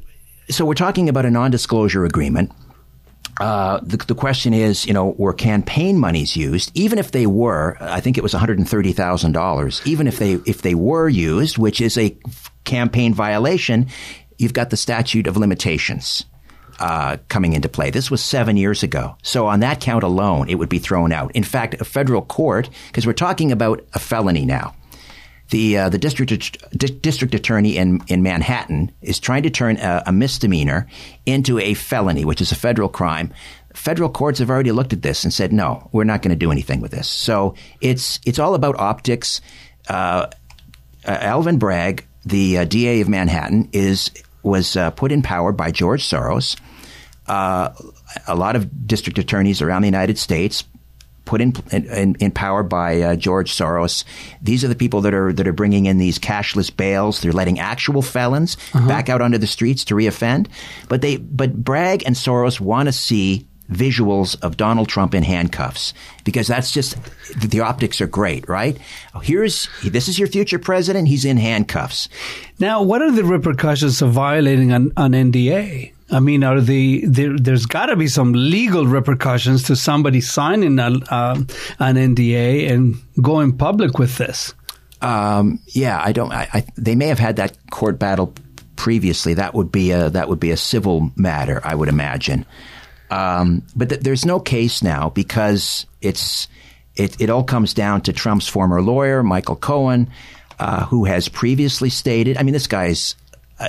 [0.49, 2.53] so we're talking about a non-disclosure agreement.
[3.41, 6.71] Uh, the, the question is, you know, were campaign monies used?
[6.75, 9.81] Even if they were, I think it was one hundred and thirty thousand dollars.
[9.87, 12.17] Even if they if they were used, which is a
[12.65, 13.87] campaign violation,
[14.39, 16.25] you've got the statute of limitations
[16.81, 17.91] uh, coming into play.
[17.91, 19.17] This was seven years ago.
[19.23, 21.31] So on that count alone, it would be thrown out.
[21.33, 24.75] In fact, a federal court, because we're talking about a felony now.
[25.51, 26.31] The uh, the district
[26.77, 30.87] di- district attorney in in Manhattan is trying to turn a, a misdemeanor
[31.27, 33.33] into a felony, which is a federal crime.
[33.75, 36.51] Federal courts have already looked at this and said, no, we're not going to do
[36.53, 37.09] anything with this.
[37.09, 39.41] So it's it's all about optics.
[39.89, 40.29] Uh,
[41.05, 44.11] uh, Alvin Bragg, the uh, DA of Manhattan, is
[44.43, 46.57] was uh, put in power by George Soros.
[47.31, 47.73] Uh,
[48.27, 50.65] a lot of district attorneys around the United States
[51.25, 54.03] put in in, in power by uh, George Soros.
[54.43, 57.21] These are the people that are that are bringing in these cashless bails.
[57.21, 60.49] They're letting actual felons back out onto the streets to reoffend.
[60.89, 65.95] But they but Bragg and Soros want to see visuals of Donald Trump in handcuffs
[66.25, 66.97] because that's just
[67.49, 68.77] the optics are great, right?
[69.23, 71.07] Here's this is your future president.
[71.07, 72.09] He's in handcuffs.
[72.59, 75.93] Now, what are the repercussions of violating an, an NDA?
[76.11, 80.79] I mean, are the there, there's got to be some legal repercussions to somebody signing
[80.79, 81.47] a, um,
[81.79, 84.55] an NDA and going public with this.
[85.01, 86.33] Um, yeah, I don't.
[86.33, 88.35] I, I, they may have had that court battle
[88.77, 89.35] previously.
[89.35, 92.45] That would be a that would be a civil matter, I would imagine.
[93.11, 96.49] Um, but th- there's no case now because it's
[96.97, 100.11] it, it all comes down to Trump's former lawyer, Michael Cohen,
[100.59, 102.37] uh, who has previously stated.
[102.37, 103.15] I mean, this guy's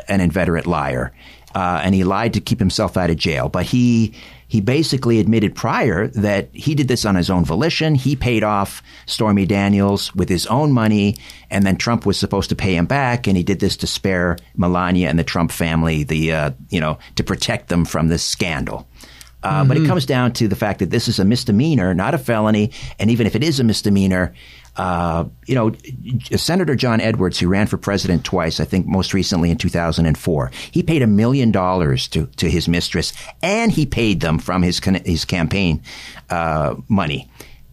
[0.07, 1.13] an inveterate liar,
[1.55, 3.49] uh, and he lied to keep himself out of jail.
[3.49, 4.13] But he
[4.47, 7.95] he basically admitted prior that he did this on his own volition.
[7.95, 11.15] He paid off Stormy Daniels with his own money,
[11.49, 14.37] and then Trump was supposed to pay him back, and he did this to spare
[14.57, 18.87] Melania and the Trump family, the uh, you know, to protect them from this scandal.
[19.43, 22.19] Uh, But it comes down to the fact that this is a misdemeanor, not a
[22.19, 22.71] felony.
[22.99, 24.33] And even if it is a misdemeanor,
[24.77, 25.73] Uh, you know,
[26.37, 30.81] Senator John Edwards, who ran for president twice, I think most recently in 2004, he
[30.81, 33.11] paid a million dollars to to his mistress,
[33.43, 35.81] and he paid them from his his campaign
[36.29, 37.29] uh, money,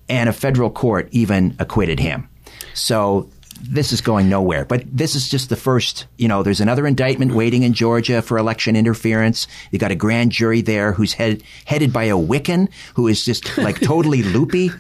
[0.09, 2.29] and a federal court even acquitted him.
[2.75, 3.29] So
[3.61, 4.65] this is going nowhere.
[4.65, 6.07] But this is just the first.
[6.17, 9.47] You know, there's another indictment waiting in Georgia for election interference.
[9.71, 13.57] You got a grand jury there who's head, headed by a Wiccan who is just
[13.59, 14.71] like totally loopy.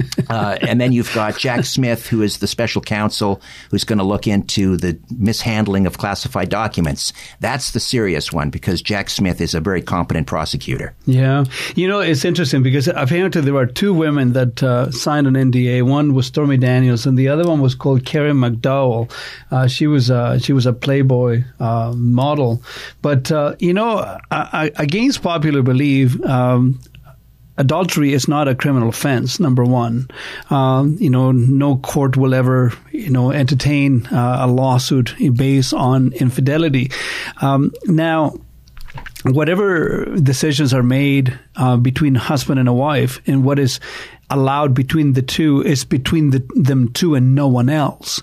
[0.28, 3.40] Uh, and then you've got Jack Smith, who is the special counsel,
[3.70, 7.12] who's going to look into the mishandling of classified documents.
[7.40, 10.94] That's the serious one because Jack Smith is a very competent prosecutor.
[11.04, 15.34] Yeah, you know it's interesting because apparently there were two women that uh, signed an
[15.34, 15.82] NDA.
[15.82, 19.10] One was Stormy Daniels, and the other one was called Karen McDougal.
[19.50, 22.62] Uh, she was uh, she was a Playboy uh, model,
[23.02, 26.22] but uh, you know, against popular belief.
[26.24, 26.78] Um,
[27.60, 29.38] adultery is not a criminal offense.
[29.38, 30.08] Number one,
[30.48, 36.12] um, you know, no court will ever, you know, entertain uh, a lawsuit based on
[36.14, 36.90] infidelity.
[37.42, 38.34] Um, now,
[39.24, 43.80] whatever decisions are made uh, between husband and a wife, and what is
[44.30, 48.22] allowed between the two is between the, them two and no one else.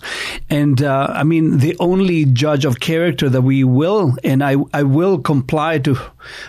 [0.50, 4.84] And uh, I mean, the only judge of character that we will, and I, I
[4.84, 5.98] will comply to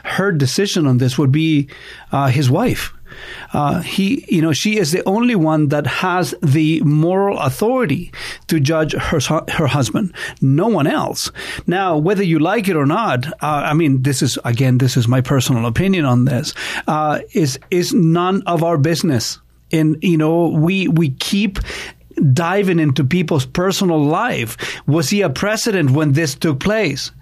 [0.05, 1.69] her decision on this would be
[2.12, 2.93] uh, his wife.
[3.53, 8.12] Uh, he, you know, she is the only one that has the moral authority
[8.47, 9.20] to judge her
[9.51, 10.12] her husband.
[10.40, 11.31] No one else.
[11.66, 15.09] Now, whether you like it or not, uh, I mean, this is again, this is
[15.09, 16.55] my personal opinion on this.
[16.86, 19.39] Uh, is is none of our business.
[19.70, 21.59] And you know, we we keep
[22.32, 24.57] diving into people's personal life.
[24.86, 27.12] Was he a president when this took place?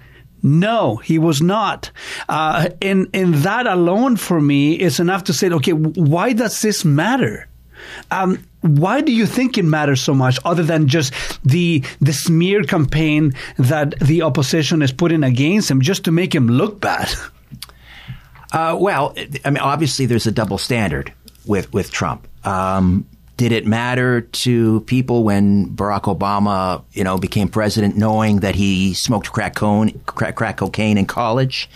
[0.42, 1.90] No, he was not.
[2.28, 6.84] Uh, and, and that alone for me is enough to say, okay, why does this
[6.84, 7.48] matter?
[8.10, 11.12] Um, why do you think it matters so much other than just
[11.44, 16.48] the the smear campaign that the opposition is putting against him just to make him
[16.48, 17.08] look bad?
[18.52, 19.14] Uh, well,
[19.44, 21.12] I mean, obviously there's a double standard
[21.46, 22.26] with with Trump.
[22.44, 23.06] Um,
[23.36, 28.94] did it matter to people when Barack Obama, you know, became president, knowing that he
[28.94, 31.68] smoked crack, cone, crack, crack cocaine in college?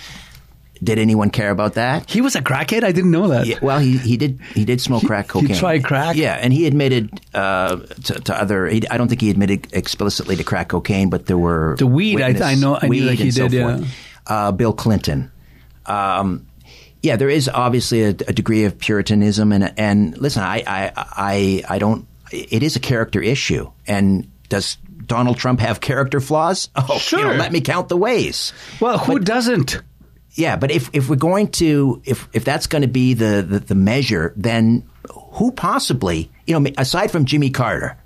[0.82, 2.08] Did anyone care about that?
[2.08, 2.84] He was a crackhead.
[2.84, 3.46] I didn't know that.
[3.46, 5.50] Yeah, well, he, he did he did smoke crack cocaine.
[5.50, 6.16] He tried crack.
[6.16, 8.66] Yeah, and he admitted uh, to, to, other.
[8.66, 12.22] He, I don't think he admitted explicitly to crack cocaine, but there were the weed.
[12.22, 12.78] I, I, know.
[12.80, 13.60] I weed knew that he so did.
[13.60, 13.84] Yeah.
[14.26, 15.30] Uh, Bill Clinton.
[15.84, 16.46] Um,
[17.02, 21.64] yeah, there is obviously a, a, degree of puritanism, and and listen, I, I I
[21.68, 22.06] I don't.
[22.30, 26.68] It is a character issue, and does Donald Trump have character flaws?
[26.76, 27.20] Oh, sure.
[27.20, 28.52] You know, let me count the ways.
[28.80, 29.80] Well, who but, doesn't?
[30.32, 33.58] Yeah, but if if we're going to if if that's going to be the, the
[33.60, 34.88] the measure, then
[35.32, 37.96] who possibly you know aside from Jimmy Carter,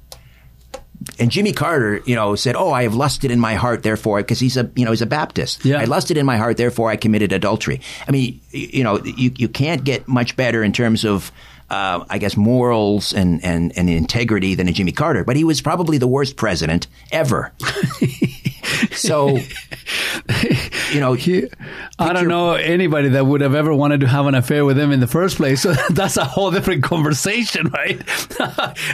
[1.19, 4.41] and Jimmy Carter, you know, said, "Oh, I have lusted in my heart, therefore," because
[4.41, 5.65] he's a, you know, he's a Baptist.
[5.65, 5.81] Yeah.
[5.81, 7.81] I lusted in my heart, therefore I committed adultery.
[8.07, 11.31] I mean, you know, you you can't get much better in terms of.
[11.71, 15.63] Uh, I guess morals and, and, and integrity than a Jimmy Carter, but he was
[15.63, 17.53] probably the worst president ever.
[18.93, 19.39] so,
[20.93, 21.49] you know, he,
[21.99, 24.93] I don't know anybody that would have ever wanted to have an affair with him
[24.93, 25.63] in the first place.
[25.63, 28.01] So that's a whole different conversation, right?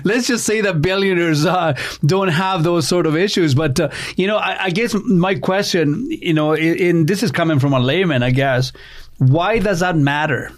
[0.05, 3.55] Let's just say that billionaires uh, don't have those sort of issues.
[3.55, 7.31] But uh, you know, I, I, guess my question, you know, in, in this is
[7.31, 8.73] coming from a layman, I guess.
[9.19, 10.51] Why does that matter?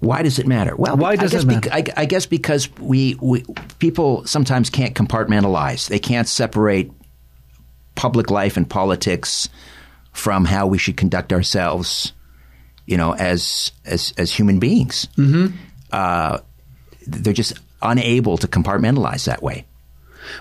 [0.00, 0.76] Why does it matter?
[0.76, 1.60] Well, why does I guess it matter?
[1.60, 3.44] Be, I, I, guess because we, we
[3.80, 5.88] people sometimes can't compartmentalize.
[5.88, 6.92] They can't separate
[7.98, 9.48] public life and politics
[10.12, 12.12] from how we should conduct ourselves,
[12.86, 15.08] you know, as as as human beings.
[15.16, 15.54] Mm-hmm.
[15.92, 16.38] Uh,
[17.06, 19.66] they're just unable to compartmentalize that way.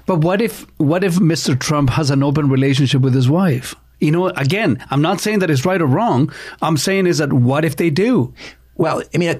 [0.05, 1.59] But what if what if Mr.
[1.59, 3.75] Trump has an open relationship with his wife?
[3.99, 6.31] You know, again, I'm not saying that it's right or wrong.
[6.61, 8.33] I'm saying is that what if they do?
[8.75, 9.35] Well, I mean,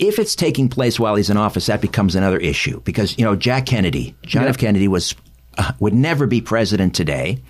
[0.00, 3.36] if it's taking place while he's in office, that becomes another issue because you know
[3.36, 4.50] Jack Kennedy, John yep.
[4.50, 4.58] F.
[4.58, 5.14] Kennedy was
[5.58, 7.42] uh, would never be president today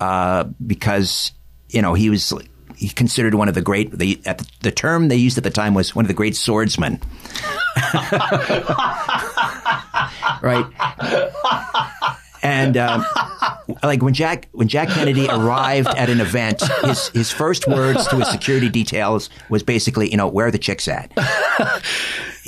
[0.00, 1.32] uh, because
[1.70, 2.32] you know he was
[2.76, 5.50] he considered one of the great the at the, the term they used at the
[5.50, 7.00] time was one of the great swordsmen.
[10.42, 10.66] right.
[12.40, 13.04] And um,
[13.82, 18.16] like when Jack when Jack Kennedy arrived at an event, his his first words to
[18.16, 21.10] his security details was basically, you know, where are the chicks at?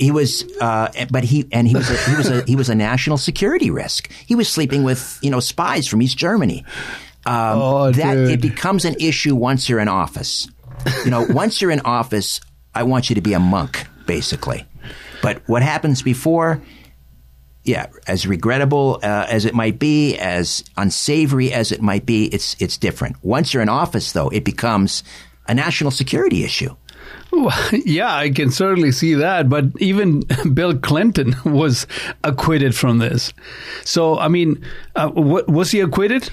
[0.00, 2.74] He was, uh, but he and he was a, he was a he was a
[2.74, 4.10] national security risk.
[4.26, 6.64] He was sleeping with you know spies from East Germany.
[7.26, 8.30] Um, oh, that dude.
[8.30, 10.48] it becomes an issue once you're in office.
[11.04, 12.40] You know, once you're in office,
[12.74, 14.64] I want you to be a monk, basically.
[15.22, 16.62] But what happens before?
[17.62, 22.56] yeah, as regrettable uh, as it might be, as unsavory as it might be, it's
[22.58, 23.22] it's different.
[23.22, 25.02] Once you're in office, though, it becomes
[25.46, 26.74] a national security issue.
[27.32, 27.52] Well,
[27.84, 29.48] yeah, I can certainly see that.
[29.48, 30.20] But even
[30.54, 31.86] Bill Clinton was
[32.24, 33.32] acquitted from this.
[33.84, 34.64] So, I mean,
[34.96, 36.30] uh, what, was he acquitted?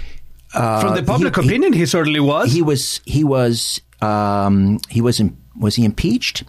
[0.51, 2.51] from the public Uh, he- opinion, he, certainly was.
[2.51, 3.01] He was.
[3.05, 3.79] He was.
[4.01, 5.19] Um, he was.
[5.19, 6.43] im- Was he impeached?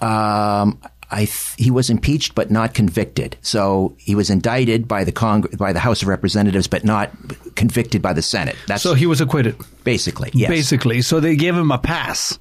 [0.00, 0.78] Um,
[1.10, 1.24] I.
[1.26, 3.36] Th- he was impeached, but not convicted.
[3.42, 7.10] So he was indicted by the Cong- by the House of Representatives, but not
[7.54, 8.56] convicted by the Senate.
[8.66, 9.56] That's so he was acquitted.
[9.84, 10.30] basically.
[10.34, 10.50] Yes.
[10.50, 11.02] Basically.
[11.02, 12.38] So they gave him a pass.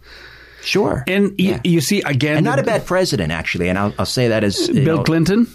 [0.61, 1.03] Sure.
[1.07, 2.37] And y- you see, again.
[2.37, 3.69] and not a bad president actually.
[3.69, 5.47] And I'll, I'll say that as Bill know, Clinton?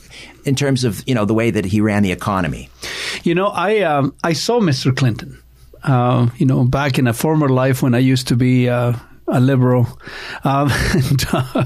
[0.45, 2.69] in terms of you know the way that he ran the economy.
[3.23, 4.95] You know, I um, I saw Mr.
[4.97, 5.39] Clinton.
[5.83, 8.95] Uh, you know, back in a former life when I used to be uh,
[9.27, 9.87] a liberal,
[10.45, 11.65] um, and, uh,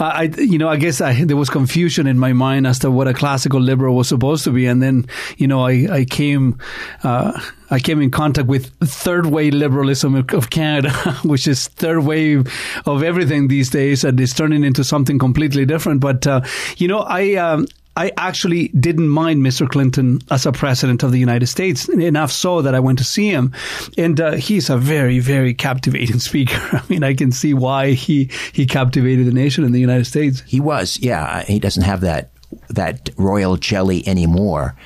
[0.00, 3.08] I, you know, I guess I, there was confusion in my mind as to what
[3.08, 5.06] a classical liberal was supposed to be, and then,
[5.36, 6.58] you know, I, I came,
[7.04, 10.90] uh, I came in contact with third wave liberalism of- Canada,
[11.24, 12.52] which is third wave
[12.86, 16.00] of everything these days, and it's turning into something completely different.
[16.00, 16.40] But uh,
[16.76, 17.34] you know, I.
[17.34, 17.66] Um,
[17.98, 19.68] I actually didn't mind Mr.
[19.68, 23.28] Clinton as a president of the United States enough so that I went to see
[23.28, 23.52] him,
[23.98, 26.60] and uh, he's a very, very captivating speaker.
[26.72, 30.42] I mean, I can see why he he captivated the nation in the United States.
[30.46, 31.42] He was, yeah.
[31.42, 32.30] He doesn't have that
[32.68, 34.76] that royal jelly anymore,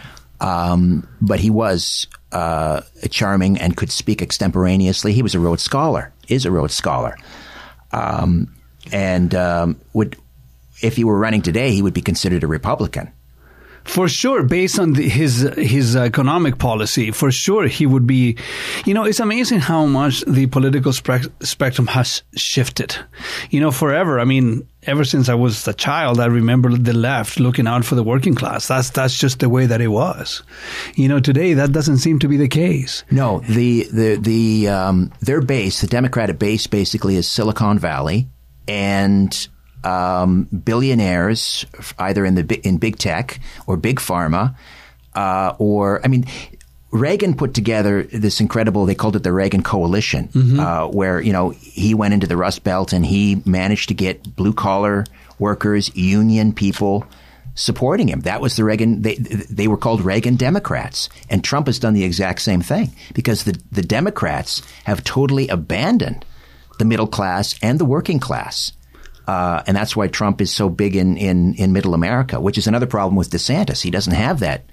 [0.41, 2.81] um, but he was uh,
[3.11, 5.13] charming and could speak extemporaneously.
[5.13, 7.19] He was a Rhodes Scholar, is a Rhodes Scholar,
[7.93, 8.55] um,
[8.91, 10.17] and um, would
[10.83, 13.13] if he were running today, he would be considered a Republican.
[13.85, 18.37] For sure, based on the, his his economic policy, for sure he would be.
[18.85, 22.95] You know, it's amazing how much the political spec- spectrum has shifted.
[23.51, 24.21] You know, forever.
[24.21, 27.97] I mean, ever since I was a child, I remember the left looking out for
[27.97, 28.69] the working class.
[28.69, 30.45] That's that's just the way that it was.
[30.95, 33.03] You know, today that doesn't seem to be the case.
[33.11, 38.29] No, the the the um, their base, the Democratic base, basically is Silicon Valley
[38.69, 39.49] and
[39.85, 41.67] um, billionaires,
[41.99, 44.55] either in the in big tech or big pharma,
[45.15, 46.27] uh, or I mean.
[46.95, 50.29] Reagan put together this incredible, they called it the Reagan Coalition,
[50.61, 54.37] uh, where, you know, he went into the Rust Belt and he managed to get
[54.37, 55.07] blue collar
[55.39, 57.07] workers, union people
[57.55, 58.21] supporting him.
[58.21, 61.09] That was the Reagan, they, they were called Reagan Democrats.
[61.31, 66.27] And Trump has done the exact same thing because the, the Democrats have totally abandoned
[66.79, 68.75] the middle class and the working class.
[69.33, 72.67] Uh, and that's why Trump is so big in, in, in middle America, which is
[72.67, 73.81] another problem with DeSantis.
[73.81, 74.67] He doesn't have that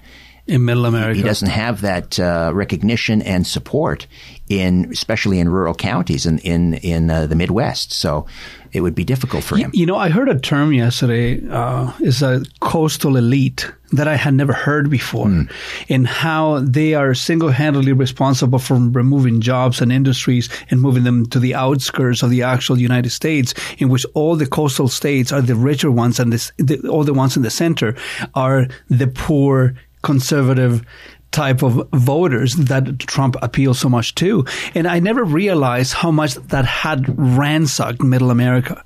[0.46, 1.16] in middle America.
[1.16, 4.06] He doesn't have that uh, recognition and support
[4.48, 7.92] in, especially in rural counties in in in uh, the Midwest.
[7.92, 8.26] So
[8.72, 9.70] it would be difficult for him.
[9.74, 11.40] You know, I heard a term yesterday.
[11.48, 15.42] Uh, is a coastal elite that I had never heard before, Hmm.
[15.88, 21.40] in how they are single-handedly responsible for removing jobs and industries and moving them to
[21.40, 25.56] the outskirts of the actual United States, in which all the coastal states are the
[25.56, 27.96] richer ones, and this, the, all the ones in the center
[28.34, 30.84] are the poor, conservative
[31.30, 34.44] type of voters that Trump appeals so much to.
[34.74, 38.82] And I never realized how much that had ransacked middle America.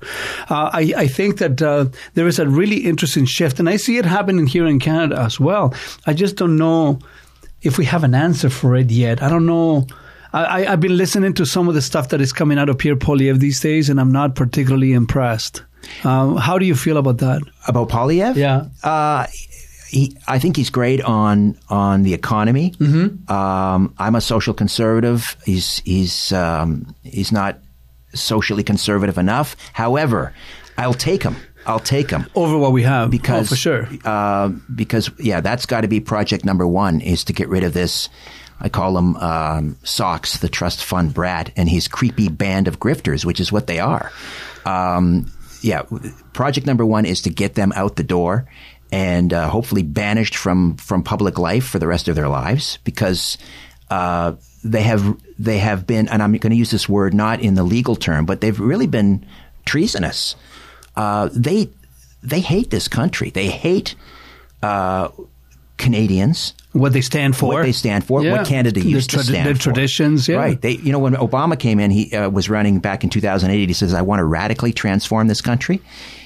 [0.49, 3.97] Uh, I, I think that uh, there is a really interesting shift, and I see
[3.97, 5.73] it happening here in Canada as well.
[6.05, 6.99] I just don't know
[7.61, 9.23] if we have an answer for it yet.
[9.23, 9.87] I don't know.
[10.31, 12.97] I, I've been listening to some of the stuff that is coming out of Pierre
[12.97, 15.63] Poilievre these days, and I'm not particularly impressed.
[16.03, 17.41] Um, how do you feel about that?
[17.67, 18.35] About Poilievre?
[18.35, 18.65] Yeah.
[18.83, 19.25] Uh,
[19.87, 22.71] he, I think he's great on on the economy.
[22.71, 23.31] Mm-hmm.
[23.31, 25.35] Um, I'm a social conservative.
[25.45, 27.59] He's he's um, he's not
[28.13, 29.55] socially conservative enough.
[29.73, 30.33] However,
[30.77, 31.35] I'll take him.
[31.65, 33.87] I'll take him over what we have because oh, for sure.
[34.03, 37.73] Uh, because yeah, that's got to be project number one is to get rid of
[37.73, 38.09] this.
[38.59, 43.25] I call him um, Socks, the trust fund brat, and his creepy band of grifters,
[43.25, 44.11] which is what they are.
[44.65, 45.31] Um,
[45.61, 45.81] yeah,
[46.33, 48.45] project number one is to get them out the door
[48.91, 53.37] and uh, hopefully banished from from public life for the rest of their lives because
[53.89, 54.33] uh,
[54.63, 57.63] they have they have been, and I'm going to use this word not in the
[57.63, 59.25] legal term, but they've really been
[59.65, 60.35] treasonous.
[60.95, 61.69] Uh, they
[62.23, 63.29] they hate this country.
[63.29, 63.95] They hate
[64.63, 65.09] uh,
[65.77, 66.53] Canadians.
[66.71, 67.53] What they stand for.
[67.53, 68.23] What they stand for.
[68.23, 68.33] Yeah.
[68.33, 69.61] What Canada used to trad- stand the for.
[69.61, 70.37] traditions, yeah.
[70.37, 70.59] Right.
[70.59, 73.69] They, you know, when Obama came in, he uh, was running back in 2008.
[73.69, 75.81] He says, "I want to radically transform this country."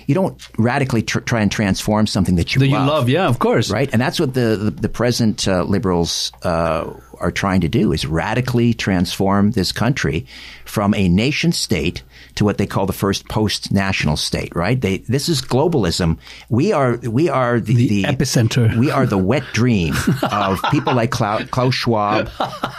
[0.09, 2.81] You don't radically tr- try and transform something that you That love.
[2.81, 3.69] you love, yeah, of course.
[3.69, 7.91] Right, and that's what the the, the present uh, liberals uh, are trying to do
[7.91, 10.25] is radically transform this country
[10.65, 12.01] from a nation state
[12.35, 14.55] to what they call the first post-national state.
[14.55, 14.81] Right?
[14.81, 16.17] They this is globalism.
[16.49, 18.75] We are we are the, the, epicenter.
[18.79, 22.31] We are the wet dream of people like Klaus Schwab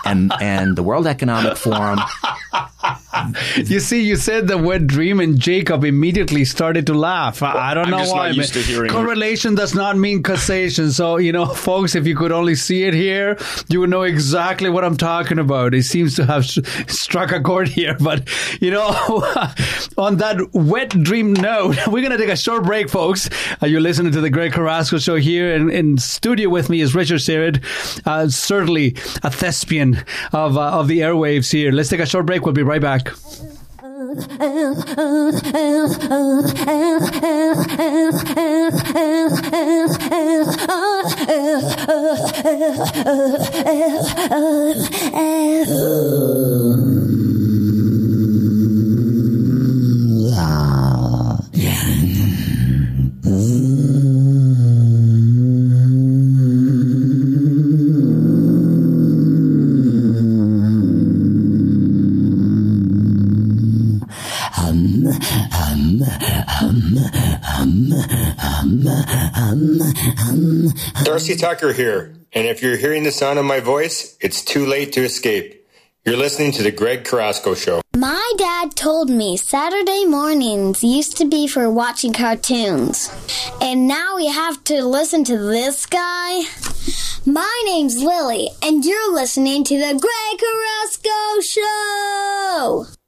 [0.05, 2.01] and and the World Economic Forum.
[3.57, 7.43] You see, you said the word dream, and Jacob immediately started to laugh.
[7.43, 8.29] I, I don't I'm know why.
[8.29, 8.95] not used to hearing it.
[8.95, 10.91] correlation does not mean causation.
[10.93, 13.37] So, you know, folks, if you could only see it here,
[13.69, 15.75] you would know exactly what I'm talking about.
[15.75, 17.97] It seems to have struck a chord here.
[18.01, 18.29] But,
[18.61, 18.89] you know,
[19.99, 23.29] on that wet dream note, we're going to take a short break, folks.
[23.63, 25.55] Uh, you're listening to the Greg Carrasco Show here.
[25.55, 27.61] And in studio with me is Richard Syrett,
[28.07, 30.03] uh, certainly a thespian
[30.33, 31.73] of, uh, of the airwaves here.
[31.73, 32.45] Let's take a short break.
[32.45, 33.13] We'll be right back.
[71.37, 75.03] Tucker here, and if you're hearing the sound of my voice, it's too late to
[75.03, 75.67] escape.
[76.05, 77.83] You're listening to the Greg Carrasco Show.
[77.95, 83.11] My dad told me Saturday mornings used to be for watching cartoons.
[83.61, 86.43] And now we have to listen to this guy?
[87.27, 93.00] My name's Lily, and you're listening to the Greg Carrasco Show!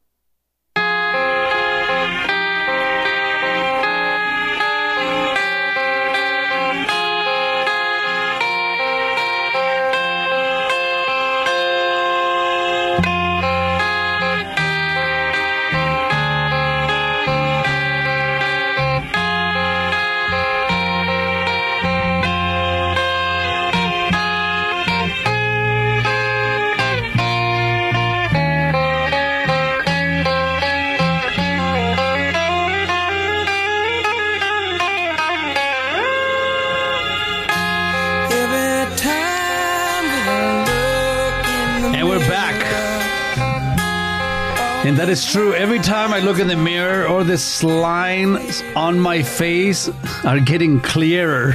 [44.93, 45.55] And that is true.
[45.55, 49.89] Every time I look in the mirror, all these lines on my face
[50.23, 51.55] are getting clearer.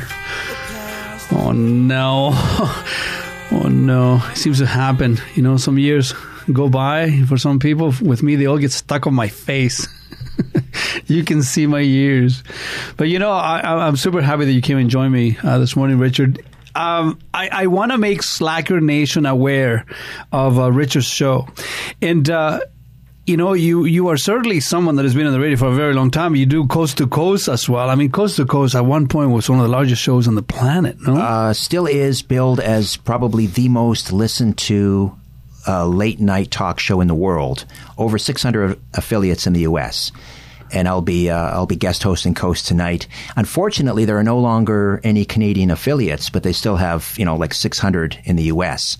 [1.31, 2.31] Oh no.
[3.51, 4.23] Oh no.
[4.31, 5.19] It seems to happen.
[5.35, 6.15] You know, some years
[6.51, 7.93] go by for some people.
[8.01, 9.87] With me, they all get stuck on my face.
[11.05, 12.43] you can see my ears.
[12.97, 15.75] But you know, I, I'm super happy that you came and joined me uh, this
[15.75, 16.43] morning, Richard.
[16.73, 19.85] Um, I, I want to make Slacker Nation aware
[20.31, 21.47] of uh, Richard's show,
[22.01, 22.61] and uh,
[23.27, 25.75] you know, you you are certainly someone that has been on the radio for a
[25.75, 26.35] very long time.
[26.35, 27.89] You do coast to coast as well.
[27.89, 30.35] I mean, coast to coast at one point was one of the largest shows on
[30.35, 30.95] the planet.
[31.05, 35.13] No, Uh, still is billed as probably the most listened to
[35.67, 37.65] uh, late night talk show in the world.
[37.97, 40.13] Over 600 affiliates in the U.S.
[40.71, 43.07] And I'll be uh, I'll be guest hosting Coast tonight.
[43.35, 47.53] Unfortunately, there are no longer any Canadian affiliates, but they still have you know like
[47.53, 48.97] 600 in the U.S.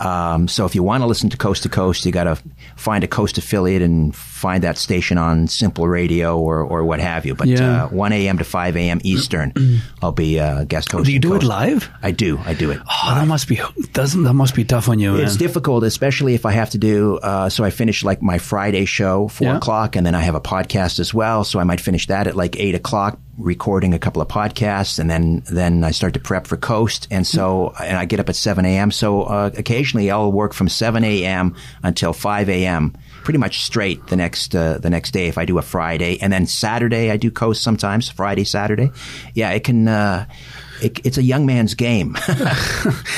[0.00, 2.38] Um, so if you want to listen to Coast to Coast, you got to
[2.76, 7.26] find a Coast affiliate and find that station on Simple Radio or, or what have
[7.26, 7.34] you.
[7.34, 7.84] But Yeah.
[7.84, 8.38] uh, 1 a.m.
[8.38, 9.00] to 5 a.m.
[9.04, 9.52] Eastern,
[10.02, 11.04] I'll be uh, guest hosting.
[11.04, 11.88] do you do it live?
[12.02, 12.38] I do.
[12.44, 12.80] I do it.
[12.88, 13.60] Oh, that must be
[13.92, 15.20] doesn't that must be tough on you, man.
[15.22, 17.18] It's difficult, especially if I have to do.
[17.22, 19.56] Uh, so I finish like my Friday show four Yeah.
[19.58, 21.44] o'clock, and then I have a podcast as well.
[21.44, 25.10] So I might finish that at like eight o'clock, recording a couple of podcasts, and
[25.10, 28.36] then then I start to prep for Coast, and so and I get up at
[28.36, 28.90] seven a.m.
[28.90, 31.54] So uh, occasionally I'll work from seven a.m.
[31.82, 32.94] until five a.m.
[33.22, 36.32] Pretty much straight the next uh, the next day if I do a Friday, and
[36.32, 38.08] then Saturday I do Coast sometimes.
[38.08, 38.90] Friday, Saturday,
[39.34, 39.88] yeah, it can.
[39.88, 40.26] Uh,
[40.82, 42.16] it, it's a young man's game,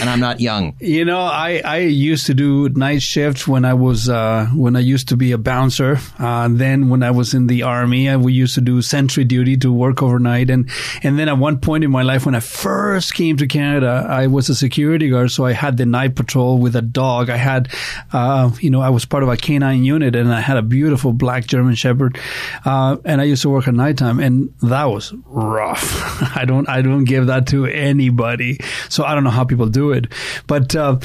[0.00, 0.74] and I'm not young.
[0.80, 4.80] You know, I, I used to do night shifts when I was uh, when I
[4.80, 5.98] used to be a bouncer.
[6.18, 9.56] Uh, then when I was in the army, I, we used to do sentry duty
[9.58, 10.50] to work overnight.
[10.50, 10.68] And
[11.02, 14.26] and then at one point in my life, when I first came to Canada, I
[14.26, 17.30] was a security guard, so I had the night patrol with a dog.
[17.30, 17.68] I had,
[18.12, 21.12] uh, you know, I was part of a canine unit, and I had a beautiful
[21.12, 22.18] black German Shepherd.
[22.64, 25.82] Uh, and I used to work at nighttime, and that was rough.
[26.36, 28.58] I don't I don't give that to anybody.
[28.88, 30.06] So I don't know how people do it,
[30.46, 30.74] but.
[30.74, 30.98] Uh,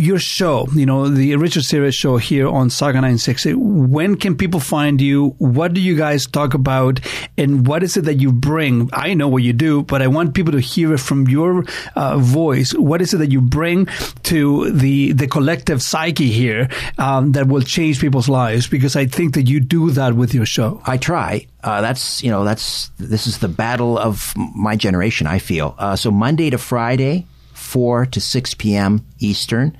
[0.00, 4.60] your show, you know, the Richard Syrett show here on Sauga 960, when can people
[4.60, 5.34] find you?
[5.38, 7.00] What do you guys talk about?
[7.36, 8.90] And what is it that you bring?
[8.92, 11.64] I know what you do, but I want people to hear it from your
[11.96, 12.72] uh, voice.
[12.72, 13.86] What is it that you bring
[14.24, 16.68] to the, the collective psyche here
[16.98, 18.66] um, that will change people's lives?
[18.66, 20.82] Because I think that you do that with your show.
[20.86, 21.46] I try.
[21.62, 25.26] Uh, that's you know that's this is the battle of my generation.
[25.26, 29.04] I feel uh, so Monday to Friday, four to six p.m.
[29.18, 29.76] Eastern.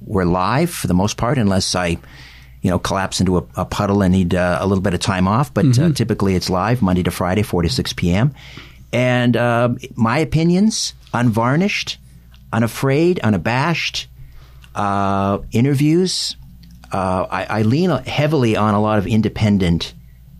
[0.00, 1.98] We're live for the most part, unless I,
[2.62, 5.26] you know, collapse into a, a puddle and need uh, a little bit of time
[5.28, 5.52] off.
[5.52, 5.92] But uh, Mm-hmm.
[5.92, 8.34] typically, it's live Monday to Friday, four to six p.m.
[8.92, 11.98] And uh, my opinions, unvarnished,
[12.52, 14.08] unafraid, unabashed.
[14.74, 16.36] Uh, interviews.
[16.92, 19.92] Uh, I, I lean heavily on a lot of independent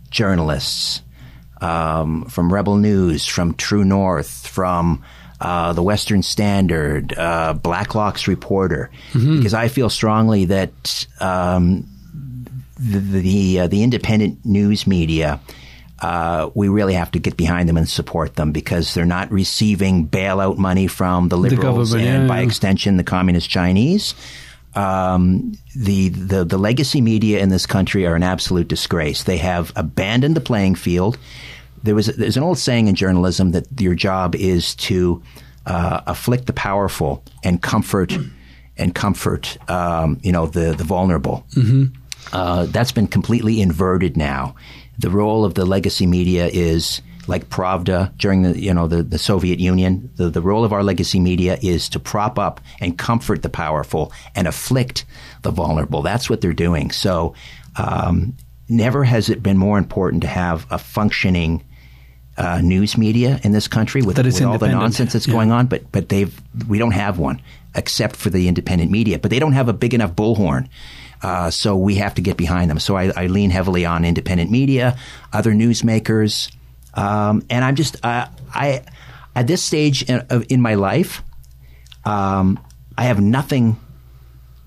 [0.09, 1.01] journalists
[1.59, 5.03] um, from Rebel News, from True North, from
[5.41, 11.85] uh, the Western Standard, uh, Blacklock's reporter, because I feel strongly that um,
[12.77, 15.39] the the, uh, the independent news media.
[16.01, 20.07] Uh, we really have to get behind them and support them because they're not receiving
[20.07, 22.45] bailout money from the liberals government, and yeah, by yeah.
[22.45, 24.15] extension the communist Chinese.
[24.75, 29.23] Um, the, the the legacy media in this country are an absolute disgrace.
[29.23, 31.17] They have abandoned the playing field.
[31.83, 35.21] There was there's an old saying in journalism that your job is to
[35.65, 38.17] uh, afflict the powerful and comfort
[38.77, 41.45] and comfort um, you know the the vulnerable.
[42.31, 44.55] Uh, that's been completely inverted now.
[44.97, 49.17] The role of the legacy media is like Pravda during the you know the, the
[49.17, 50.09] Soviet Union.
[50.15, 54.11] The the role of our legacy media is to prop up and comfort the powerful
[54.35, 55.05] and afflict
[55.43, 56.01] the vulnerable.
[56.01, 56.91] That's what they're doing.
[56.91, 57.33] So
[57.75, 58.35] um,
[58.67, 61.63] never has it been more important to have a functioning
[62.39, 65.33] uh, news media in this country with, with all the nonsense that's Yeah.
[65.33, 65.67] going on.
[65.67, 66.33] But but they've
[66.67, 67.41] we don't have one
[67.75, 69.19] except for the independent media.
[69.19, 70.67] But they don't have a big enough bullhorn.
[71.21, 72.79] Uh, so we have to get behind them.
[72.79, 74.97] So I, I lean heavily on independent media,
[75.33, 76.49] other newsmakers,
[76.93, 78.83] um, and I'm just uh, I
[79.35, 81.21] at this stage in, in my life,
[82.05, 82.57] um,
[82.97, 83.75] I have nothing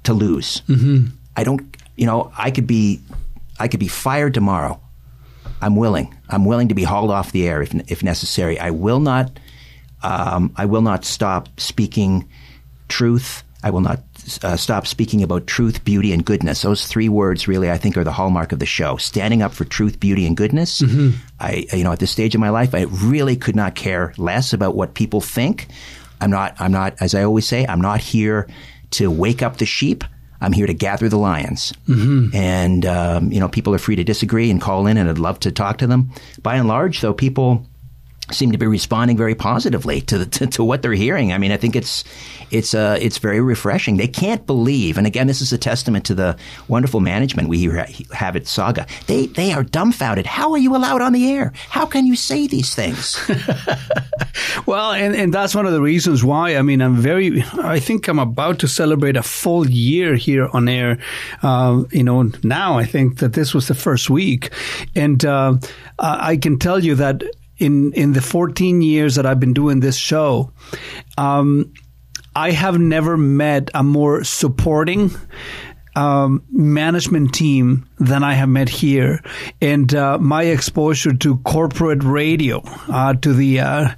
[0.04, 0.62] to lose.
[0.68, 1.06] Mm-hmm.
[1.36, 3.00] I don't, you know, I could be,
[3.58, 4.80] I could be fired tomorrow.
[5.62, 6.14] I'm willing.
[6.28, 8.58] I'm willing to be hauled off the air if if necessary.
[8.58, 9.38] I will not.
[10.02, 12.28] Um, I will not stop speaking
[12.88, 13.44] truth.
[13.62, 14.00] I will not
[14.42, 16.62] uh, stop speaking about truth, beauty, and goodness.
[16.62, 18.96] Those three words, really, I think, are the hallmark of the show.
[18.96, 20.82] Standing up for truth, beauty, and goodness.
[21.38, 24.52] I, you know, at this stage of my life, I really could not care less
[24.52, 25.68] about what people think.
[26.20, 26.56] I'm not.
[26.58, 26.96] I'm not.
[27.00, 28.48] As I always say, I'm not here
[28.92, 30.02] to wake up the sheep.
[30.42, 31.72] I'm here to gather the lions.
[31.88, 32.34] Mhm.
[32.34, 35.40] And um, you know, people are free to disagree and call in, and I'd love
[35.40, 36.10] to talk to them.
[36.42, 37.64] By and large, though, people
[38.30, 41.32] seem to be responding very positively to, the, to to what they're hearing.
[41.32, 42.04] I mean, I think it's
[42.52, 43.96] it's uh, it's very refreshing.
[43.96, 46.36] They can't believe, and again, this is a testament to the
[46.68, 48.86] wonderful management we have at Sauga.
[49.06, 50.26] They they are dumbfounded.
[50.26, 51.52] How are you allowed on the air?
[51.68, 53.18] How can you say these things?
[54.66, 56.56] Well, and, and that's one of the reasons why.
[56.56, 60.68] I mean, I'm very, I think I'm about to celebrate a full year here on
[60.68, 60.98] air.
[61.42, 64.50] Uh, you know, now I think that this was the first week.
[64.94, 65.58] And uh,
[65.98, 67.22] I I can tell you that
[67.58, 70.50] in, in the 14 years that I've been doing this show,
[71.18, 71.72] um,
[72.34, 75.10] I have never met a more supporting
[75.94, 79.22] um, management team than I have met here,
[79.60, 83.88] and uh, my exposure to corporate radio, uh, to the uh,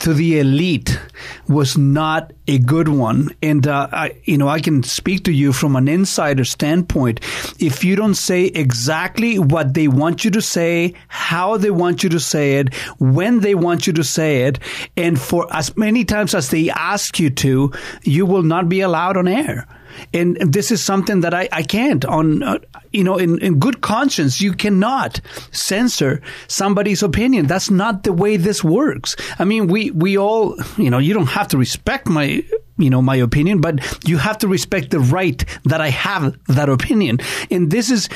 [0.00, 1.00] to the elite,
[1.48, 3.30] was not a good one.
[3.42, 7.20] And uh, I, you know, I can speak to you from an insider standpoint.
[7.58, 12.10] If you don't say exactly what they want you to say, how they want you
[12.10, 14.58] to say it, when they want you to say it,
[14.96, 17.72] and for as many times as they ask you to,
[18.02, 19.66] you will not be allowed on air
[20.12, 22.58] and this is something that I, I can't on uh,
[22.92, 27.46] you know in, in good conscience you cannot censor somebody's opinion.
[27.46, 29.16] That's not the way this works.
[29.38, 32.44] I mean we we all you know you don't have to respect my
[32.76, 36.68] you know my opinion but you have to respect the right that i have that
[36.68, 37.18] opinion.
[37.50, 38.08] And this is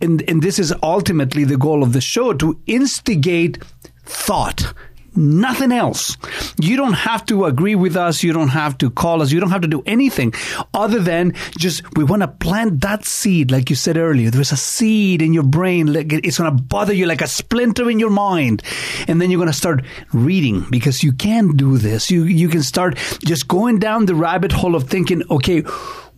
[0.00, 3.62] and, and this is ultimately the goal of the show to instigate
[4.04, 4.72] thought
[5.16, 6.16] Nothing else.
[6.60, 8.22] You don't have to agree with us.
[8.22, 9.32] You don't have to call us.
[9.32, 10.34] You don't have to do anything
[10.74, 14.30] other than just, we want to plant that seed, like you said earlier.
[14.30, 15.94] There's a seed in your brain.
[15.94, 18.62] It's going to bother you like a splinter in your mind.
[19.08, 22.10] And then you're going to start reading because you can do this.
[22.10, 25.62] You, you can start just going down the rabbit hole of thinking, okay,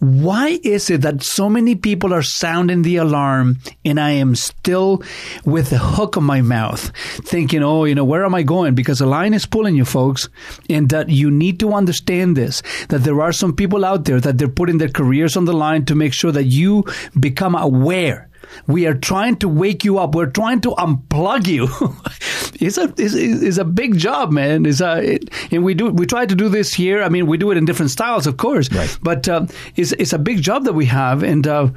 [0.00, 5.02] Why is it that so many people are sounding the alarm and I am still
[5.44, 6.92] with the hook on my mouth
[7.24, 8.74] thinking, oh, you know, where am I going?
[8.74, 10.28] Because the line is pulling you folks
[10.70, 14.38] and that you need to understand this, that there are some people out there that
[14.38, 16.84] they're putting their careers on the line to make sure that you
[17.18, 18.27] become aware
[18.66, 20.14] we are trying to wake you up.
[20.14, 21.64] We're trying to unplug you.
[22.60, 24.66] it's a it's, it's a big job, man.
[24.66, 27.02] It's a it, and we do we try to do this here.
[27.02, 28.72] I mean, we do it in different styles, of course.
[28.72, 28.98] Right.
[29.02, 29.46] But uh,
[29.76, 31.46] it's it's a big job that we have, and.
[31.46, 31.68] Uh,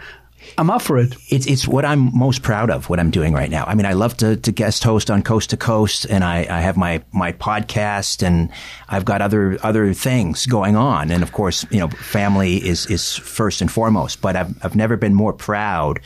[0.58, 1.16] I'm up for it.
[1.30, 2.90] It's it's what I'm most proud of.
[2.90, 3.64] What I'm doing right now.
[3.66, 6.62] I mean, I love to, to guest host on Coast to Coast, and I, I
[6.62, 8.50] have my my podcast, and
[8.90, 13.16] I've got other other things going on, and of course, you know, family is is
[13.16, 14.22] first and foremost.
[14.22, 16.00] But I've I've never been more proud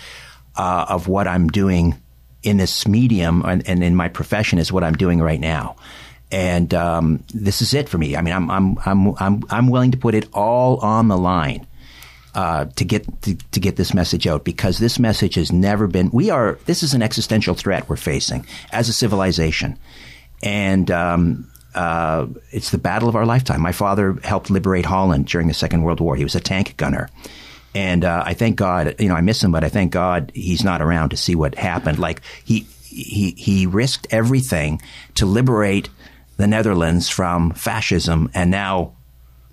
[0.58, 1.96] uh, of what I'm doing
[2.44, 5.76] in this medium and, and, in my profession is what I'm doing right now.
[6.32, 8.16] And um, this is it for me.
[8.16, 11.66] I mean, I'm I'm I'm I'm I'm willing to put it all on the line
[12.34, 16.10] uh, to get to, to, get this message out because this message has never been.
[16.12, 16.58] We are.
[16.66, 19.78] This is an existential threat we're facing as a civilization,
[20.44, 20.90] and.
[20.92, 23.60] Um, uh, it's the battle of our lifetime.
[23.60, 26.16] My father helped liberate Holland during the Second World War.
[26.16, 27.10] He was a tank gunner.
[27.76, 30.64] And uh, I thank God, you know, I miss him, but I thank God he's
[30.64, 32.00] not around to see what happened.
[32.00, 34.82] Like he he he risked everything
[35.16, 35.90] to liberate
[36.38, 38.94] the Netherlands from fascism, and now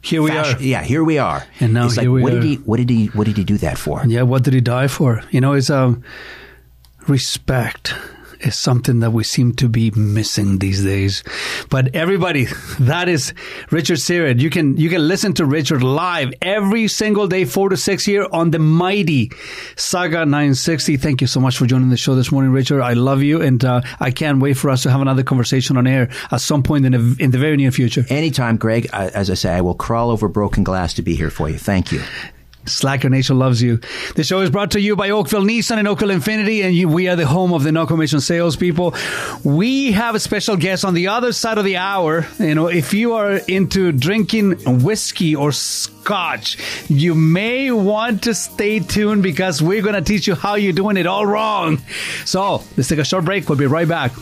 [0.02, 0.62] here we fasc- are.
[0.62, 1.44] Yeah, here we are.
[1.58, 2.40] And now it's like, what are.
[2.40, 4.04] did he what did he what did he do that for?
[4.06, 5.22] Yeah, what did he die for?
[5.32, 6.04] You know, it's um
[7.08, 7.94] respect
[8.42, 11.22] is something that we seem to be missing these days.
[11.70, 12.46] But everybody,
[12.80, 13.32] that is
[13.70, 14.40] Richard Syrett.
[14.40, 18.26] You can you can listen to Richard live every single day, four to six here
[18.32, 19.28] on the mighty
[19.76, 20.96] Sauga 960.
[20.96, 22.82] Thank you so much for joining the show this morning, Richard.
[22.82, 25.86] I love you, and uh, I can't wait for us to have another conversation on
[25.86, 28.04] air at some point in the in the very near future.
[28.08, 28.88] Anytime, Greg.
[28.92, 31.58] Uh, as I say, I will crawl over broken glass to be here for you.
[31.58, 32.02] Thank you.
[32.66, 33.80] Slacker Nation loves you.
[34.14, 37.08] The show is brought to you by Oakville Nissan and Oakville Infiniti, and you, we
[37.08, 38.94] are the home of the no commission salespeople.
[39.44, 42.26] We have a special guest on the other side of the hour.
[42.38, 46.56] You know, if you are into drinking whiskey or scotch,
[46.88, 50.96] you may want to stay tuned because we're going to teach you how you're doing
[50.96, 51.82] it all wrong.
[52.24, 53.48] So let's take a short break.
[53.48, 54.12] We'll be right back.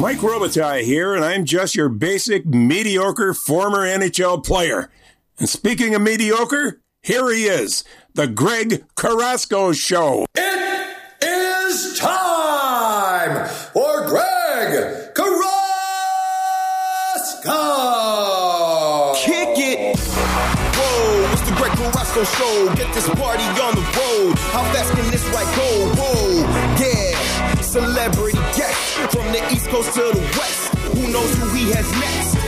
[0.00, 4.90] Mike Robitaille here, and I'm just your basic mediocre former NHL player.
[5.38, 10.24] And speaking of mediocre, here he is, the Greg Carrasco Show.
[10.34, 15.52] It is time for Greg Carrasco.
[19.16, 19.98] Kick it.
[19.98, 22.74] Whoa, it's the Greg Carrasco Show.
[22.74, 24.38] Get this party on the road.
[24.48, 25.92] How fast can this ride go?
[25.94, 26.40] Whoa,
[26.80, 27.60] yeah.
[27.60, 28.29] Celebrity guest
[29.08, 30.74] from the East Coast to the West.
[30.94, 32.39] Who knows who he has next?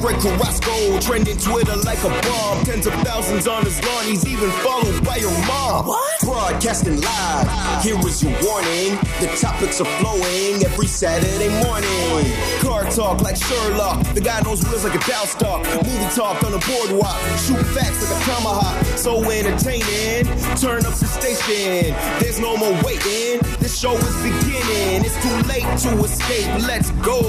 [0.00, 2.64] Greg Carrasco, trending Twitter like a bomb.
[2.64, 4.04] Tens of thousands on his lawn.
[4.06, 5.86] He's even followed by your mom.
[5.86, 6.20] What?
[6.22, 7.82] Broadcasting live.
[7.84, 8.96] Here is your warning.
[9.20, 12.32] The topics are flowing every Saturday morning.
[12.60, 14.14] Car talk like Sherlock.
[14.14, 15.66] The guy knows wheels like a Dow stock.
[15.84, 17.20] Movie talk on the boardwalk.
[17.36, 18.84] Shoot facts like a tomahawk.
[18.96, 20.24] So entertaining.
[20.56, 21.94] Turn up the station.
[22.20, 23.40] There's no more waiting.
[23.60, 25.04] This show is beginning.
[25.04, 26.48] It's too late to escape.
[26.66, 27.20] Let's go.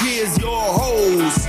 [0.00, 1.48] Here's your host,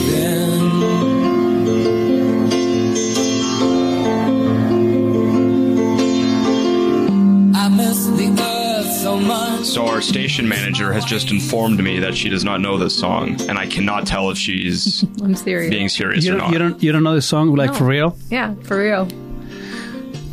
[9.21, 9.65] so much.
[9.65, 13.39] So our station manager has just informed me that she does not know this song,
[13.49, 15.69] and I cannot tell if she's I'm serious.
[15.69, 16.53] being serious You or don't, not.
[16.53, 17.77] you don't you don't know this song like No.
[17.77, 18.17] for real?
[18.29, 19.05] Yeah, for real.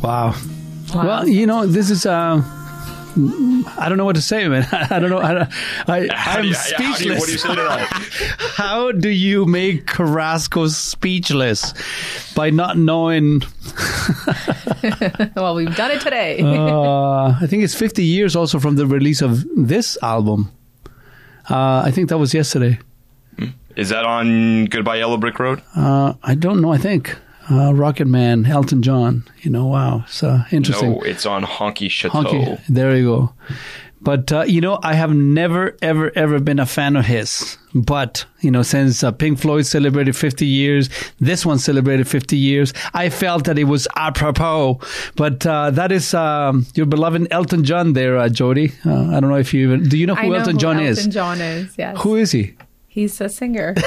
[0.01, 0.35] Wow.
[0.93, 1.05] Wow.
[1.05, 2.41] Well, you know, this is uh
[3.15, 4.67] I don't know what to say, man.
[4.71, 5.19] I don't know.
[5.19, 5.47] I, I,
[5.87, 7.19] I'm you- how do you- speechless.
[7.19, 7.55] what do you say?
[8.59, 11.73] How do you make Carrasco speechless
[12.33, 13.41] by not knowing?
[15.35, 16.39] well, we've done it today.
[16.41, 20.51] Uh, I think it's 50 years also from the release of this album.
[21.49, 22.79] Uh, I think that was yesterday.
[23.75, 25.61] Is that on Goodbye Yellow Brick Road?
[25.75, 26.73] Uh, I don't know.
[26.73, 27.15] I think
[27.51, 29.23] uh, Rocket Man, Elton John.
[29.41, 30.91] You know, wow, it's uh, interesting.
[30.91, 32.23] No, it's on Honky Chateau.
[32.23, 32.61] Honky.
[32.67, 33.33] There you go.
[34.01, 37.57] But uh, you know, I have never, ever, ever been a fan of his.
[37.75, 40.89] But you know, since uh, Pink Floyd celebrated 50 years,
[41.19, 42.73] this one celebrated 50 years.
[42.93, 44.79] I felt that it was apropos.
[45.15, 48.71] But uh, that is um, your beloved Elton John, there, uh, Jody.
[48.85, 49.97] Uh, I don't know if you even do.
[49.97, 50.97] You know I who know Elton who John Elton is?
[50.99, 52.01] Elton John is, yes.
[52.01, 52.53] Who is he?
[52.89, 53.75] He's a singer.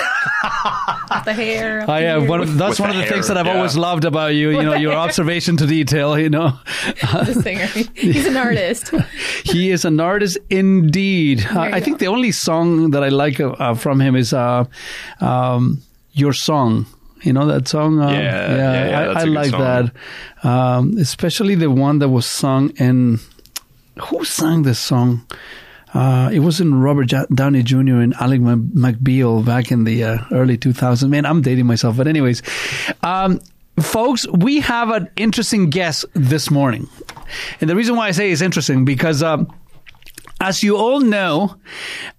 [1.24, 1.84] The hair.
[1.88, 2.40] I have one.
[2.40, 3.56] Of, that's with one of the the things that I've yeah.
[3.56, 4.50] always loved about you.
[4.50, 5.00] You With know, your hair.
[5.08, 6.18] observation to detail.
[6.18, 6.58] You know,
[7.12, 7.66] the singer.
[7.94, 8.90] He's an artist.
[9.44, 11.44] he is an artist indeed.
[11.44, 14.64] Uh, I think the only song that I like uh, uh, from him is uh,
[15.20, 16.86] um, "Your Song."
[17.22, 18.00] You know that song?
[18.00, 19.60] Uh, Yeah, yeah, yeah, I, that's I a good like song.
[19.60, 23.20] that, um, especially the one that was sung in.
[24.08, 25.26] Who sang this song?
[25.94, 28.00] Uh, it was in Robert Downey Jr.
[28.00, 31.08] and Ally Mc- McBeal back in the uh, early 2000s.
[31.08, 32.42] Man, I'm dating myself, but anyways,
[33.02, 33.40] um,
[33.78, 36.88] folks, we have an interesting guest this morning,
[37.60, 39.22] and the reason why I say it's interesting because.
[39.22, 39.52] Um,
[40.40, 41.54] as you all know,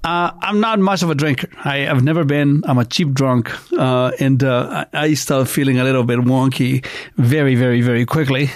[0.05, 1.49] uh, I'm not much of a drinker.
[1.65, 2.63] I have never been.
[2.65, 6.85] I'm a cheap drunk, uh, and uh, I start feeling a little bit wonky
[7.17, 8.49] very, very, very quickly.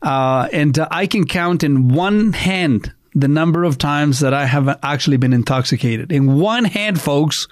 [0.00, 4.78] Uh, and I can count in one hand the number of times that I have
[4.82, 6.12] actually been intoxicated.
[6.12, 7.46] In one hand, folks.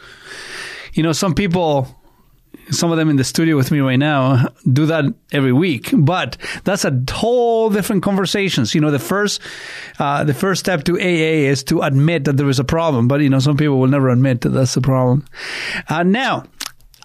[0.94, 1.98] You know, some people
[2.70, 6.36] some of them in the studio with me right now do that every week but
[6.64, 9.40] that's a whole different conversations you know the first
[9.98, 13.20] uh, the first step to aa is to admit that there is a problem but
[13.20, 15.24] you know some people will never admit that that's the problem
[15.88, 16.44] uh, now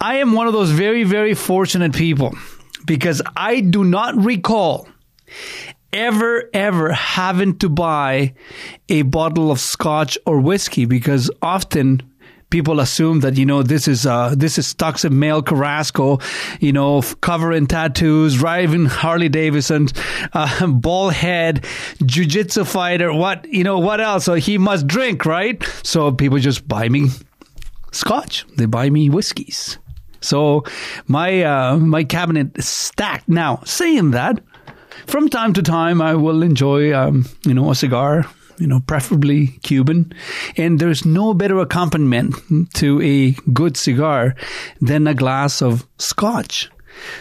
[0.02, 2.34] i am one of those very very fortunate people
[2.86, 4.88] because i do not recall
[5.94, 8.34] ever, ever having to buy
[8.90, 12.02] a bottle of scotch or whiskey because often
[12.50, 16.20] people assume that you know this is uh this is toxic male Carrasco,
[16.60, 19.88] you know, covering tattoos, driving Harley Davidson,
[20.34, 21.64] uh, bald head,
[22.04, 23.12] jujitsu fighter.
[23.12, 23.80] What you know?
[23.80, 24.26] What else?
[24.26, 25.64] So he must drink, right?
[25.82, 27.10] So people just buy me
[27.92, 28.46] scotch.
[28.58, 29.80] They buy me whiskeys.
[30.22, 30.64] So
[31.08, 33.28] my uh, my cabinet is stacked.
[33.28, 34.40] Now, saying that,
[35.08, 38.26] from time to time I will enjoy um, you know a cigar,
[38.58, 40.14] you know preferably Cuban,
[40.58, 42.36] and there's no better accompaniment
[42.76, 44.36] to a good cigar
[44.82, 46.70] than a glass of scotch.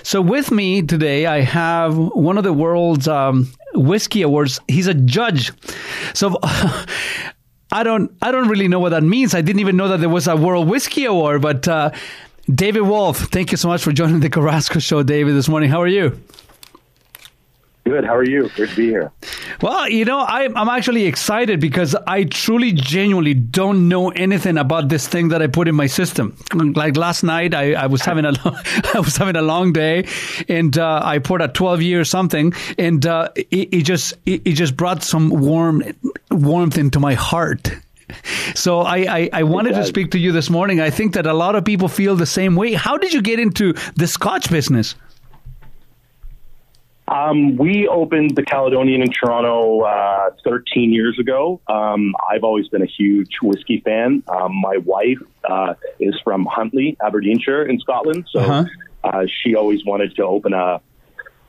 [0.03, 4.61] So with me today I have one of the world's um, whiskey awards.
[4.69, 5.53] He's a judge.
[6.15, 6.39] So
[7.73, 9.35] I don't I don't really know what that means.
[9.35, 11.41] I didn't even know that there was a World Whiskey Award.
[11.41, 11.91] But uh,
[12.53, 15.71] David Wolff, thank you so much for joining the Carrasco Show, David, this morning.
[15.71, 16.21] How are you?
[17.85, 18.05] Good.
[18.05, 18.49] How are you?
[18.55, 19.11] Good to be here.
[19.61, 24.89] Well, you know, I, I'm actually excited because I truly, genuinely don't know anything about
[24.89, 26.37] this thing that I put in my system.
[26.55, 28.57] Like last night, I, I was having a lo-
[28.95, 30.07] I was having a long day,
[30.49, 34.53] and uh, I poured a 12 year something, and uh, it, it just it, it
[34.53, 35.83] just brought some warm
[36.31, 37.73] warmth into my heart.
[38.55, 40.81] So I, I, I wanted to speak to you this morning.
[40.81, 42.75] I think that a lot of people feel the same way.
[42.75, 44.95] How did you get into the Scotch business?
[47.09, 51.61] Um, we opened the Caledonian in Toronto uh, 13 years ago.
[51.67, 54.23] Um, I've always been a huge whiskey fan.
[54.29, 58.65] Um, my wife uh, is from Huntly, Aberdeenshire, in Scotland, so Uh-huh.
[59.05, 60.81] uh, she always wanted to open a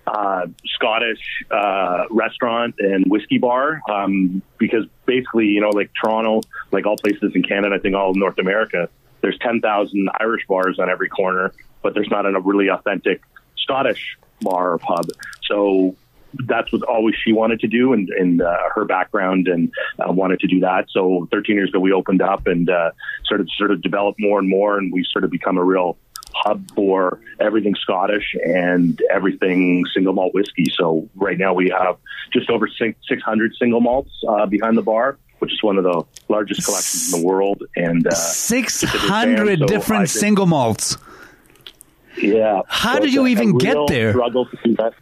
[0.05, 6.85] uh, Scottish uh, restaurant and whiskey bar um, because basically, you know, like Toronto, like
[6.85, 8.89] all places in Canada, I think all of North America,
[9.21, 13.21] there's 10,000 Irish bars on every corner, but there's not a really authentic
[13.63, 15.07] Scottish bar or pub.
[15.43, 15.95] So
[16.47, 20.39] that's what always she wanted to do and, and uh, her background and uh, wanted
[20.41, 20.85] to do that.
[20.89, 22.91] So 13 years ago, we opened up and uh,
[23.25, 25.97] sort of sort of developed more and more, and we sort of become a real
[26.35, 30.65] hub for everything Scottish and everything single malt whiskey.
[30.75, 31.97] So right now we have
[32.31, 36.65] just over 600 single malts uh, behind the bar, which is one of the largest
[36.65, 37.63] collections in the world.
[37.75, 40.97] And uh, Six just a big fan, hundred so different think- single malts.
[42.21, 42.61] Yeah.
[42.67, 44.11] How So did you a- a even get there?
[44.11, 44.93] Struggle to do that.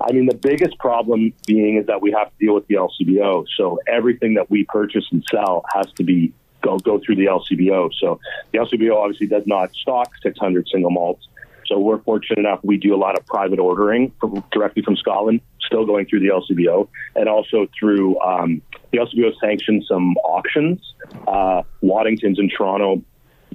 [0.00, 3.44] I mean, the biggest problem being is that we have to deal with the LCBO.
[3.56, 6.32] So everything that we purchase and sell has to be
[6.62, 7.90] go go through the LCBO.
[7.98, 8.20] So
[8.52, 11.26] the LCBO obviously does not stock 600 single malts.
[11.66, 15.40] So we're fortunate enough we do a lot of private ordering from, directly from Scotland,
[15.60, 16.86] still going through the LCBO,
[17.16, 18.62] and also through um,
[18.92, 20.94] the LCBO sanctions some auctions.
[21.26, 23.02] Uh, Waddington's in Toronto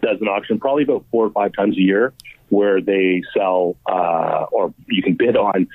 [0.01, 2.11] does an auction probably about four or five times a year
[2.51, 5.67] where they sell uh, or you can bid on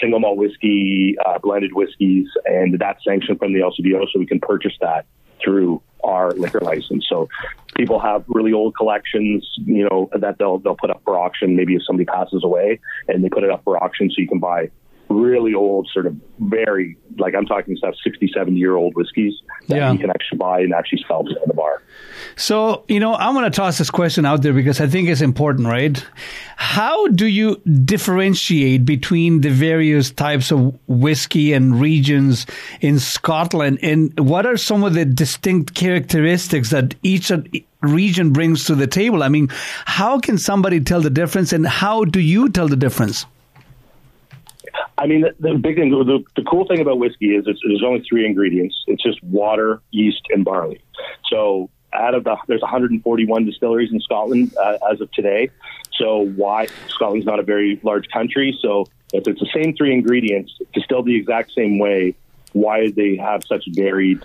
[0.00, 4.40] single malt whiskey, uh, blended whiskeys, and that's sanctioned from the LCBO, so we can
[4.40, 5.04] purchase that
[5.42, 7.06] through our liquor license.
[7.08, 7.28] So
[7.76, 11.56] people have really old collections, you know, that they'll they'll put up for auction.
[11.56, 14.38] Maybe if somebody passes away, and they put it up for auction, so you can
[14.38, 14.70] buy
[15.12, 19.34] really old, sort of very like I'm talking stuff, 60, 70 year old whiskeys
[19.68, 19.92] that Yeah.
[19.92, 21.82] you can actually buy and actually sell in the bar.
[22.36, 25.20] So, you know, I'm going to toss this question out there because I think it's
[25.20, 26.02] important, right?
[26.56, 32.46] How do you differentiate between the various types of whiskey and regions
[32.80, 33.78] in Scotland?
[33.82, 37.30] And what are some of the distinct characteristics that each
[37.82, 39.22] region brings to the table?
[39.22, 39.48] I mean,
[39.84, 43.26] how can somebody tell the difference and how do you tell the difference?
[44.98, 47.82] I mean, the, the big thing, the, the cool thing about whiskey is it's, there's
[47.84, 48.84] only three ingredients.
[48.86, 50.82] It's just water, yeast, and barley.
[51.28, 55.50] So out of the, there's 141 distilleries in Scotland uh, as of today.
[55.98, 58.58] So why Scotland's not a very large country.
[58.60, 62.14] So if it's the same three ingredients distilled the exact same way,
[62.52, 64.22] why do they have such varied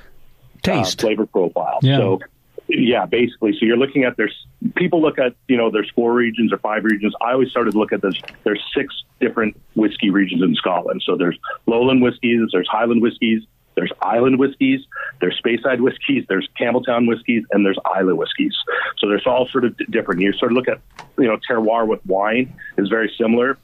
[0.63, 1.79] taste flavor profile?
[1.81, 1.97] Yeah.
[1.97, 2.19] So
[2.67, 3.53] yeah, basically.
[3.53, 4.45] So you're looking at there's
[4.75, 7.13] people look at you know there's four regions or five regions.
[7.21, 8.15] I always started to look at this.
[8.43, 11.01] There's six different whiskey regions in Scotland.
[11.05, 13.43] So there's Lowland whiskies, there's Highland whiskies,
[13.75, 14.81] there's Island whiskies,
[15.21, 18.55] there's Speyside whiskies, there's Campbeltown whiskies, and there's Islay whiskies.
[18.97, 20.21] So there's all sort of d- different.
[20.21, 20.81] You sort of look at
[21.17, 23.57] you know terroir with wine is very similar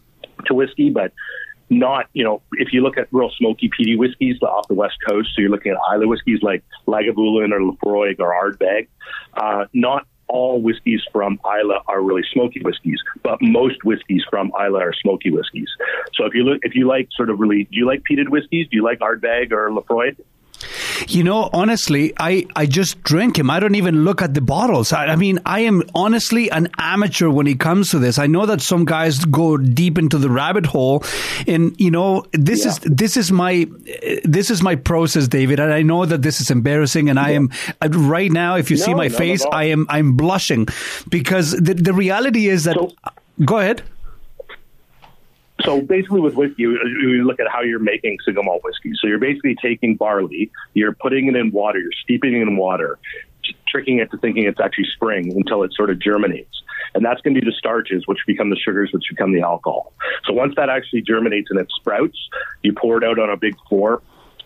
[0.45, 1.13] to whiskey, but
[1.69, 5.29] not, you know, if you look at real smoky peaty whiskeys off the west coast,
[5.35, 8.87] so you're looking at Islay whiskeys like Lagavulin or Laphroaig or Ardbeg,
[9.35, 14.81] uh, not all whiskeys from Islay are really smoky whiskeys, but most whiskeys from Islay
[14.81, 15.69] are smoky whiskeys.
[16.13, 18.67] So if you look, if you like sort of really, do you like peated whiskeys?
[18.69, 20.17] Do you like Ardbeg or Laphroaig?
[21.07, 23.49] You know, honestly, I, I just drink him.
[23.49, 24.93] I don't even look at the bottles.
[24.93, 28.17] I, I mean, I am honestly an amateur when it comes to this.
[28.17, 31.03] I know that some guys go deep into the rabbit hole,
[31.47, 33.67] and you know, this is this is my
[34.23, 35.59] this is my process, David.
[35.59, 37.49] And I know that this is embarrassing, and I am
[37.81, 38.55] uh, right now.
[38.55, 39.45] If you see my face.
[39.51, 40.67] I am I'm blushing
[41.09, 42.77] because the the reality is that.
[43.45, 43.83] go ahead.
[45.63, 48.91] So basically, with whiskey, you, look at how you're making single malt whiskey.
[48.99, 52.99] So you're basically taking barley, you're putting it in water, you're steeping it in water,
[53.67, 56.61] tricking it to thinking it's actually spring until it sort of germinates.
[56.93, 59.93] And that's going to be the starches, which become the sugars, which become the alcohol.
[60.25, 62.17] So once that actually germinates and it sprouts,
[62.61, 64.01] you pour it out on a big floor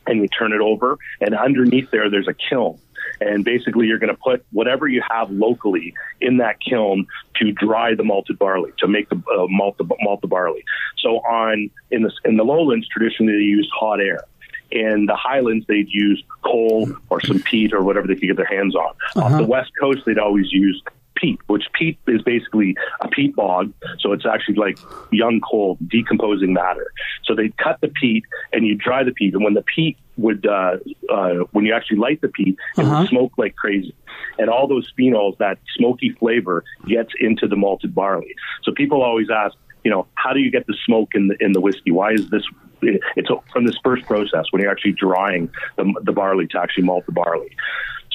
[0.06, 0.98] and you turn it over.
[1.19, 2.80] And underneath there, there's a kiln.
[3.19, 7.95] And basically, you're going to put whatever you have locally in that kiln to dry
[7.95, 10.64] the malted barley, to make the uh, malt, the, malt the barley.
[10.98, 14.23] So on in the in the lowlands, traditionally they used hot air.
[14.69, 18.45] In the highlands, they'd use coal or some peat or whatever they could get their
[18.45, 18.94] hands on.
[19.15, 20.81] Off the west coast, they'd always use
[21.19, 23.73] peat, which peat is basically a peat bog.
[23.99, 24.77] So it's actually like
[25.11, 26.91] young coal, decomposing matter.
[27.23, 28.23] So they cut the peat
[28.53, 29.34] and you dry the peat.
[29.34, 30.77] And when the peat would, uh,
[31.10, 33.95] uh, when you actually light the peat, it would smoke like crazy.
[34.39, 38.35] And all those phenols, that smoky flavor gets into the malted barley.
[38.64, 41.53] So people always ask, you know, how do you get the smoke in the in
[41.53, 41.91] the whiskey?
[41.91, 42.44] Why is this?
[42.81, 47.06] It's from this first process when you're actually drying the, the barley to actually malt
[47.06, 47.56] the barley.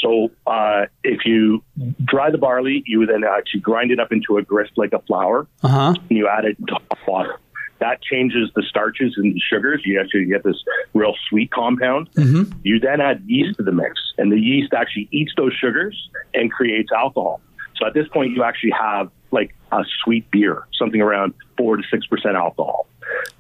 [0.03, 1.63] So uh, if you
[2.05, 5.47] dry the barley, you then actually grind it up into a grist like a flour,
[5.63, 5.95] Uh huh.
[6.09, 6.77] and you add it to
[7.07, 7.37] water.
[7.79, 9.83] That changes the starches and the sugars.
[9.85, 10.63] You actually get this
[10.95, 12.11] real sweet compound.
[12.15, 12.53] Mm-hmm.
[12.63, 15.97] You then add yeast to the mix, and the yeast actually eats those sugars
[16.35, 17.41] and creates alcohol.
[17.77, 21.83] So at this point, you actually have like a sweet beer, something around four to
[21.91, 22.87] six percent alcohol.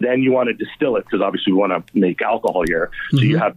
[0.00, 2.90] Then you want to distill it because obviously we want to make alcohol here.
[3.12, 3.56] So you have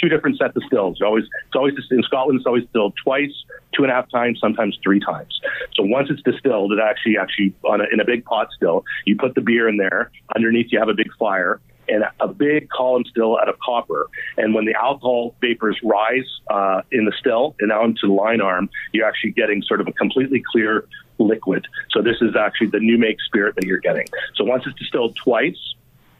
[0.00, 1.00] two different sets of stills.
[1.02, 2.38] Always, it's always in Scotland.
[2.38, 3.32] It's always distilled twice,
[3.74, 5.40] two and a half times, sometimes three times.
[5.74, 8.84] So once it's distilled, it actually actually on a, in a big pot still.
[9.04, 10.10] You put the beer in there.
[10.34, 14.08] Underneath, you have a big fire and a big column still out of copper.
[14.36, 18.40] And when the alcohol vapors rise uh, in the still and out into the lyne
[18.40, 20.86] arm, you're actually getting sort of a completely clear
[21.18, 21.66] liquid.
[21.90, 24.06] So this is actually the new make spirit that you're getting.
[24.34, 25.74] So once it's distilled twice,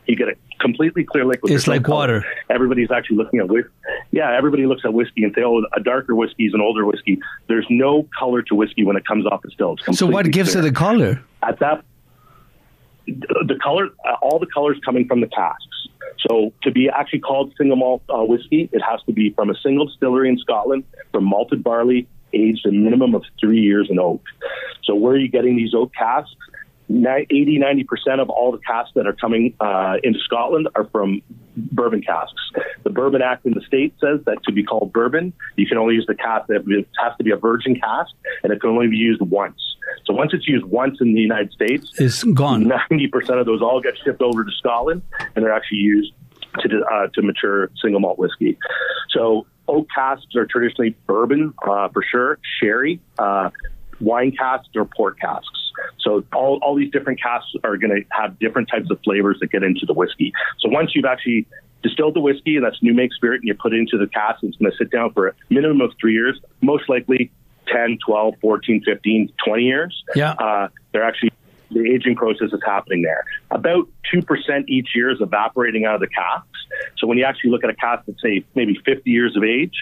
[0.07, 1.53] you get a completely clear liquid.
[1.53, 1.97] It's like color.
[1.97, 2.25] water.
[2.51, 3.71] Everybody's actually looking at whiskey.
[4.11, 7.19] Yeah, everybody looks at whiskey and say, "Oh, a darker whiskey is an older whiskey."
[7.49, 9.77] There's no color to whiskey when it comes off the still.
[9.93, 10.65] So what gives clear.
[10.65, 11.23] it the color?
[11.47, 11.85] at that
[13.07, 15.89] the color uh, all the colors coming from the casks
[16.27, 19.55] so to be actually called single malt uh, whiskey it has to be from a
[19.63, 24.23] single distillery in scotland from malted barley aged a minimum of three years in oak
[24.83, 26.35] so where are you getting these oak casks
[26.89, 31.23] 80, 90% of all the casks that are coming uh, into Scotland are from
[31.57, 32.41] bourbon casks.
[32.85, 35.95] The Bourbon Act in the state says that to be called bourbon, you can only
[35.95, 38.89] use the cask that it has to be a virgin cask, and it can only
[38.89, 39.61] be used once.
[40.05, 42.65] So once it's used once in the United States, It's gone.
[42.91, 45.03] 90% of those all get shipped over to Scotland,
[45.35, 46.13] and they're actually used
[46.61, 48.57] to uh, to mature single malt whiskey.
[49.11, 53.51] So oak casks are traditionally bourbon uh, for sure, sherry, uh,
[54.01, 55.66] wine casks, or port casks.
[55.99, 59.51] So all, all these different casks are going to have different types of flavors that
[59.51, 60.33] get into the whiskey.
[60.61, 61.47] So once you've actually
[61.83, 64.43] distilled the whiskey, and that's new make spirit, and you put it into the cask,
[64.43, 67.31] it's going to sit down for a minimum of three years, most likely
[67.69, 70.05] 10, 12, 14, 15, 20 years.
[70.15, 70.33] Yeah.
[70.33, 71.33] Uh, they're actually
[71.71, 73.25] the aging process is happening there.
[73.51, 76.49] About 2% each year is evaporating out of the casks.
[76.99, 79.75] So when you actually look at a cask that's, say, maybe 50 years of age,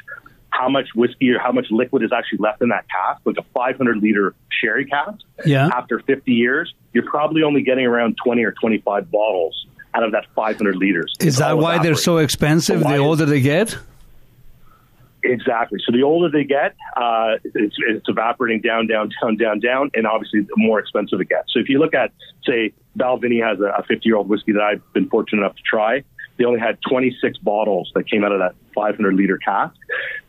[0.55, 3.43] how much whiskey or how much liquid is actually left in that cask, like a
[3.55, 5.69] 500 liter sherry cask, Yeah.
[5.75, 10.27] after 50 years, you're probably only getting around 20 or 25 bottles out of that
[10.35, 11.13] 500 liters.
[11.21, 13.77] Is that why they're so expensive So the older they get?
[15.25, 15.79] Exactly.
[15.85, 20.07] So the older they get, uh, it's, it's evaporating down, down, down, down, down, and
[20.07, 21.53] obviously the more expensive it gets.
[21.53, 22.13] So if you look at,
[22.47, 26.03] say, Balvenie has a 50 year old whiskey that I've been fortunate enough to try.
[26.37, 29.77] They only had 26 bottles that came out of that 500 liter cask.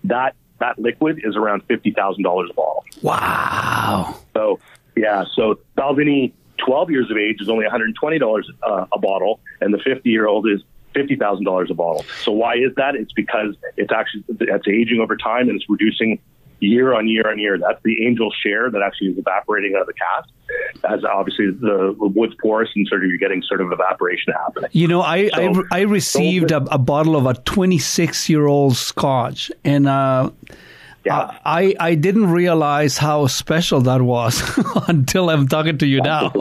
[0.04, 2.86] That that liquid is around fifty thousand dollars a bottle.
[3.02, 4.16] Wow.
[4.34, 4.60] So
[4.96, 6.32] yeah, so Balvenie,
[6.66, 10.28] 12 years of age, is only 120 dollars uh, a bottle, and the 50 year
[10.28, 10.62] old is
[10.94, 12.06] fifty thousand dollars a bottle.
[12.22, 12.96] So why is that?
[12.96, 16.20] It's because it's actually it's aging over time and it's reducing
[16.60, 17.58] year on year on year.
[17.58, 20.30] That's the angel share that actually is evaporating out of the cask.
[20.90, 24.70] As obviously the, the wood's porous and sort of you're getting sort of evaporation happening.
[24.74, 28.76] You know, I I, So- I received a, a bottle of a 26 year old
[28.78, 30.30] Scotch, and uh,
[31.10, 34.42] I I didn't realize how special that was
[34.88, 36.32] until I'm talking to you now.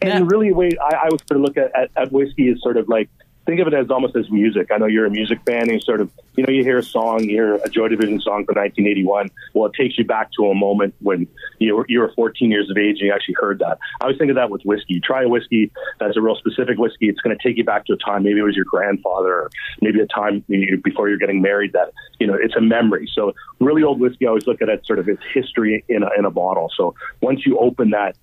[0.00, 2.60] And really, the way I, I would sort of look at, at, at whiskey is
[2.60, 3.08] sort of like
[3.46, 4.68] think of it as almost as music.
[4.72, 6.82] I know you're a music fan, and you sort of you know you hear a
[6.82, 9.30] song, you hear a Joy Division song from 1981.
[9.54, 11.26] Well, it takes you back to a moment when
[11.58, 13.78] you were, you were 14 years of age and you actually heard that.
[14.00, 14.94] I always think of that with whiskey.
[14.94, 17.08] You try a whiskey that's a real specific whiskey.
[17.08, 18.22] It's going to take you back to a time.
[18.22, 19.50] Maybe it was your grandfather, or
[19.80, 20.44] maybe a time
[20.82, 21.72] before you're getting married.
[21.72, 23.08] That you know, it's a memory.
[23.12, 26.08] So really old whiskey, I always look at it sort of its history in a,
[26.18, 26.70] in a bottle.
[26.76, 28.16] So once you open that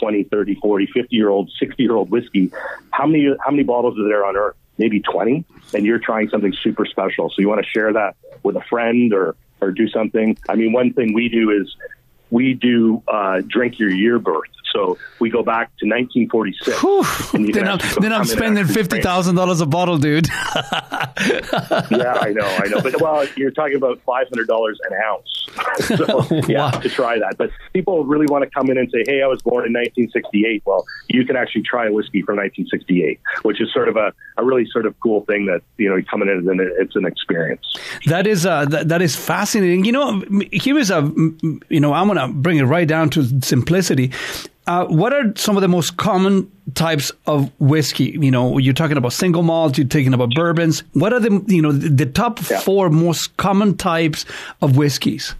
[0.00, 2.52] 20, 30, 40, 50 year old, 60 year old whiskey,
[2.90, 4.56] how many, how many bottles are there on earth?
[4.78, 5.44] Maybe 20.
[5.74, 7.30] And you're trying something super special.
[7.30, 10.36] So you want to share that with a friend or, or do something.
[10.48, 11.74] I mean, one thing we do is
[12.30, 14.50] we do, uh, drink your year birth.
[14.72, 17.34] So we go back to 1946.
[17.34, 20.28] and then I'm, then I'm come in and spending fifty thousand dollars a bottle, dude.
[20.56, 22.80] yeah, I know, I know.
[22.82, 25.46] But well, you're talking about five hundred dollars an ounce.
[25.86, 27.36] so yeah, to try that.
[27.38, 30.62] But people really want to come in and say, "Hey, I was born in 1968."
[30.66, 34.44] Well, you can actually try a whiskey from 1968, which is sort of a, a
[34.44, 37.64] really sort of cool thing that you know coming in and it's an experience.
[38.06, 39.84] That is uh, that, that is fascinating.
[39.84, 40.22] You know,
[40.52, 41.00] here is a
[41.68, 44.12] you know I'm gonna bring it right down to simplicity.
[44.66, 48.18] Uh, what are some of the most common types of whiskey?
[48.20, 50.82] You know, you're talking about single malt, you're talking about bourbons.
[50.92, 54.24] What are the you know the, top four most common types
[54.60, 55.34] of whiskeys?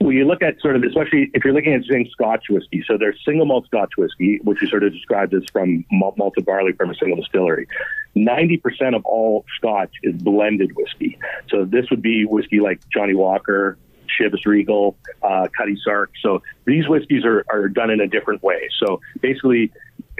[0.00, 2.82] Well, you look at sort of, especially if you're looking at saying Scotch whiskey.
[2.86, 6.46] So there's single malt Scotch whiskey, which is sort of described as from malt- malted
[6.46, 7.68] barley from a single distillery.
[8.16, 11.18] 90% of all Scotch is blended whiskey.
[11.50, 13.76] So this would be whiskey like Johnnie Walker,
[14.06, 16.12] Chivas Regal, uh, Cutty Sark.
[16.22, 18.68] So these whiskeys are, are done in a different way.
[18.78, 19.72] So basically,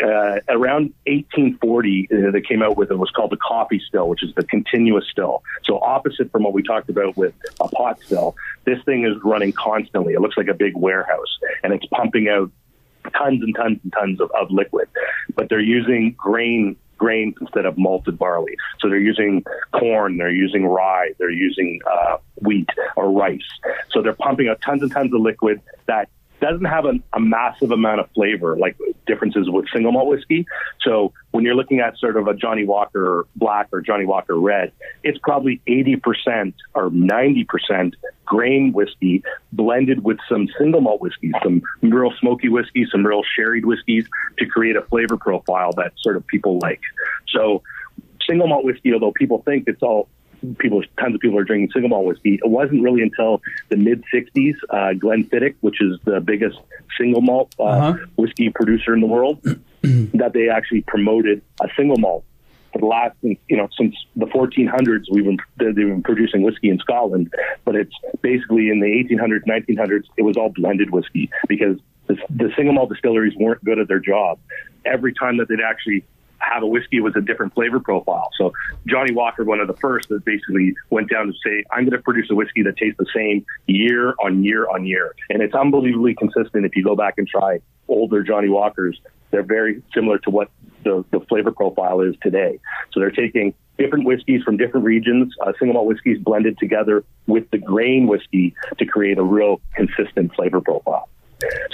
[0.02, 4.22] uh, around 1840, uh, they came out with it was called the Coffey still, which
[4.22, 5.42] is the continuous still.
[5.64, 9.52] So opposite from what we talked about with a pot still, this thing is running
[9.52, 10.12] constantly.
[10.12, 12.50] It looks like a big warehouse, and it's pumping out
[13.16, 14.88] tons and tons and tons of, of liquid.
[15.34, 18.56] But they're using grain grains instead of malted barley.
[18.80, 23.40] So they're using corn, they're using rye, they're using uh, wheat or rice.
[23.90, 26.08] So they're pumping out tons and tons of liquid that
[26.40, 28.76] doesn't have a, a massive amount of flavor like
[29.06, 30.46] differences with single malt whiskey.
[30.82, 34.72] So when you're looking at sort of a Johnnie Walker Black or Johnnie Walker Red,
[35.02, 37.94] it's probably 80% or 90%
[38.24, 39.22] grain whiskey
[39.52, 44.06] blended with some single malt whiskey, some real smoky whiskey, some real sherried whiskeys
[44.38, 46.80] to create a flavor profile that sort of people like.
[47.28, 47.62] So
[48.26, 50.08] single malt whiskey, although people think it's all
[50.58, 52.34] people, tons of people are drinking single malt whiskey.
[52.34, 56.58] It wasn't really until the mid '60s, uh, Glenfiddich, which is the biggest
[56.98, 59.42] single malt uh, whiskey producer in the world,
[59.82, 62.24] that they actually promoted a single malt
[62.76, 66.78] for the last, you know, since the 1400s, we've been they've been producing whiskey in
[66.78, 67.32] Scotland.
[67.64, 72.50] But it's basically in the 1800s, 1900s, it was all blended whiskey because the, the
[72.56, 74.38] single malt distilleries weren't good at their job.
[74.84, 76.04] Every time that they'd actually
[76.38, 78.28] have a whiskey was a different flavor profile.
[78.38, 78.52] So
[78.86, 82.02] Johnnie Walker, one of the first that basically went down to say, I'm going to
[82.02, 85.14] produce a whiskey that tastes the same year on year on year.
[85.30, 86.64] And it's unbelievably consistent.
[86.64, 89.00] If you go back and try older Johnnie Walkers,
[89.30, 90.50] they're very similar to what
[90.84, 92.60] the, the flavor profile is today.
[92.92, 97.50] So they're taking different whiskeys from different regions, uh, single malt whiskeys blended together with
[97.50, 101.08] the grain whiskey to create a real consistent flavor profile.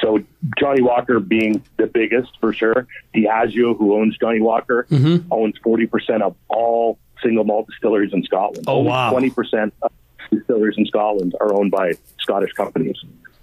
[0.01, 0.19] So
[0.59, 2.87] Johnnie Walker being the biggest for sure.
[3.15, 5.33] Diageo, who owns Johnnie Walker, Mm-hmm.
[5.33, 8.65] owns forty percent of all single malt distilleries in Scotland.
[8.67, 9.11] Oh, wow.
[9.11, 9.93] Twenty percent of
[10.31, 12.97] distilleries in Scotland are owned by Scottish companies.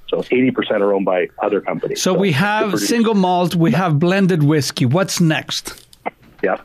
[0.09, 2.01] So eighty percent are owned by other companies.
[2.01, 4.85] So we have single malt, we have blended whiskey.
[4.85, 5.85] What's next?
[6.43, 6.57] Yeah.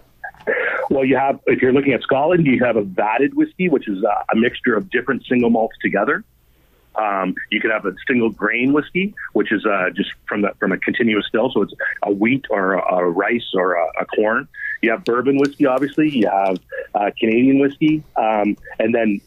[0.91, 4.05] Well, you have, if you're looking at Scotland, you have a vatted whiskey, which is
[4.05, 6.23] uh, a mixture of different single malts together.
[6.97, 10.73] Um, you could have a single grain whiskey, which is uh, just from the from
[10.73, 14.49] a continuous still, so it's a wheat or a, a rice or a, a corn.
[14.83, 16.11] You have bourbon whiskey, obviously.
[16.11, 16.61] You have
[16.95, 19.21] uh, Canadian whiskey, um, and then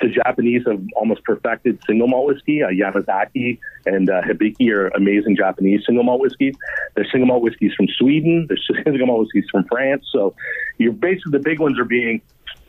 [0.00, 2.62] the Japanese have almost perfected single malt whiskey.
[2.62, 6.54] Uh, Yamazaki and uh, Hibiki are amazing Japanese single malt whiskeys.
[6.94, 8.46] There's single malt whiskeys from Sweden.
[8.48, 10.06] There's single malt whiskeys from France.
[10.10, 10.34] So
[10.78, 12.22] you're basically the big ones are being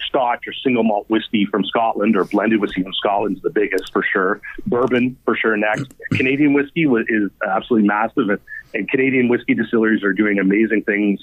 [0.08, 3.92] Scotch or single malt whiskey from Scotland or blended whiskey from Scotland is the biggest
[3.92, 4.42] for sure.
[4.68, 5.94] Bourbon for sure next.
[6.12, 8.40] Canadian whiskey is absolutely massive, and,
[8.74, 11.20] and Canadian whiskey distilleries are doing amazing things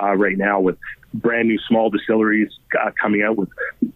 [0.00, 0.78] uh, right now with
[1.14, 2.50] brand new small distilleries
[2.80, 3.48] uh, coming out with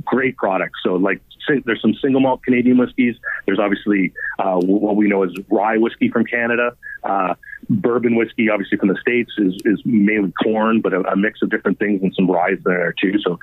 [0.04, 0.78] great products.
[0.82, 1.20] So like
[1.64, 3.16] there's some single malt Canadian whiskeys.
[3.46, 6.76] There's obviously uh, what we know as rye whiskey from Canada.
[7.02, 7.34] Uh,
[7.68, 11.50] bourbon whiskey, obviously from the states, is, is mainly corn, but a, a mix of
[11.50, 13.18] different things and some rye there too.
[13.20, 13.38] So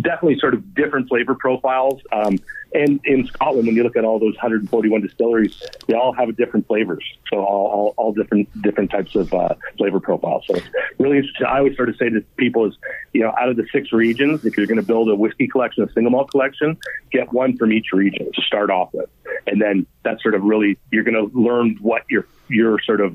[0.00, 2.00] definitely sort of different flavor profiles.
[2.12, 2.38] Um,
[2.74, 6.66] and in Scotland, when you look at all those 141 distilleries, they all have different
[6.66, 7.04] flavors.
[7.28, 10.44] So all, all, all different different types of uh, flavor profiles.
[10.46, 10.66] So it's
[10.98, 11.46] really interesting.
[11.46, 12.74] I always sort of say to people is,
[13.12, 15.84] you know, out of the six regions, if you're going to build a whiskey collection,
[15.84, 16.78] a single malt collection,
[17.10, 19.10] get one from each region to start off with,
[19.46, 23.14] and then that's sort of really you're going to learn what your your sort of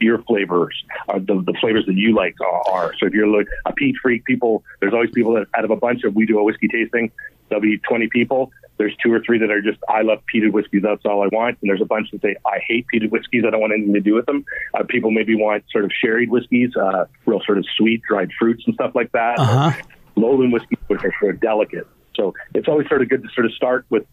[0.00, 0.74] your flavors
[1.08, 2.94] are the, the flavors that you like are, are.
[2.98, 5.76] So if you're like a peat freak, people there's always people that out of a
[5.76, 7.10] bunch of we do a whiskey tasting,
[7.48, 8.50] there'll be 20 people.
[8.76, 10.82] There's two or three that are just I love peated whiskeys.
[10.82, 11.58] That's all I want.
[11.60, 13.42] And there's a bunch that say I hate peated whiskeys.
[13.46, 14.44] I don't want anything to do with them.
[14.74, 18.62] Uh, people maybe want sort of sherried whiskeys, uh, real sort of sweet dried fruits
[18.66, 19.38] and stuff like that.
[19.38, 19.72] Uh-huh.
[20.14, 21.86] Lowland whiskeys, which are sort of delicate.
[22.14, 24.04] So it's always sort of good to sort of start with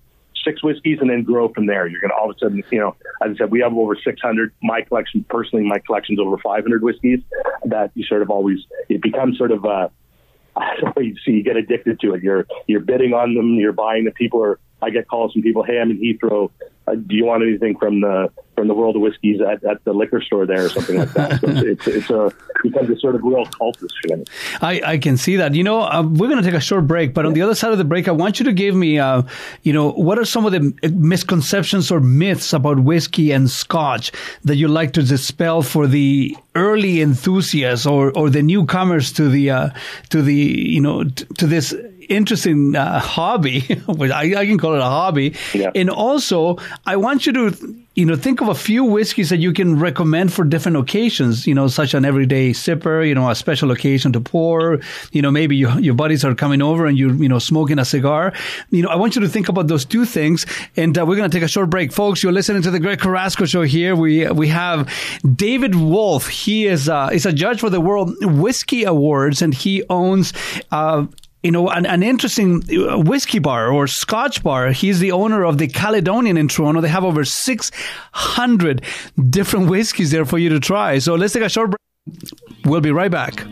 [0.46, 1.88] six whiskeys and then grow from there.
[1.88, 3.96] You're going to all of a sudden, you know, as I said, we have over
[3.96, 4.54] 600.
[4.62, 7.20] My collection, personally, my collection's over 500 whiskeys.
[7.66, 9.90] That you sort of always it becomes sort of uh,
[10.56, 12.24] I don't know, you see, you get addicted to it.
[12.24, 13.56] You're you're bidding on them.
[13.56, 14.60] You're buying the People are.
[14.82, 15.64] I get calls from people.
[15.64, 16.52] Hey, I'm in Heathrow.
[16.88, 19.94] Uh, do you want anything from the from the world of whiskeys at, at the
[19.94, 21.42] liquor store there or something like that?
[21.42, 22.32] So it's, it's, it's a
[22.64, 24.26] becomes a sort of real cultist thing.
[24.62, 25.54] I, I can see that.
[25.54, 27.72] You know, uh, we're going to take a short break, but on the other side
[27.72, 29.24] of the break, I want you to give me, uh,
[29.64, 34.12] you know, what are some of the misconceptions or myths about whiskey and scotch
[34.44, 39.50] that you like to dispel for the early enthusiasts or, or the newcomers to the,
[39.50, 39.70] uh,
[40.10, 41.74] to the, you know, t- to this
[42.10, 45.36] interesting uh, hobby, which I, I can call it a hobby.
[45.76, 49.54] And also, I want you to, you know, think of a few whiskeys that you
[49.54, 53.72] can recommend for different occasions, you know, such an everyday sipper, you know, a special
[53.72, 54.80] occasion to pour,
[55.12, 57.86] you know, maybe you, your buddies are coming over and you're, you know, smoking a
[57.86, 58.34] cigar.
[58.70, 60.46] You know, I want you to think about those two things.
[60.76, 61.94] And uh, we're going to take a short break.
[61.94, 63.96] Folks, you're listening to the Greg Carrasco show here.
[63.96, 64.94] We, we have
[65.36, 66.28] David Wolff.
[66.28, 70.34] He is, uh, is a judge for the World Whiskey Awards and he owns,
[70.72, 71.06] uh,
[71.46, 74.72] you know, an, an interesting uh, whiskey bar or scotch bar.
[74.72, 76.82] He's the owner of the Caledonian in Toronto.
[76.82, 78.82] They have over 600
[79.30, 80.98] different whiskeys there for you to try.
[80.98, 82.32] So let's take a short break.
[82.66, 83.46] We'll be right back.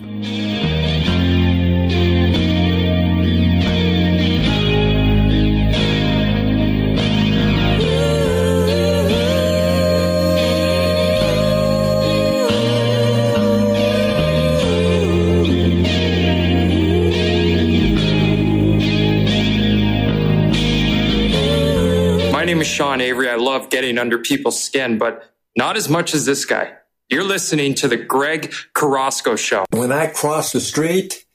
[22.74, 23.30] Sean Avery.
[23.30, 26.74] I love getting under people's skin, but not as much as this guy.
[27.08, 29.66] You're listening to the Greg Carrasco Show.
[29.70, 31.26] When I cross the street,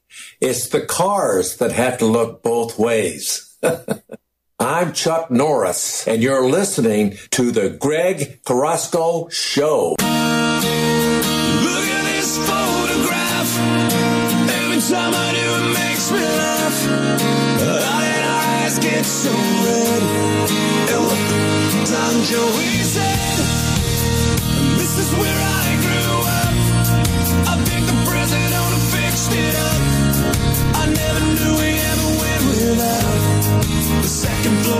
[0.40, 3.56] it's the cars that have to look both ways.
[4.58, 9.94] I'm Chuck Norris, and you're listening to the Greg Carrasco Show.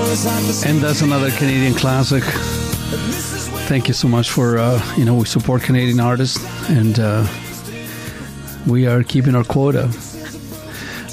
[0.09, 2.23] And that's another Canadian classic.
[3.69, 7.27] Thank you so much for uh, you know we support Canadian artists and uh,
[8.67, 9.91] we are keeping our quota.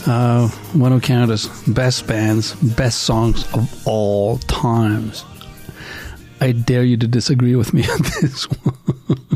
[0.07, 5.25] Uh, one of Canada's best bands, best songs of all times.
[6.39, 9.34] I dare you to disagree with me on this one.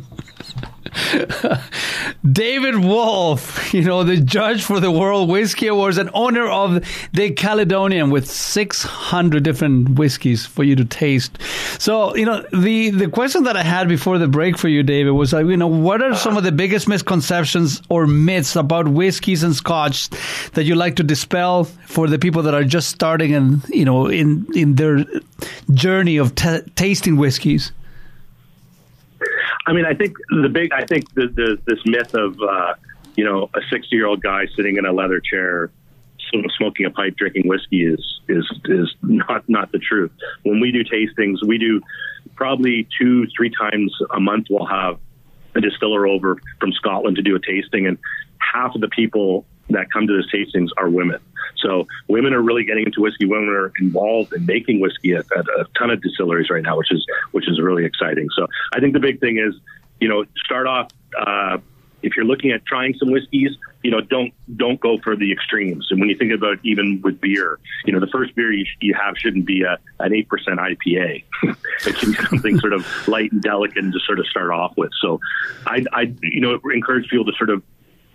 [2.31, 6.83] David Wolff, you know, the judge for the World Whiskey Awards and owner of
[7.13, 11.37] the Caledonian with 600 different whiskeys for you to taste.
[11.77, 15.11] So, you know, the, the question that I had before the break for you, David,
[15.11, 19.43] was, like, you know, what are some of the biggest misconceptions or myths about whiskeys
[19.43, 20.09] and scotch
[20.51, 24.07] that you like to dispel for the people that are just starting and, you know,
[24.07, 25.05] in, in their
[25.73, 27.71] journey of t- tasting whiskeys?
[29.65, 32.73] I mean, I think the big, I think the, the this myth of uh,
[33.15, 35.71] you know a sixty year old guy sitting in a leather chair,
[36.57, 40.11] smoking a pipe, drinking whiskey is is is not not the truth.
[40.43, 41.81] When we do tastings, we do
[42.35, 44.47] probably two three times a month.
[44.49, 44.97] We'll have
[45.55, 47.97] a distiller over from Scotland to do a tasting, and
[48.39, 51.19] half of the people that come to those tastings are women.
[51.57, 53.25] So women are really getting into whiskey.
[53.25, 56.91] Women are involved in making whiskey at, at a ton of distilleries right now, which
[56.91, 58.29] is which is really exciting.
[58.35, 59.55] So I think the big thing is,
[59.99, 60.91] you know, start off.
[61.17, 61.57] Uh,
[62.01, 65.87] if you're looking at trying some whiskeys, you know, don't don't go for the extremes.
[65.89, 68.93] And when you think about even with beer, you know, the first beer you, you
[68.93, 71.23] have shouldn't be a, an eight percent IPA.
[71.85, 74.75] it should be something sort of light and delicate and just sort of start off
[74.77, 74.91] with.
[75.01, 75.19] So,
[75.65, 77.63] I, I you know, encourage people to sort of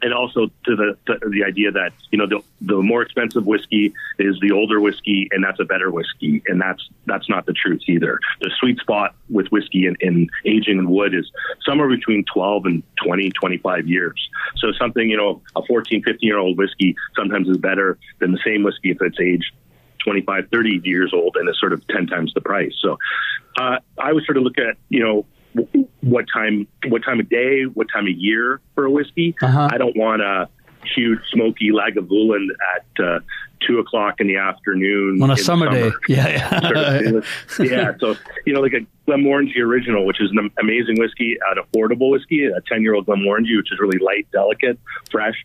[0.04, 3.94] and also to the to the idea that you know the the more expensive whiskey
[4.18, 7.80] is the older whiskey, and that's a better whiskey, and that's that's not the truth
[7.88, 8.20] either.
[8.40, 11.32] The sweet spot with whiskey in, in aging in wood is
[11.64, 14.30] somewhere between 12 and 20, 25 years.
[14.56, 18.40] So something you know a 14, 15 year old whiskey sometimes is better than the
[18.44, 19.52] same whiskey if it's aged
[20.04, 22.74] 25, 30 years old and is sort of 10 times the price.
[22.78, 22.98] So
[23.56, 25.24] uh, I would sort of look at, you know,
[26.00, 29.34] what time, what time of day, what time of year for a whiskey.
[29.42, 29.68] Uh-huh.
[29.70, 30.48] I don't want a
[30.94, 33.20] huge smoky Lagavulin at uh,
[33.66, 35.90] two o'clock in the afternoon On a summer day.
[36.08, 36.60] Yeah, yeah.
[36.60, 37.26] Sort of-
[37.70, 37.92] yeah.
[37.98, 42.44] So, you know, like a Glenmorangie original, which is an amazing whiskey, an affordable whiskey,
[42.46, 44.78] a 10 year old Glenmorangie, which is really light, delicate,
[45.10, 45.36] fresh.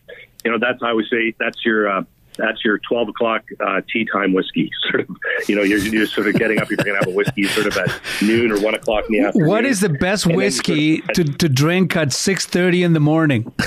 [0.44, 2.02] You know, that's, I always say, that's your, uh,
[2.40, 4.70] that's your 12 o'clock uh, tea time whiskey.
[4.90, 5.16] Sort of,
[5.48, 7.66] you know, you're, you're sort of getting up, you're going to have a whiskey sort
[7.66, 9.48] of at noon or one o'clock in the afternoon.
[9.48, 13.00] What is the best And then you whiskey to, to drink at 6.30 in the
[13.00, 13.52] morning?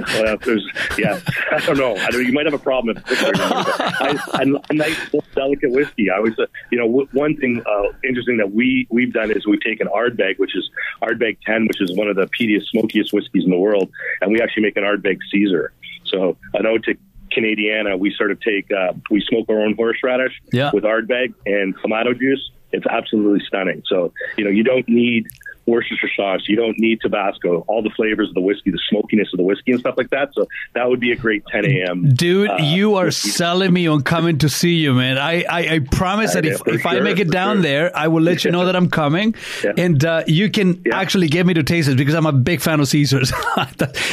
[0.00, 0.66] Well, there's,
[0.96, 1.20] yeah,
[1.50, 1.96] I don't know.
[1.96, 4.96] I don't, you might have a problem if it's I, I, a nice
[5.34, 6.10] delicate whiskey.
[6.10, 9.46] I was, uh, you know, w- one thing uh, interesting that we we've done is
[9.46, 10.70] we've taken Ardbeg, which is
[11.02, 14.40] Ardbeg 10, which is one of the peatiest, smokiest whiskeys in the world, and we
[14.40, 15.72] actually make an Ardbeg Caesar.
[16.12, 16.94] So an ode to
[17.36, 20.70] Canadiana, we sort of take, uh, we smoke our own horseradish Yeah.
[20.72, 22.50] with Ardbeg and Clamato juice.
[22.72, 23.82] It's absolutely stunning.
[23.86, 25.26] So, you know, you don't need
[25.66, 26.40] Worcestershire sauce.
[26.48, 27.64] You don't need Tabasco.
[27.68, 30.34] All the flavors of the whiskey, the smokiness of the whiskey and stuff like that.
[30.34, 32.14] So that would be a great 10 a.m.
[32.14, 35.18] Dude, uh, you are selling me on coming to see you, man.
[35.18, 37.62] I, I, I promise that Yeah, if, if I make it down sure.
[37.62, 39.34] there, I will let you know that I'm coming.
[39.62, 39.72] Yeah.
[39.76, 42.80] And uh, you can actually get me to taste it because I'm a big fan
[42.80, 43.32] of Caesars.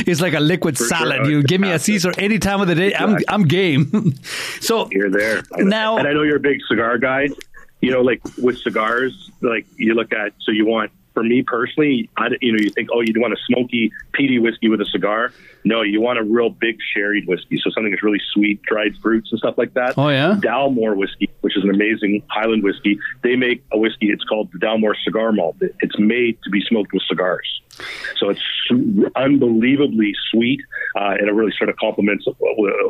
[0.05, 1.21] it's like a liquid For salad.
[1.23, 4.13] Oh, You give me a Caesar any time of the day, I'm, I'm game.
[4.59, 5.41] so You're there.
[5.57, 7.29] Now- and I know you're a big cigar guy.
[7.81, 12.09] You know, like with cigars, like you look at, so you want, for me personally,
[12.17, 15.31] I, you know, you think, oh, you want a smoky, peaty whiskey with a cigar.
[15.63, 17.59] No, you want a real big sherried whiskey.
[17.63, 19.97] So something that's really sweet, dried fruits and stuff like that.
[19.97, 20.37] Oh, yeah?
[20.39, 22.99] Dalmore whiskey, which is an amazing Highland whiskey.
[23.23, 24.11] They make a whiskey.
[24.11, 25.57] It's called the Dalmore Cigar Malt.
[25.59, 27.61] It's made to be smoked with cigars.
[28.17, 28.41] So it's
[29.15, 30.61] unbelievably sweet,
[30.95, 32.25] uh, and it really sort of complements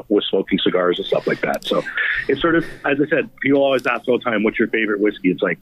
[0.10, 1.64] with smoking cigars and stuff like that.
[1.64, 1.84] So
[2.28, 5.00] it's sort of, as I said, people always ask all the time, "What's your favorite
[5.00, 5.60] whiskey?" It's like,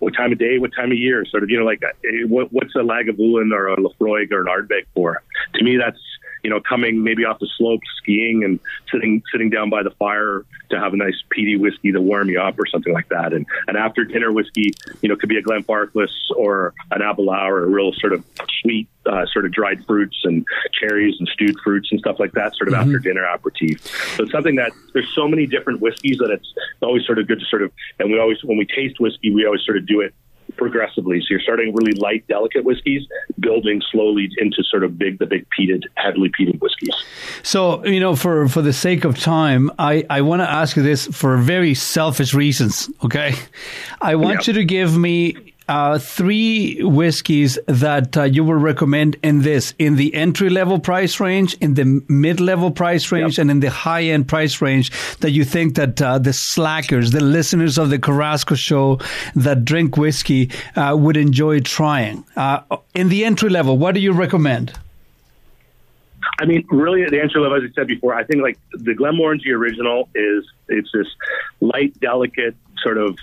[0.00, 1.92] what time of day, what time of year, sort of, you know, like uh,
[2.26, 5.22] what, what's a Lagavulin or a Laphroaig or an Ardbeg for?
[5.54, 6.00] To me, that's
[6.42, 8.60] you know, coming maybe off the slope skiing and
[8.90, 12.40] sitting sitting down by the fire to have a nice peaty whiskey to warm you
[12.40, 13.32] up or something like that.
[13.32, 14.72] And an after dinner whiskey,
[15.02, 18.24] you know, could be a Glenfarclas or an Aberlour or a real sort of
[18.62, 22.54] sweet, uh, sort of dried fruits and cherries and stewed fruits and stuff like that,
[22.54, 23.80] sort of after dinner aperitif.
[24.16, 27.40] So it's something that there's so many different whiskeys that it's always sort of good
[27.40, 30.00] to sort of, and we always, when we taste whiskey, we always sort of do
[30.00, 30.14] it
[30.60, 31.20] progressively.
[31.20, 33.06] So you're starting really light, delicate whiskeys,
[33.38, 36.94] building slowly into sort of big, the big peated, heavily peated whiskeys.
[37.42, 40.82] So, you know, for, for the sake of time, I, I want to ask you
[40.82, 43.34] this for very selfish reasons, okay?
[44.02, 49.42] I want you to give me uh, three whiskeys that uh, you would recommend in
[49.42, 53.60] this in the entry level price range, in the mid level price range, and in
[53.60, 57.88] the high end price range that you think that uh, the slackers, the listeners of
[57.88, 58.98] the Carrasco show
[59.36, 62.24] that drink whiskey uh, would enjoy trying.
[62.34, 62.62] Uh,
[62.94, 64.76] in the entry level, what do you recommend?
[66.40, 68.92] I mean, really, at the entry level, as I said before, I think like the
[68.92, 71.06] Glenmorangie original is it's this
[71.60, 73.16] light, delicate sort of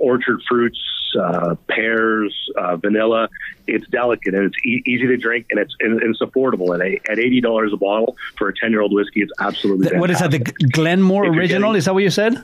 [0.00, 0.78] orchard fruits,
[1.16, 3.28] uh, pears, uh, vanilla.
[3.66, 6.72] It's delicate and it's e- easy to drink and it's and, and it's affordable.
[6.74, 9.88] And a, at eighty dollars a bottle for a ten year old whiskey, it's absolutely.
[9.88, 10.30] Th- what is that?
[10.30, 11.70] The Glenmore If original?
[11.72, 12.42] getting- Is that what you said?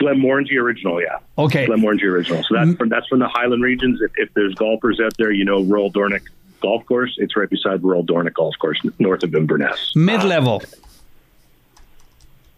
[0.00, 1.18] Glenmorangie original, yeah.
[1.38, 1.66] Okay.
[1.66, 2.42] Glenmorangie original.
[2.44, 4.00] So that's from that's from the Highland regions.
[4.00, 6.22] If, if there's golfers out there, you know Royal Dornoch
[6.60, 7.14] Golf Course.
[7.18, 9.92] It's right beside Royal Dornoch Golf Course, north of Inverness.
[9.96, 10.62] Mid level.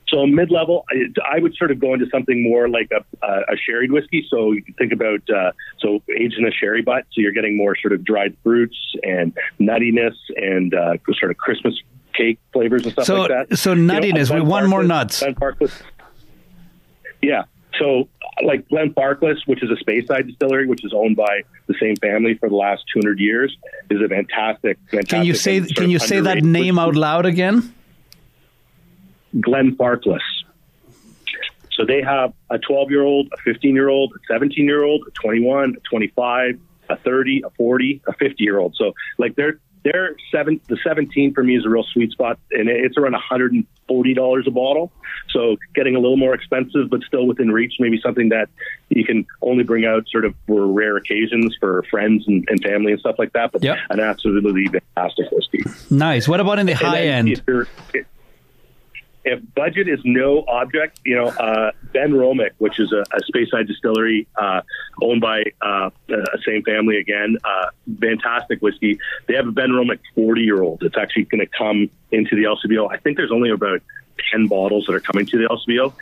[0.09, 3.40] So mid level, I, I would sort of go into something more like a, a,
[3.52, 4.26] a sherried whiskey.
[4.30, 7.05] So you can think about uh, so aged in a sherry butt.
[7.12, 11.74] So you're getting more sort of dried fruits and nuttiness and uh, sort of Christmas
[12.14, 13.59] cake flavors and stuff So- like that.
[13.59, 15.22] so You know, nuttiness, we want more nuts.
[17.22, 17.44] Yeah.
[17.78, 18.09] So,
[18.44, 22.48] like Glenfarclas, which is a Speyside distillery, which is owned by the same family for
[22.48, 23.56] the last 200 years,
[23.90, 25.09] is a fantastic, fantastic.
[25.09, 27.74] Can you say Can you say that name out loud again?
[29.36, 30.20] Glenfarclas.
[31.72, 35.05] So they have a 12 year old, a 15 year old, a 17 year old,
[35.06, 36.59] a 21, a 25,
[36.90, 38.74] a 30, a 40, a 50 year old.
[38.76, 40.60] So like they're they're seven.
[40.68, 44.50] The 17 for me is a real sweet spot, and it's around 140 dollars a
[44.50, 44.92] bottle.
[45.30, 47.74] So getting a little more expensive, but still within reach.
[47.78, 48.48] Maybe something that
[48.88, 52.92] you can only bring out sort of for rare occasions for friends and, and family
[52.92, 53.52] and stuff like that.
[53.52, 55.62] But an absolutely fantastic whiskey.
[55.90, 56.28] Nice.
[56.28, 57.28] What about in the And high end?
[59.28, 64.26] If, budget is no object, you know, uh, Benromach, which is a, a Speyside distillery
[64.36, 64.62] uh,
[65.02, 67.66] owned by uh, a same family again, uh,
[68.00, 68.98] fantastic whiskey.
[69.26, 72.90] They have a Benromach 40 year old that's actually going to come into the LCBO.
[72.90, 73.82] I think there's only about
[74.32, 75.92] 10 bottles that are coming to the LCBO.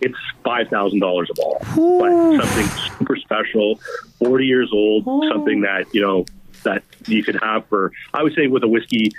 [0.00, 1.60] It's five thousand dollars a bottle,
[1.98, 2.66] but something
[2.98, 3.80] super special,
[4.18, 6.26] forty years old, something that you know
[6.64, 7.92] that you could have for.
[8.12, 9.12] I would say with a whiskey,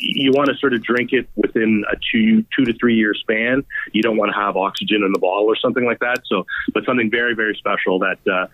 [0.00, 3.64] you want to sort of drink it within a two two to three year span.
[3.92, 6.22] You don't want to have oxygen in the bottle or something like that.
[6.26, 8.46] So, but something very very special that uh,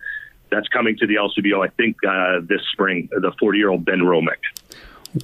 [0.51, 1.65] that's coming to the LCBO.
[1.65, 4.43] I think uh, this spring, the forty year old Benromach.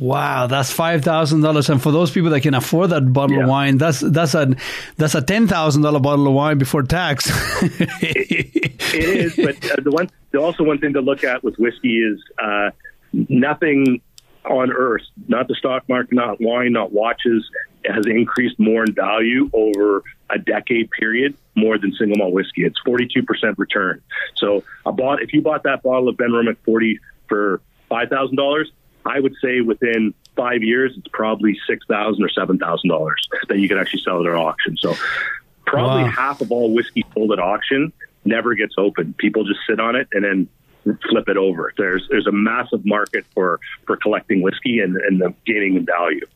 [0.00, 3.48] Wow, that's five thousand dollars, and for those people that can afford that bottle of
[3.48, 4.54] wine, that's that's a
[4.96, 7.24] that's a ten thousand dollar bottle of wine before tax.
[7.62, 11.98] it is, but uh, the one, the also one thing to look at with whiskey
[11.98, 12.70] is uh,
[13.12, 14.00] nothing
[14.44, 17.48] on earth, not the stock market, not wine, not watches,
[17.84, 22.64] has increased more in value over a decade period more than single malt whiskey.
[22.64, 24.02] It's forty two percent return.
[24.36, 26.98] So, a bought if you bought that bottle of Benromach forty
[27.28, 28.70] for five thousand dollars,
[29.04, 33.58] I would say within five years it's probably six thousand or seven thousand dollars that
[33.58, 34.76] you can actually sell it at an auction.
[34.78, 34.94] So
[35.66, 36.10] probably Wow.
[36.10, 37.92] half of all whiskey sold at auction
[38.24, 39.16] never gets opened.
[39.18, 40.48] People just sit on it and then
[40.82, 41.72] flip it over.
[41.76, 46.26] There's there's a massive market for for collecting whiskey and, and the gaining in value.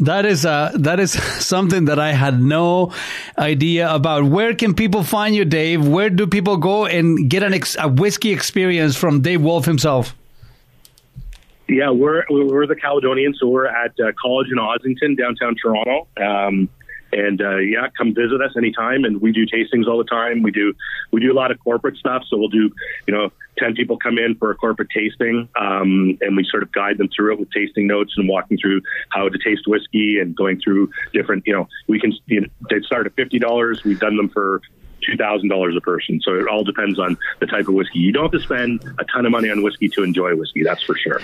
[0.00, 1.12] that is uh, that is
[1.44, 2.92] something that I had no
[3.38, 4.24] idea about.
[4.24, 5.86] Where can people find you, Dave?
[5.86, 10.14] Where do people go and get an ex- a whiskey experience from Dave Wolff himself?
[11.68, 16.08] Yeah, we're we're the Caledonians, so we're at uh, College in Ossington, downtown Toronto.
[16.20, 16.68] Um,
[17.12, 19.04] and uh, yeah, come visit us anytime.
[19.04, 20.42] And we do tastings all the time.
[20.42, 20.74] We do
[21.10, 22.22] we do a lot of corporate stuff.
[22.28, 22.70] So we'll do
[23.06, 23.30] you know
[23.60, 27.08] ten people come in for a corporate tasting, um, and we sort of guide them
[27.14, 28.80] through it with tasting notes and walking through
[29.10, 31.44] how to taste whiskey and going through different.
[31.46, 33.84] You know, we can you know, they start at fifty dollars.
[33.84, 34.62] We've done them for
[35.08, 36.20] two thousand dollars a person.
[36.22, 37.98] So it all depends on the type of whiskey.
[37.98, 40.62] You don't have to spend a ton of money on whiskey to enjoy whiskey.
[40.62, 41.20] That's for sure.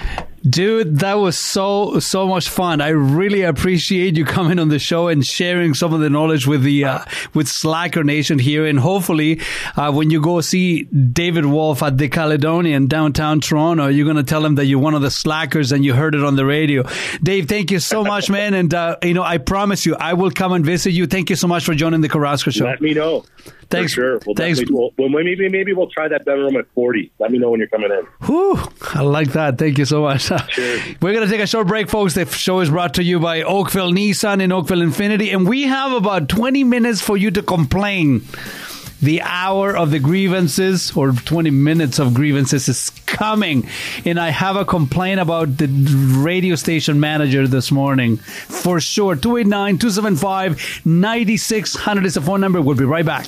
[0.49, 2.81] Dude, that was so so much fun.
[2.81, 6.63] I really appreciate you coming on the show and sharing some of the knowledge with
[6.63, 7.05] the uh,
[7.35, 8.65] with Slacker Nation here.
[8.65, 9.41] And hopefully,
[9.77, 14.23] uh, when you go see David Wolff at the Caledonian downtown Toronto, you're going to
[14.23, 16.85] tell him that you're one of the slackers and you heard it on the radio.
[17.23, 18.55] Dave, thank you so much, man.
[18.55, 21.07] And uh, you know, I promise you, I will come and visit you.
[21.07, 22.67] Thank you so much for joining the Carrasco Show.
[22.67, 23.25] Let me know.
[23.71, 23.93] Thanks.
[23.95, 24.21] For sure.
[24.27, 24.61] We'll Thanks.
[24.71, 27.13] We'll, well, maybe maybe we'll try that Ben room at forty.
[27.19, 28.07] Let me know when you're coming in.
[28.27, 28.59] Whew,
[28.95, 29.59] I like that.
[29.59, 30.31] Thank you so much.
[31.01, 32.15] We're going to take a short break, folks.
[32.15, 35.93] The show is brought to you by Oakville Nissan and Oakville Infiniti, and we have
[35.93, 38.25] about 20 minutes for you to complain.
[39.01, 43.69] The hour of the grievances or 20 minutes of grievances is coming.
[44.05, 45.67] And I have a complaint about the
[46.19, 49.17] radio station manager this morning for sure.
[49.17, 52.61] 289 275 9600 is the phone number.
[52.61, 53.27] We'll be right back.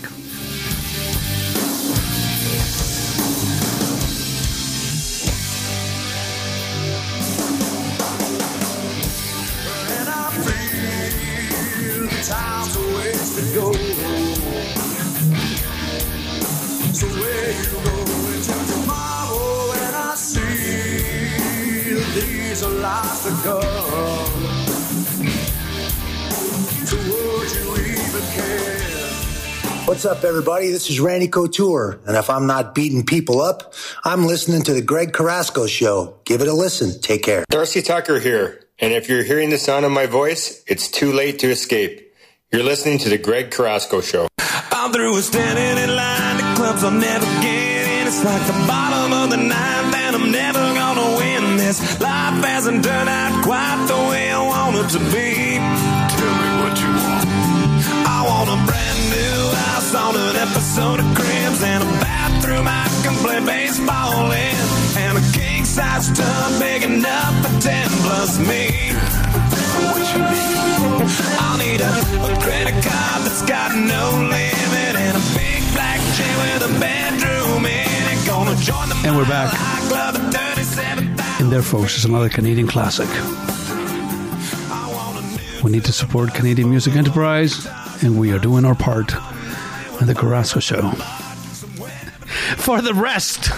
[29.88, 30.70] What's up, everybody?
[30.70, 31.98] This is Randy Couture.
[32.06, 33.72] And if I'm not beating people up,
[34.04, 36.20] I'm listening to the Greg Carrasco Show.
[36.26, 37.00] Give it a listen.
[37.00, 37.46] Take care.
[37.48, 41.38] Darcy Tucker here, and if you're hearing the sound of my voice, it's too late
[41.38, 42.12] to escape.
[42.52, 44.28] You're listening to the Greg Carrasco Show.
[44.38, 48.06] I'm through with standing in line to clubs I'll never get in.
[48.08, 51.80] It's like the bottom of the ninth, and I'm never gonna win this.
[51.98, 55.47] Life hasn't turned out quite the way I want it to be.
[60.08, 64.56] On an episode of Cribs and a bathroom I can play baseball in,
[64.96, 68.72] and a king size tub big enough for ten plus me.
[69.92, 70.56] What you need?
[71.44, 71.92] I'll need a,
[72.24, 77.66] a credit card that's got no limit and a big black chain with a bedroom
[77.66, 78.26] in it.
[78.26, 79.52] Gonna join the And we're back.
[79.88, 81.04] club at 37.
[81.40, 83.08] And there, folks, is another Canadian classic.
[85.62, 87.66] We need to support Canadian music enterprise,
[88.02, 89.12] and we are doing our part
[90.06, 90.90] the Carrasco Show.
[92.56, 93.50] For the rest,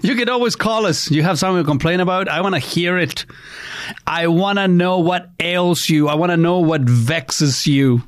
[0.02, 1.10] you can always call us.
[1.10, 2.28] You have something to complain about?
[2.28, 3.26] I want to hear it.
[4.06, 6.08] I want to know what ails you.
[6.08, 8.02] I want to know what vexes you.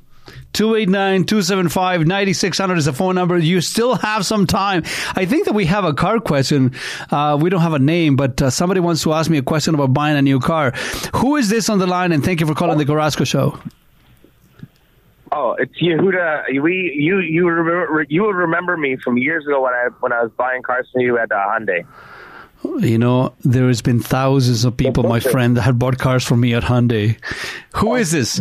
[0.53, 3.39] 289 275 9600 is the phone number.
[3.39, 4.83] You still have some time.
[5.15, 6.75] I think that we have a car question.
[7.11, 9.75] Uh, we don't have a name, but uh, somebody wants to ask me a question
[9.75, 10.73] about buying a new car.
[11.17, 12.13] Who is this on the line?
[12.13, 13.59] And thank you for calling the Carrasco Show.
[15.35, 16.61] Oh, it's Yehuda.
[16.61, 20.23] We you you remember you would remember me from years ago when I when I
[20.23, 21.87] was buying cars from you at uh, Hyundai.
[22.81, 26.41] You know, there has been thousands of people, my friend, that have bought cars from
[26.41, 27.17] me at Hyundai.
[27.77, 28.41] Who is this?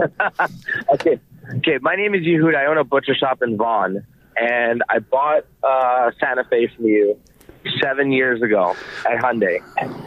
[0.93, 1.19] okay,
[1.55, 1.77] okay.
[1.81, 2.55] My name is Yehuda.
[2.55, 4.05] I own a butcher shop in Vaughan,
[4.39, 7.17] and I bought uh, Santa Fe from you
[7.81, 8.75] seven years ago
[9.09, 9.59] at Hyundai.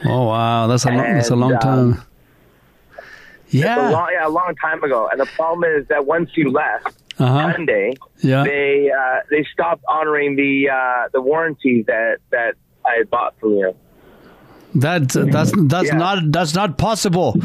[0.04, 2.04] Oh wow, that's a long, that's a long um,
[3.54, 3.90] It's a Yeah.
[3.90, 5.08] long, yeah, a long time ago.
[5.10, 7.52] And the problem is that once you left Uh-huh.
[7.52, 7.96] Hyundai,
[8.30, 8.42] Yeah.
[8.44, 12.54] they uh, they stopped honoring the uh, the warranties that that
[12.84, 13.70] I had bought from you.
[14.74, 15.02] That
[15.34, 15.96] that's that's Yeah.
[16.04, 17.36] not that's not possible.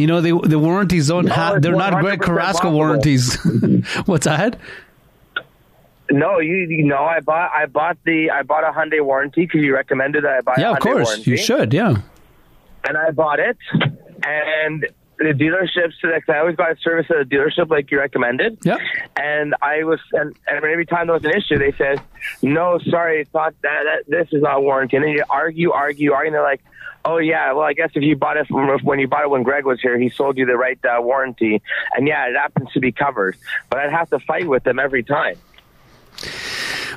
[0.00, 2.78] You know the the warranties don't Oh, have they're not Greg Carrasco possible.
[2.80, 3.24] warranties.
[4.06, 4.56] What's that?
[6.10, 9.60] No, you, you know, I bought I bought the I bought a Hyundai warranty because
[9.62, 11.30] you recommended that I buy Yeah, of course warranty.
[11.32, 11.74] you should.
[11.74, 11.96] Yeah.
[12.88, 13.58] and I bought it,
[14.24, 14.86] and
[15.18, 15.94] the dealerships.
[16.02, 18.58] Like, I always buy a service at a dealership, like you recommended.
[18.64, 18.78] Yeah.
[19.16, 22.00] And I was, and, and every time there was an issue, they said,
[22.42, 23.84] "No, sorry, it's not that.
[23.84, 26.28] that this is not warranty." And then you argue, argue, argue.
[26.28, 26.62] And they're like,
[27.04, 29.42] "Oh yeah, well, I guess if you bought it from when you bought it when
[29.42, 31.62] Greg was here, he sold you the right uh, warranty,
[31.94, 33.36] and yeah, it happens to be covered."
[33.70, 35.36] But I'd have to fight with them every time.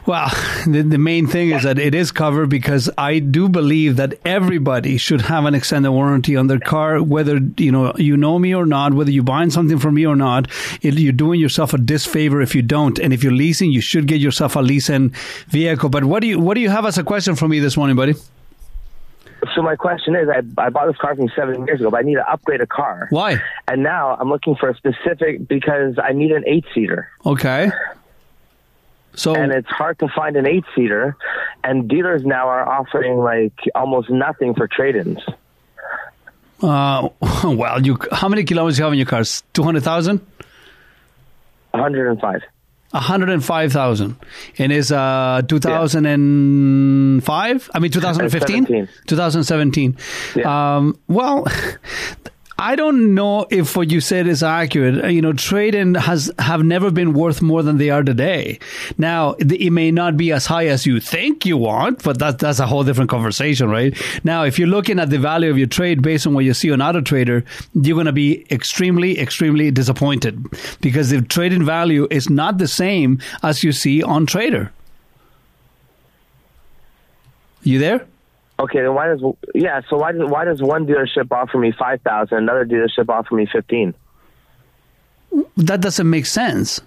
[0.05, 0.29] Well,
[0.67, 4.97] the, the main thing is that it is covered because I do believe that everybody
[4.97, 8.65] should have an extended warranty on their car, whether you know you know me or
[8.65, 10.47] not, whether you're buying something from me or not.
[10.81, 12.99] It, you're doing yourself a disfavor if you don't.
[12.99, 15.09] And if you're leasing, you should get yourself a leasing
[15.47, 15.89] vehicle.
[15.89, 17.95] But what do you what do you have as a question for me this morning,
[17.95, 18.15] buddy?
[19.55, 22.03] So my question is, I, I bought this car from seven years ago, but I
[22.03, 23.07] need to upgrade a car.
[23.09, 23.41] Why?
[23.67, 27.09] And now I'm looking for a specific because I need an eight seater.
[27.25, 27.71] Okay.
[29.15, 31.17] So and it's hard to find an eight seater,
[31.63, 35.19] and dealers now are offering like almost nothing for trade-ins.
[36.61, 37.09] Uh,
[37.43, 39.41] well, you how many kilometers you have in your cars?
[39.53, 40.21] Two hundred thousand.
[41.71, 42.41] One hundred and five.
[42.91, 44.15] 105,000.
[44.57, 47.71] And is uh 2005?
[47.73, 48.89] I mean 2015?
[49.07, 49.97] 2017.
[50.43, 51.47] Um well
[52.61, 55.03] I don't know if what you said is accurate.
[55.03, 58.59] Uh, You know, trade-in has have never been worth more than they are today.
[58.99, 62.59] Now, it may not be as high as you think you want, but that, that's
[62.59, 63.97] a whole different conversation, right?
[64.23, 66.71] Now, if you're looking at the value of your trade based on what you see
[66.71, 70.45] on Auto Trader, you're going to be extremely, extremely disappointed
[70.81, 74.71] because the trade-in value is not the same as you see on Trader.
[77.63, 78.05] You there?
[78.61, 79.21] Okay, then why does
[79.55, 79.81] yeah?
[79.89, 83.47] So why does why does one dealership offer me five thousand, another dealership offer me
[83.51, 83.95] fifteen?
[85.57, 86.79] That doesn't make sense.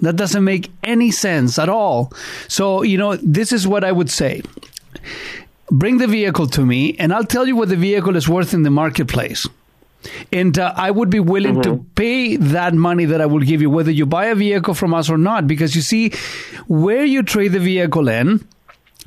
[0.00, 2.12] That doesn't make any sense at all.
[2.48, 4.42] So, you know, this is what I would say.
[5.70, 8.64] Bring the vehicle to me, and I'll tell you what the vehicle is worth in
[8.64, 9.46] the marketplace.
[10.32, 13.70] And uh, I would be willing to pay that money that I will give you,
[13.70, 16.12] whether you buy a vehicle from us or not, because you see,
[16.66, 18.46] where you trade the vehicle in,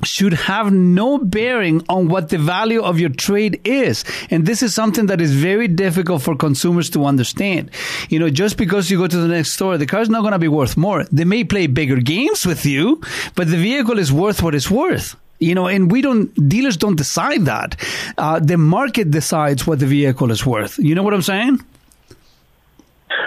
[0.02, 4.04] should have no bearing on what the value of your trade is.
[4.30, 7.70] And this is something that is very difficult for consumers to understand.
[8.08, 10.38] You know, just because you go to the next store, the car's not going to
[10.38, 11.04] be worth more.
[11.04, 13.00] They may play bigger games with you,
[13.34, 15.16] but the vehicle is worth what it's worth.
[15.40, 17.76] You know, and we don't, dealers don't decide that.
[18.16, 20.78] Uh, the market decides what the vehicle is worth.
[20.78, 21.60] You know what I'm saying?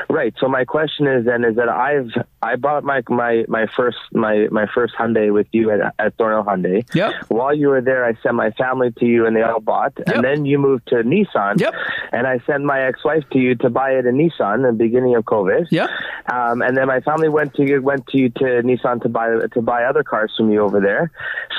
[0.09, 0.33] Right.
[0.39, 2.11] So my question is then is that I've
[2.41, 6.43] I bought my my my first my my first Hyundai with you at at Thornhill
[6.43, 6.83] Hyundai.
[6.93, 7.25] Yep.
[7.29, 9.93] While you were there, I sent my family to you, and they all bought.
[10.07, 11.59] And then you moved to Nissan.
[11.59, 11.73] Yep.
[12.11, 15.15] And I sent my ex-wife to you to buy it in Nissan in the beginning
[15.15, 15.67] of COVID.
[15.69, 15.89] Yep.
[16.31, 19.29] Um, and then my family went to you went to you to Nissan to buy
[19.53, 21.11] to buy other cars from you over there.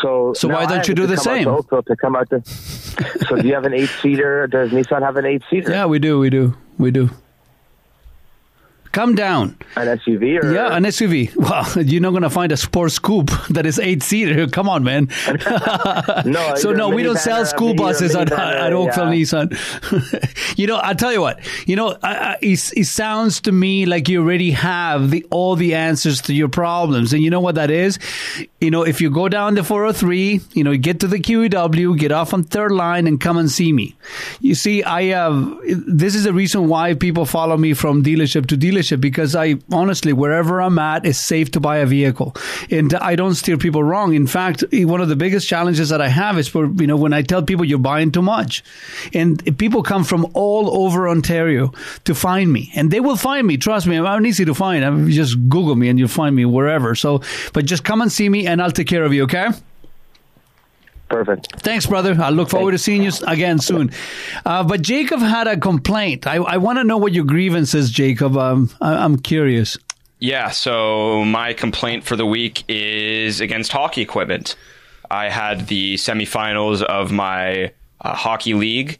[0.03, 1.45] So So why don't you do the same?
[1.45, 2.43] To to come out to.
[3.27, 4.47] so do you have an eight seater?
[4.47, 5.71] Does Nissan have an eight seater?
[5.71, 7.11] Yeah, we do, we do, we do.
[8.93, 9.57] Come down.
[9.75, 11.35] An SUV or Yeah, an SUV.
[11.43, 14.47] Well, you're not going to find a sports coupe that is eight seater.
[14.53, 15.09] Come on, man.
[16.27, 19.21] No, so no, we don't sell uh, school buses at, at Oakville yeah.
[19.21, 20.59] Nissan.
[20.59, 21.41] you know, I'll tell you what.
[21.67, 25.57] You know, I, I, it, it sounds to me like you already have the all
[25.57, 27.99] the answers to your problems, and you know what that is.
[28.61, 32.13] You know, if you go down the 403, you know, get to the QEW, get
[32.13, 33.97] off on third line, and come and see me.
[34.41, 35.59] You see, I have.
[35.65, 40.13] This is the reason why people follow me from dealership to dealership because I honestly,
[40.13, 42.35] wherever I'm at, is safe to buy a vehicle,
[42.71, 44.15] and I don't steer people wrong.
[44.15, 47.13] In fact, one of the biggest challenges that I have is for you know when
[47.13, 48.63] I tell people you're buying too much,
[49.13, 51.73] and people come from all over Ontario
[52.05, 53.57] to find me, and they will find me.
[53.57, 54.85] Trust me, I'm easy to find.
[54.85, 56.95] I mean, just Google me and you'll find me wherever.
[56.95, 59.25] So, but just come and see me, and I'll take care of you.
[59.25, 59.49] Okay.
[61.13, 61.61] Perfect.
[61.61, 62.17] Thanks, brother.
[62.19, 63.91] I look forward to seeing you again soon.
[64.47, 66.27] Uh, but Jacob had a complaint.
[66.27, 68.35] I, I want to know what your grievance is, Jacob.
[68.39, 69.77] Um, I, I'm curious.
[70.21, 74.57] Yeah, so my complaint for the week is against hockey equipment.
[75.11, 78.99] I had the semifinals of my uh, hockey league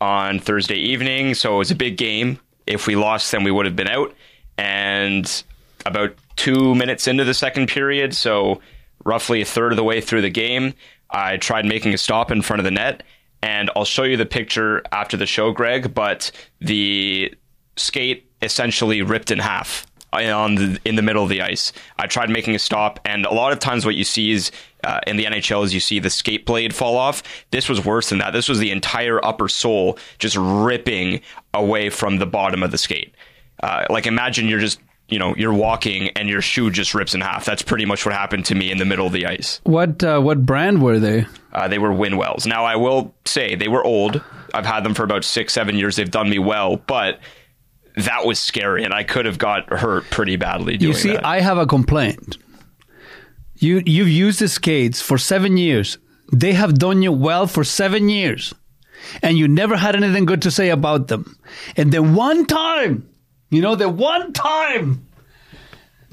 [0.00, 2.40] on Thursday evening, so it was a big game.
[2.66, 4.12] If we lost, then we would have been out.
[4.58, 5.44] And
[5.86, 8.60] about two minutes into the second period, so
[9.04, 10.74] roughly a third of the way through the game,
[11.10, 13.02] I tried making a stop in front of the net.
[13.42, 17.34] And I'll show you the picture after the show, Greg, but the
[17.76, 21.72] skate essentially ripped in half on the, in the middle of the ice.
[21.98, 24.50] I tried making a stop, and a lot of times what you see is
[24.84, 27.22] uh, in the NHL is you see the skate blade fall off.
[27.50, 28.32] This was worse than that.
[28.32, 31.20] This was the entire upper sole just ripping
[31.52, 33.14] away from the bottom of the skate.
[33.62, 37.20] Uh, like imagine you're just you know you're walking and your shoe just rips in
[37.20, 37.44] half.
[37.44, 39.60] That's pretty much what happened to me in the middle of the ice.
[39.64, 41.26] What uh, what brand were they?
[41.52, 42.46] Uh, they were Winnwells.
[42.46, 44.22] Now I will say they were old.
[44.52, 45.96] I've had them for about six, seven years.
[45.96, 47.20] They've done me well, but
[47.96, 50.98] that was scary, and I could have got hurt pretty badly doing that.
[50.98, 51.26] You see, that.
[51.26, 52.38] I have a complaint.
[53.56, 55.98] You you've used the skates for seven years.
[56.32, 58.54] They have done you well for seven years,
[59.22, 61.38] and you never had anything good to say about them.
[61.76, 63.08] And then one time,
[63.54, 65.06] you know, the one time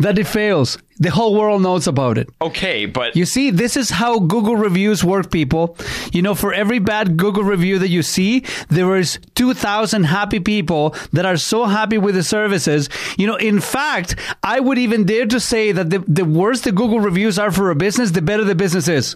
[0.01, 2.29] that it fails, the whole world knows about it.
[2.41, 5.77] Okay, but you see, this is how Google reviews work, people.
[6.11, 10.95] You know, for every bad Google review that you see, there is 2,000 happy people
[11.13, 12.89] that are so happy with the services.
[13.17, 16.71] You know, in fact, I would even dare to say that the, the worse the
[16.71, 19.15] Google reviews are for a business, the better the business is.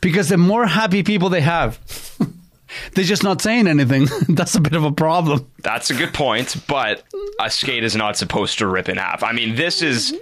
[0.00, 1.78] Because the more happy people they have.
[2.94, 4.08] They're just not saying anything.
[4.28, 5.50] That's a bit of a problem.
[5.62, 7.02] That's a good point, but
[7.40, 9.22] a skate is not supposed to rip in half.
[9.22, 10.12] I mean, this is.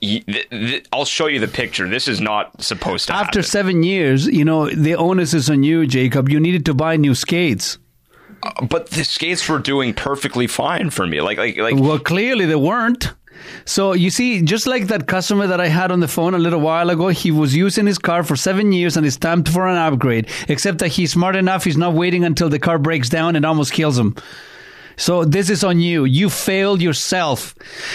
[0.00, 1.88] y- th- th- I'll show you the picture.
[1.88, 3.26] This is not supposed to happen.
[3.26, 3.50] After happen.
[3.50, 6.28] seven years, you know, the onus is on you, Jacob.
[6.28, 7.78] You needed to buy new skates.
[8.42, 11.20] Uh, but the skates were doing perfectly fine for me.
[11.20, 11.76] Like, like, like.
[11.76, 13.12] Well, clearly they weren't.
[13.64, 16.60] So you see, just like that customer that I had on the phone a little
[16.60, 19.76] while ago, he was using his car for seven years and it's time for an
[19.76, 20.28] upgrade.
[20.48, 23.72] Except that he's smart enough; he's not waiting until the car breaks down and almost
[23.72, 24.16] kills him.
[24.96, 26.04] So this is on you.
[26.04, 27.54] You failed yourself.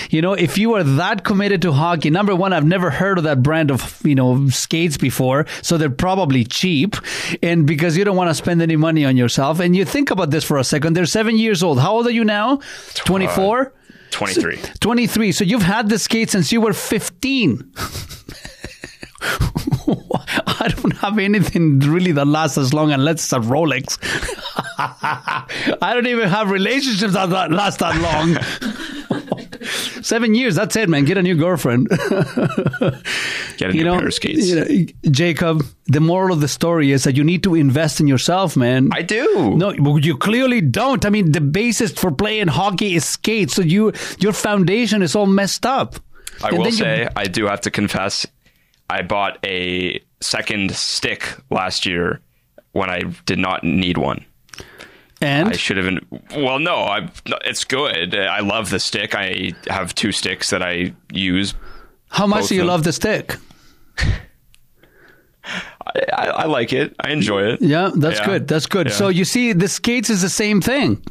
[0.10, 3.24] You know, if you are that committed to hockey, number one, I've never heard of
[3.26, 5.46] that brand of, you know, skates before.
[5.62, 6.96] So they're probably cheap.
[7.42, 9.60] And because you don't want to spend any money on yourself.
[9.60, 10.94] And you think about this for a second.
[10.94, 11.80] They're seven years old.
[11.80, 12.60] How old are you now?
[12.96, 13.74] 24?
[14.18, 14.60] 23.
[14.80, 15.32] 23.
[15.32, 17.72] So you've had the skate since you were 15.
[20.60, 24.00] I don't have anything really that lasts as long unless it's a Rolex.
[24.80, 28.38] I don't even have relationships that last that long.
[30.02, 30.56] Seven years.
[30.56, 31.06] That's it, man.
[31.06, 31.88] Get a new girlfriend.
[33.58, 34.48] Get a new pair of skates.
[34.50, 38.08] you know, Jacob, the moral of the story is that you need to invest in
[38.08, 38.90] yourself, man.
[38.94, 39.56] I do.
[39.58, 41.06] No, you clearly don't.
[41.06, 45.26] I mean, the basis for playing hockey is skates, so you your foundation is all
[45.28, 45.96] messed up.
[46.44, 48.26] I And will then you- say, I do have to confess,
[48.90, 52.22] I bought a second stick last year
[52.74, 54.24] when I did not need one.
[55.22, 55.86] And I should have.
[55.86, 56.06] Been,
[56.44, 57.10] well, no, I.
[57.46, 58.16] It's good.
[58.16, 59.16] I love the stick.
[59.16, 61.56] I have two sticks that I use.
[62.10, 63.36] how much do you love the stick?
[65.44, 66.96] I, I, I like it.
[67.00, 67.62] I enjoy it.
[67.62, 68.26] Yeah, that's Yeah.
[68.26, 68.48] good.
[68.48, 68.88] That's good.
[68.88, 68.94] Yeah.
[68.94, 71.02] So you see, the skates is the same thing.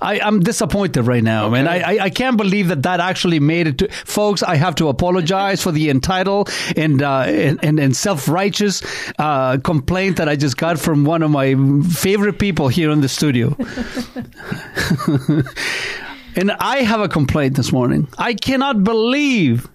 [0.00, 1.68] I, I'm disappointed right now, man.
[1.68, 4.42] I, I I can't believe that that actually made it to folks.
[4.42, 8.82] I have to apologize for the entitled and uh, and, and, and self righteous
[9.18, 11.54] uh, complaint that I just got from one of my
[11.88, 13.56] favorite people here in the studio.
[16.36, 18.08] and I have a complaint this morning.
[18.18, 19.68] I cannot believe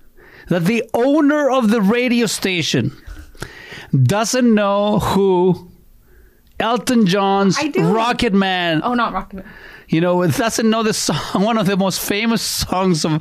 [0.47, 2.91] that the owner of the radio station
[4.03, 5.71] doesn't know who
[6.59, 7.71] Elton John's I.
[7.77, 8.81] Rocket Man.
[8.83, 9.53] Oh, not Rocket Man.
[9.89, 13.13] You know, doesn't know the song, one of the most famous songs of,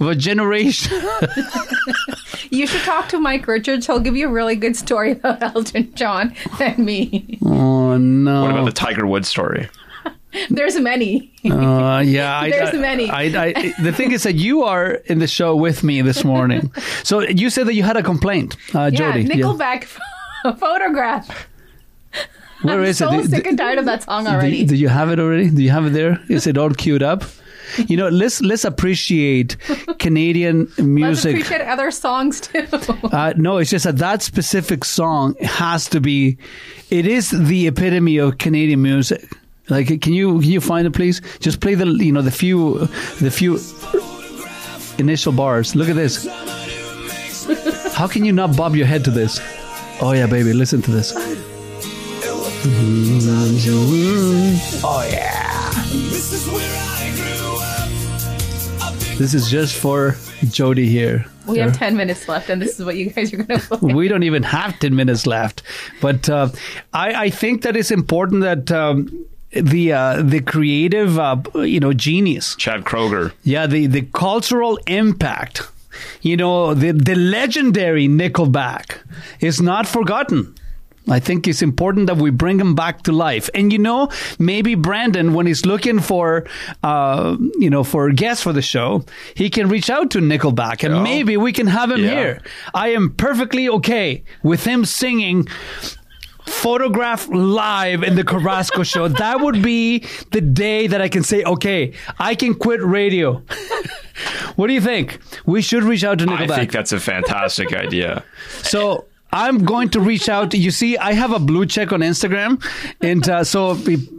[0.00, 1.00] of a generation.
[2.50, 3.86] You should talk to Mike Richards.
[3.86, 7.38] He'll give you a really good story about Elton John than me.
[7.42, 8.42] oh no!
[8.42, 9.70] What about the Tiger Woods story?
[10.50, 11.32] There's many.
[11.50, 13.08] Uh, yeah, I, There's I- many.
[13.10, 16.70] I, I, the thing is that you are in the show with me this morning.
[17.04, 19.24] So you said that you had a complaint, uh, yeah, Jody.
[19.24, 19.84] Nickelback
[20.58, 21.48] photograph.
[22.62, 23.22] Where I'm is so it?
[23.22, 24.64] Do- sick and tired of that song do, already.
[24.64, 25.50] do you have it already?
[25.50, 26.20] Do you have it there?
[26.28, 27.24] Is it all queued up?
[27.88, 29.56] You know, let's let's appreciate
[29.98, 31.36] Canadian Let's music.
[31.36, 32.66] appreciate other songs too.
[33.04, 36.36] Uh, no, it's just that that specific song has to be.
[36.90, 39.24] It is the epitome of Canadian music.
[39.70, 41.22] Like, can you can you find it, please?
[41.40, 42.88] Just play the you know the few
[43.20, 43.58] the few
[44.98, 45.74] initial bars.
[45.74, 46.26] Look at this.
[47.94, 49.40] How can you not bob your head to this?
[50.00, 51.12] Oh yeah, baby, listen to this.
[54.84, 55.72] Oh yeah.
[59.18, 60.14] This is just for
[60.48, 61.26] Jody here.
[61.48, 63.92] we have 10 minutes left, and this is what you guys are going to play.
[63.94, 65.62] we don't even have 10 minutes left.
[66.00, 66.50] But uh,
[66.92, 71.92] I, I think that it's important that um, the uh, the creative, uh, you know,
[71.92, 73.32] genius, Chad Kroeger.
[73.42, 75.62] yeah, the, the cultural impact,
[76.20, 78.98] you know, the, the legendary Nickelback
[79.40, 80.54] is not forgotten.
[81.08, 83.50] I think it's important that we bring him back to life.
[83.54, 84.08] And you know,
[84.38, 86.46] maybe Brandon, when he's looking for,
[86.84, 90.94] uh, you know, for guests for the show, he can reach out to Nickelback, and
[90.96, 91.02] Yeah.
[91.02, 92.10] maybe we can have him Yeah.
[92.14, 92.42] here.
[92.72, 95.48] I am perfectly okay with him singing.
[96.44, 99.08] Photograph live in the Carrasco show.
[99.22, 103.42] That would be the day that I can say, okay, I can quit radio.
[104.56, 105.18] what do you think?
[105.46, 106.50] We should reach out to Nickelback.
[106.50, 108.24] I think that's a fantastic idea.
[108.62, 110.52] So I'm going to reach out.
[110.54, 112.62] You see, I have a blue check on Instagram,
[113.00, 113.76] and uh, so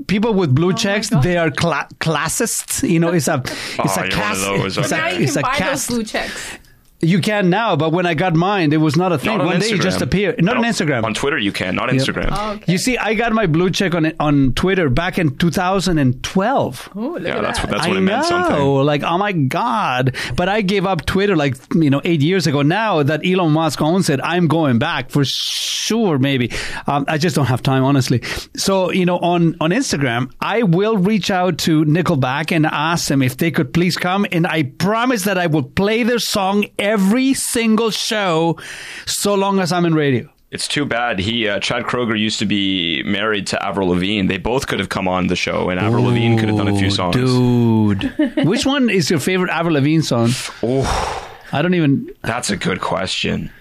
[0.08, 2.82] people with Oh blue checks, they are cla- classists.
[2.84, 4.42] You know, it's a it's Oh, a you're cast.
[4.80, 5.16] It's okay.
[5.16, 5.88] a, you it's a buy cast.
[5.90, 6.58] blue checks.
[7.04, 9.32] You can now, but when I got mine, it was not a thing.
[9.38, 10.02] Not on One day it just Instagram.
[10.04, 10.44] appeared.
[10.44, 11.04] Not on Instagram.
[11.04, 12.00] On Twitter, you can, not Yeah.
[12.00, 12.30] Instagram.
[12.32, 16.90] Oh, You see, I got my blue check on on Twitter back in 2012.
[16.96, 17.68] Oh, look Yeah, at that's that.
[17.68, 18.22] what that's what I it meant.
[18.24, 18.86] know, Something.
[18.86, 20.16] like oh my god!
[20.36, 22.62] But I gave up Twitter like you know eight years ago.
[22.62, 26.18] Now that Elon Musk owns it, I'm going back for sure.
[26.20, 26.52] Maybe
[26.88, 28.22] um, I just don't have time, honestly.
[28.56, 33.22] So you know, on on Instagram, I will reach out to Nickelback and ask them
[33.22, 36.93] if they could please come, and I promise that I will play their song every
[37.34, 38.58] single show,
[39.06, 40.30] so long as I'm in radio.
[40.52, 41.18] It's too bad.
[41.18, 44.28] He uh, Chad Kroeger used to be married to Avril Lavigne.
[44.28, 46.78] They both could have come on the show, and Avril Lavigne could have done a
[46.78, 47.16] few songs.
[47.16, 48.14] Dude,
[48.46, 50.30] which one is your favorite Avril Lavigne song?
[50.62, 52.10] Oh, I don't even.
[52.22, 53.52] that's a good question.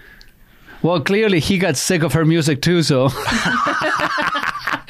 [0.83, 3.09] Well, clearly he got sick of her music too, so.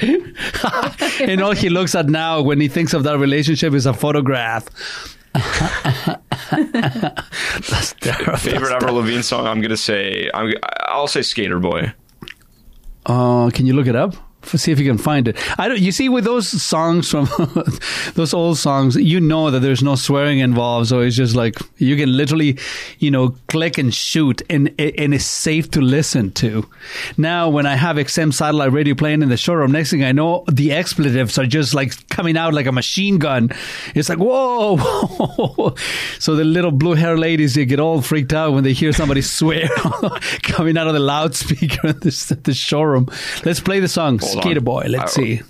[1.20, 4.66] and all he looks at now when he thinks of that relationship is a photograph.
[7.70, 8.36] That's terrible.
[8.36, 9.46] Favorite Avril Lavigne song?
[9.46, 10.52] I'm gonna say I'm,
[10.86, 11.92] I'll say Skater Boy.
[13.06, 14.14] Uh, can you look it up?
[14.46, 15.36] See if you can find it.
[15.58, 15.80] I don't.
[15.80, 17.28] You see, with those songs from
[18.14, 21.96] those old songs, you know that there's no swearing involved, so it's just like you
[21.96, 22.58] can literally,
[22.98, 26.68] you know, click and shoot, and and it's safe to listen to.
[27.16, 30.44] Now, when I have XM satellite radio playing in the showroom, next thing I know,
[30.50, 33.50] the expletives are just like coming out like a machine gun.
[33.94, 34.76] It's like whoa,
[36.18, 39.22] so the little blue hair ladies they get all freaked out when they hear somebody
[39.34, 39.68] swear
[40.42, 43.08] coming out of the loudspeaker in the, the showroom.
[43.44, 44.64] Let's play the song Hold Skater on.
[44.64, 44.84] Boy.
[44.88, 45.40] Let's I- see.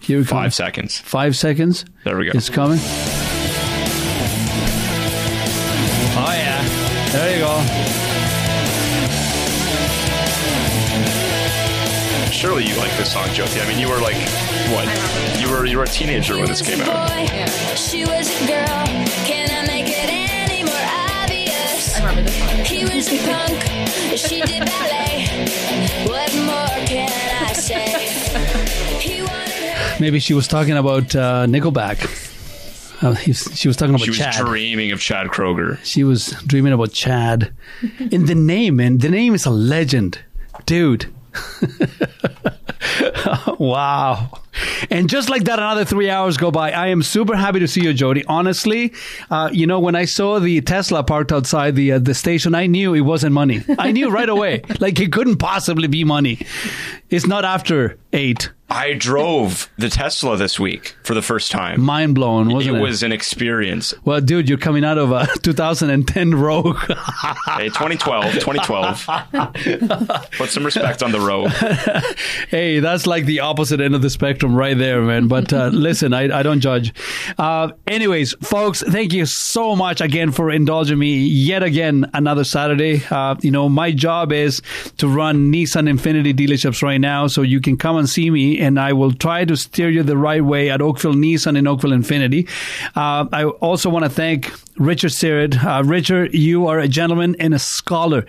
[0.00, 0.28] Here we go.
[0.30, 0.50] Five come.
[0.52, 0.98] seconds.
[0.98, 1.84] Five seconds.
[2.04, 2.32] There we go.
[2.34, 2.78] It's coming.
[6.20, 6.62] Oh yeah.
[7.12, 7.54] There you go.
[12.30, 13.60] Surely you like this song, Jyoti.
[13.64, 14.14] I mean, you were like,
[14.70, 14.86] what?
[15.40, 17.10] You were you were a teenager when this came out.
[17.76, 18.84] She was a girl.
[19.26, 20.86] Can I make it any more
[21.20, 21.96] obvious?
[21.98, 22.64] I remember this one.
[22.64, 23.58] He was a punk.
[24.16, 25.26] She did ballet.
[26.06, 26.67] What more
[30.00, 32.24] Maybe she was talking about uh, Nickelback.
[33.02, 34.34] Uh, he's- she was talking about She was Chad.
[34.44, 35.78] dreaming of Chad Kroeger.
[35.84, 37.52] She was dreaming about Chad.
[38.10, 38.98] In the name, man.
[38.98, 40.18] The name is a legend.
[40.66, 41.06] Dude.
[43.58, 44.30] wow.
[44.90, 46.72] And just like that, another three hours go by.
[46.72, 48.24] I am super happy to see you, Jody.
[48.26, 48.92] Honestly,
[49.30, 52.66] uh, you know, when I saw the Tesla parked outside the uh, the station, I
[52.66, 53.62] knew it wasn't money.
[53.78, 54.62] I knew right away.
[54.80, 56.38] Like it couldn't possibly be money.
[57.10, 58.50] It's not after eight.
[58.70, 61.80] I drove the Tesla this week for the first time.
[61.80, 62.78] Mind blown, wasn't it?
[62.78, 63.94] it was an experience.
[64.04, 66.76] Well, dude, you're coming out of a 2010 Rogue.
[66.76, 70.30] Hey, 2012, 2012.
[70.32, 71.48] Put some respect on the road.
[72.50, 75.28] hey, that's like the opposite end of the spectrum right there, man.
[75.28, 76.92] But uh, listen, I, I don't judge.
[77.38, 83.02] Uh, anyways, folks, thank you so much again for indulging me yet again another Saturday.
[83.10, 84.62] Uh, you know, my job is
[84.98, 88.78] to run Nissan Infiniti dealerships right now, so you can come and see me, and
[88.78, 92.48] I will try to steer you the right way at Oakville Nissan and Oakville Infiniti.
[92.96, 95.62] Uh, I also want to thank Richard Syrett.
[95.62, 98.26] Uh, Richard, you are a gentleman and a scholar.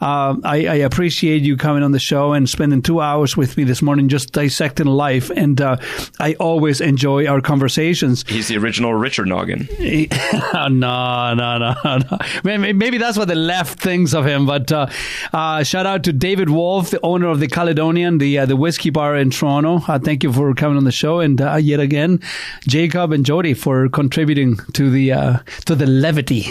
[0.00, 3.64] Uh, I, I appreciate you coming on the show and spending two hours with me
[3.64, 5.30] this morning just dissecting life.
[5.30, 5.76] And uh,
[6.18, 8.24] I always enjoy our conversations.
[8.28, 9.68] He's the original Richard Noggin.
[10.54, 12.18] no, no, no, no.
[12.44, 14.46] Maybe, maybe that's what the left thinks of him.
[14.46, 14.86] But uh,
[15.32, 18.90] uh, shout out to David Wolff, the owner of the Caledonian, the uh, the whiskey
[18.90, 19.82] bar in Toronto.
[19.86, 22.20] Uh, thank you for coming on the show, and uh, yet again,
[22.66, 26.46] Jacob and Jody for contributing to the uh, to the levity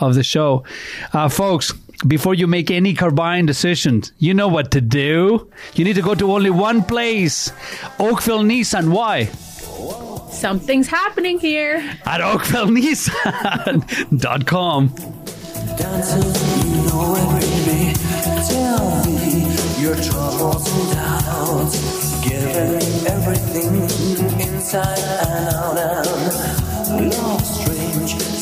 [0.00, 0.64] of the show,
[1.12, 1.72] uh, folks.
[2.06, 5.50] Before you make any carbine decisions, you know what to do.
[5.74, 7.52] You need to go to only one place,
[7.98, 8.88] Oakville Nissan.
[8.90, 9.26] Why?
[10.30, 11.76] Something's happening here.
[12.06, 14.88] At OakvilleNissan.com.
[15.76, 17.28] Dancing, you know it,
[17.66, 17.92] baby.
[18.48, 19.44] Tell me
[19.82, 21.76] your troubles and doubts.
[22.26, 23.74] Giving everything
[24.40, 26.19] inside and out and love strange,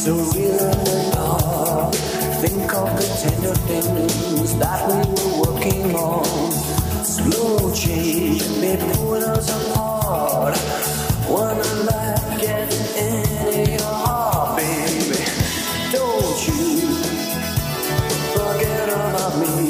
[0.08, 1.94] so real and dark.
[2.40, 7.04] Think of the tender things that we were working on.
[7.04, 10.56] Slow change may put us apart.
[11.28, 15.24] A life gets into your heart, baby,
[15.92, 16.88] don't you
[18.32, 19.68] forget about me.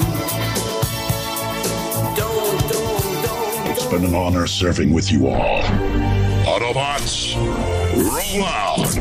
[2.15, 3.71] Don't, don't, don't.
[3.71, 5.63] It's been an honor serving with you all.
[6.47, 7.35] Autobots,
[7.97, 8.99] roll out!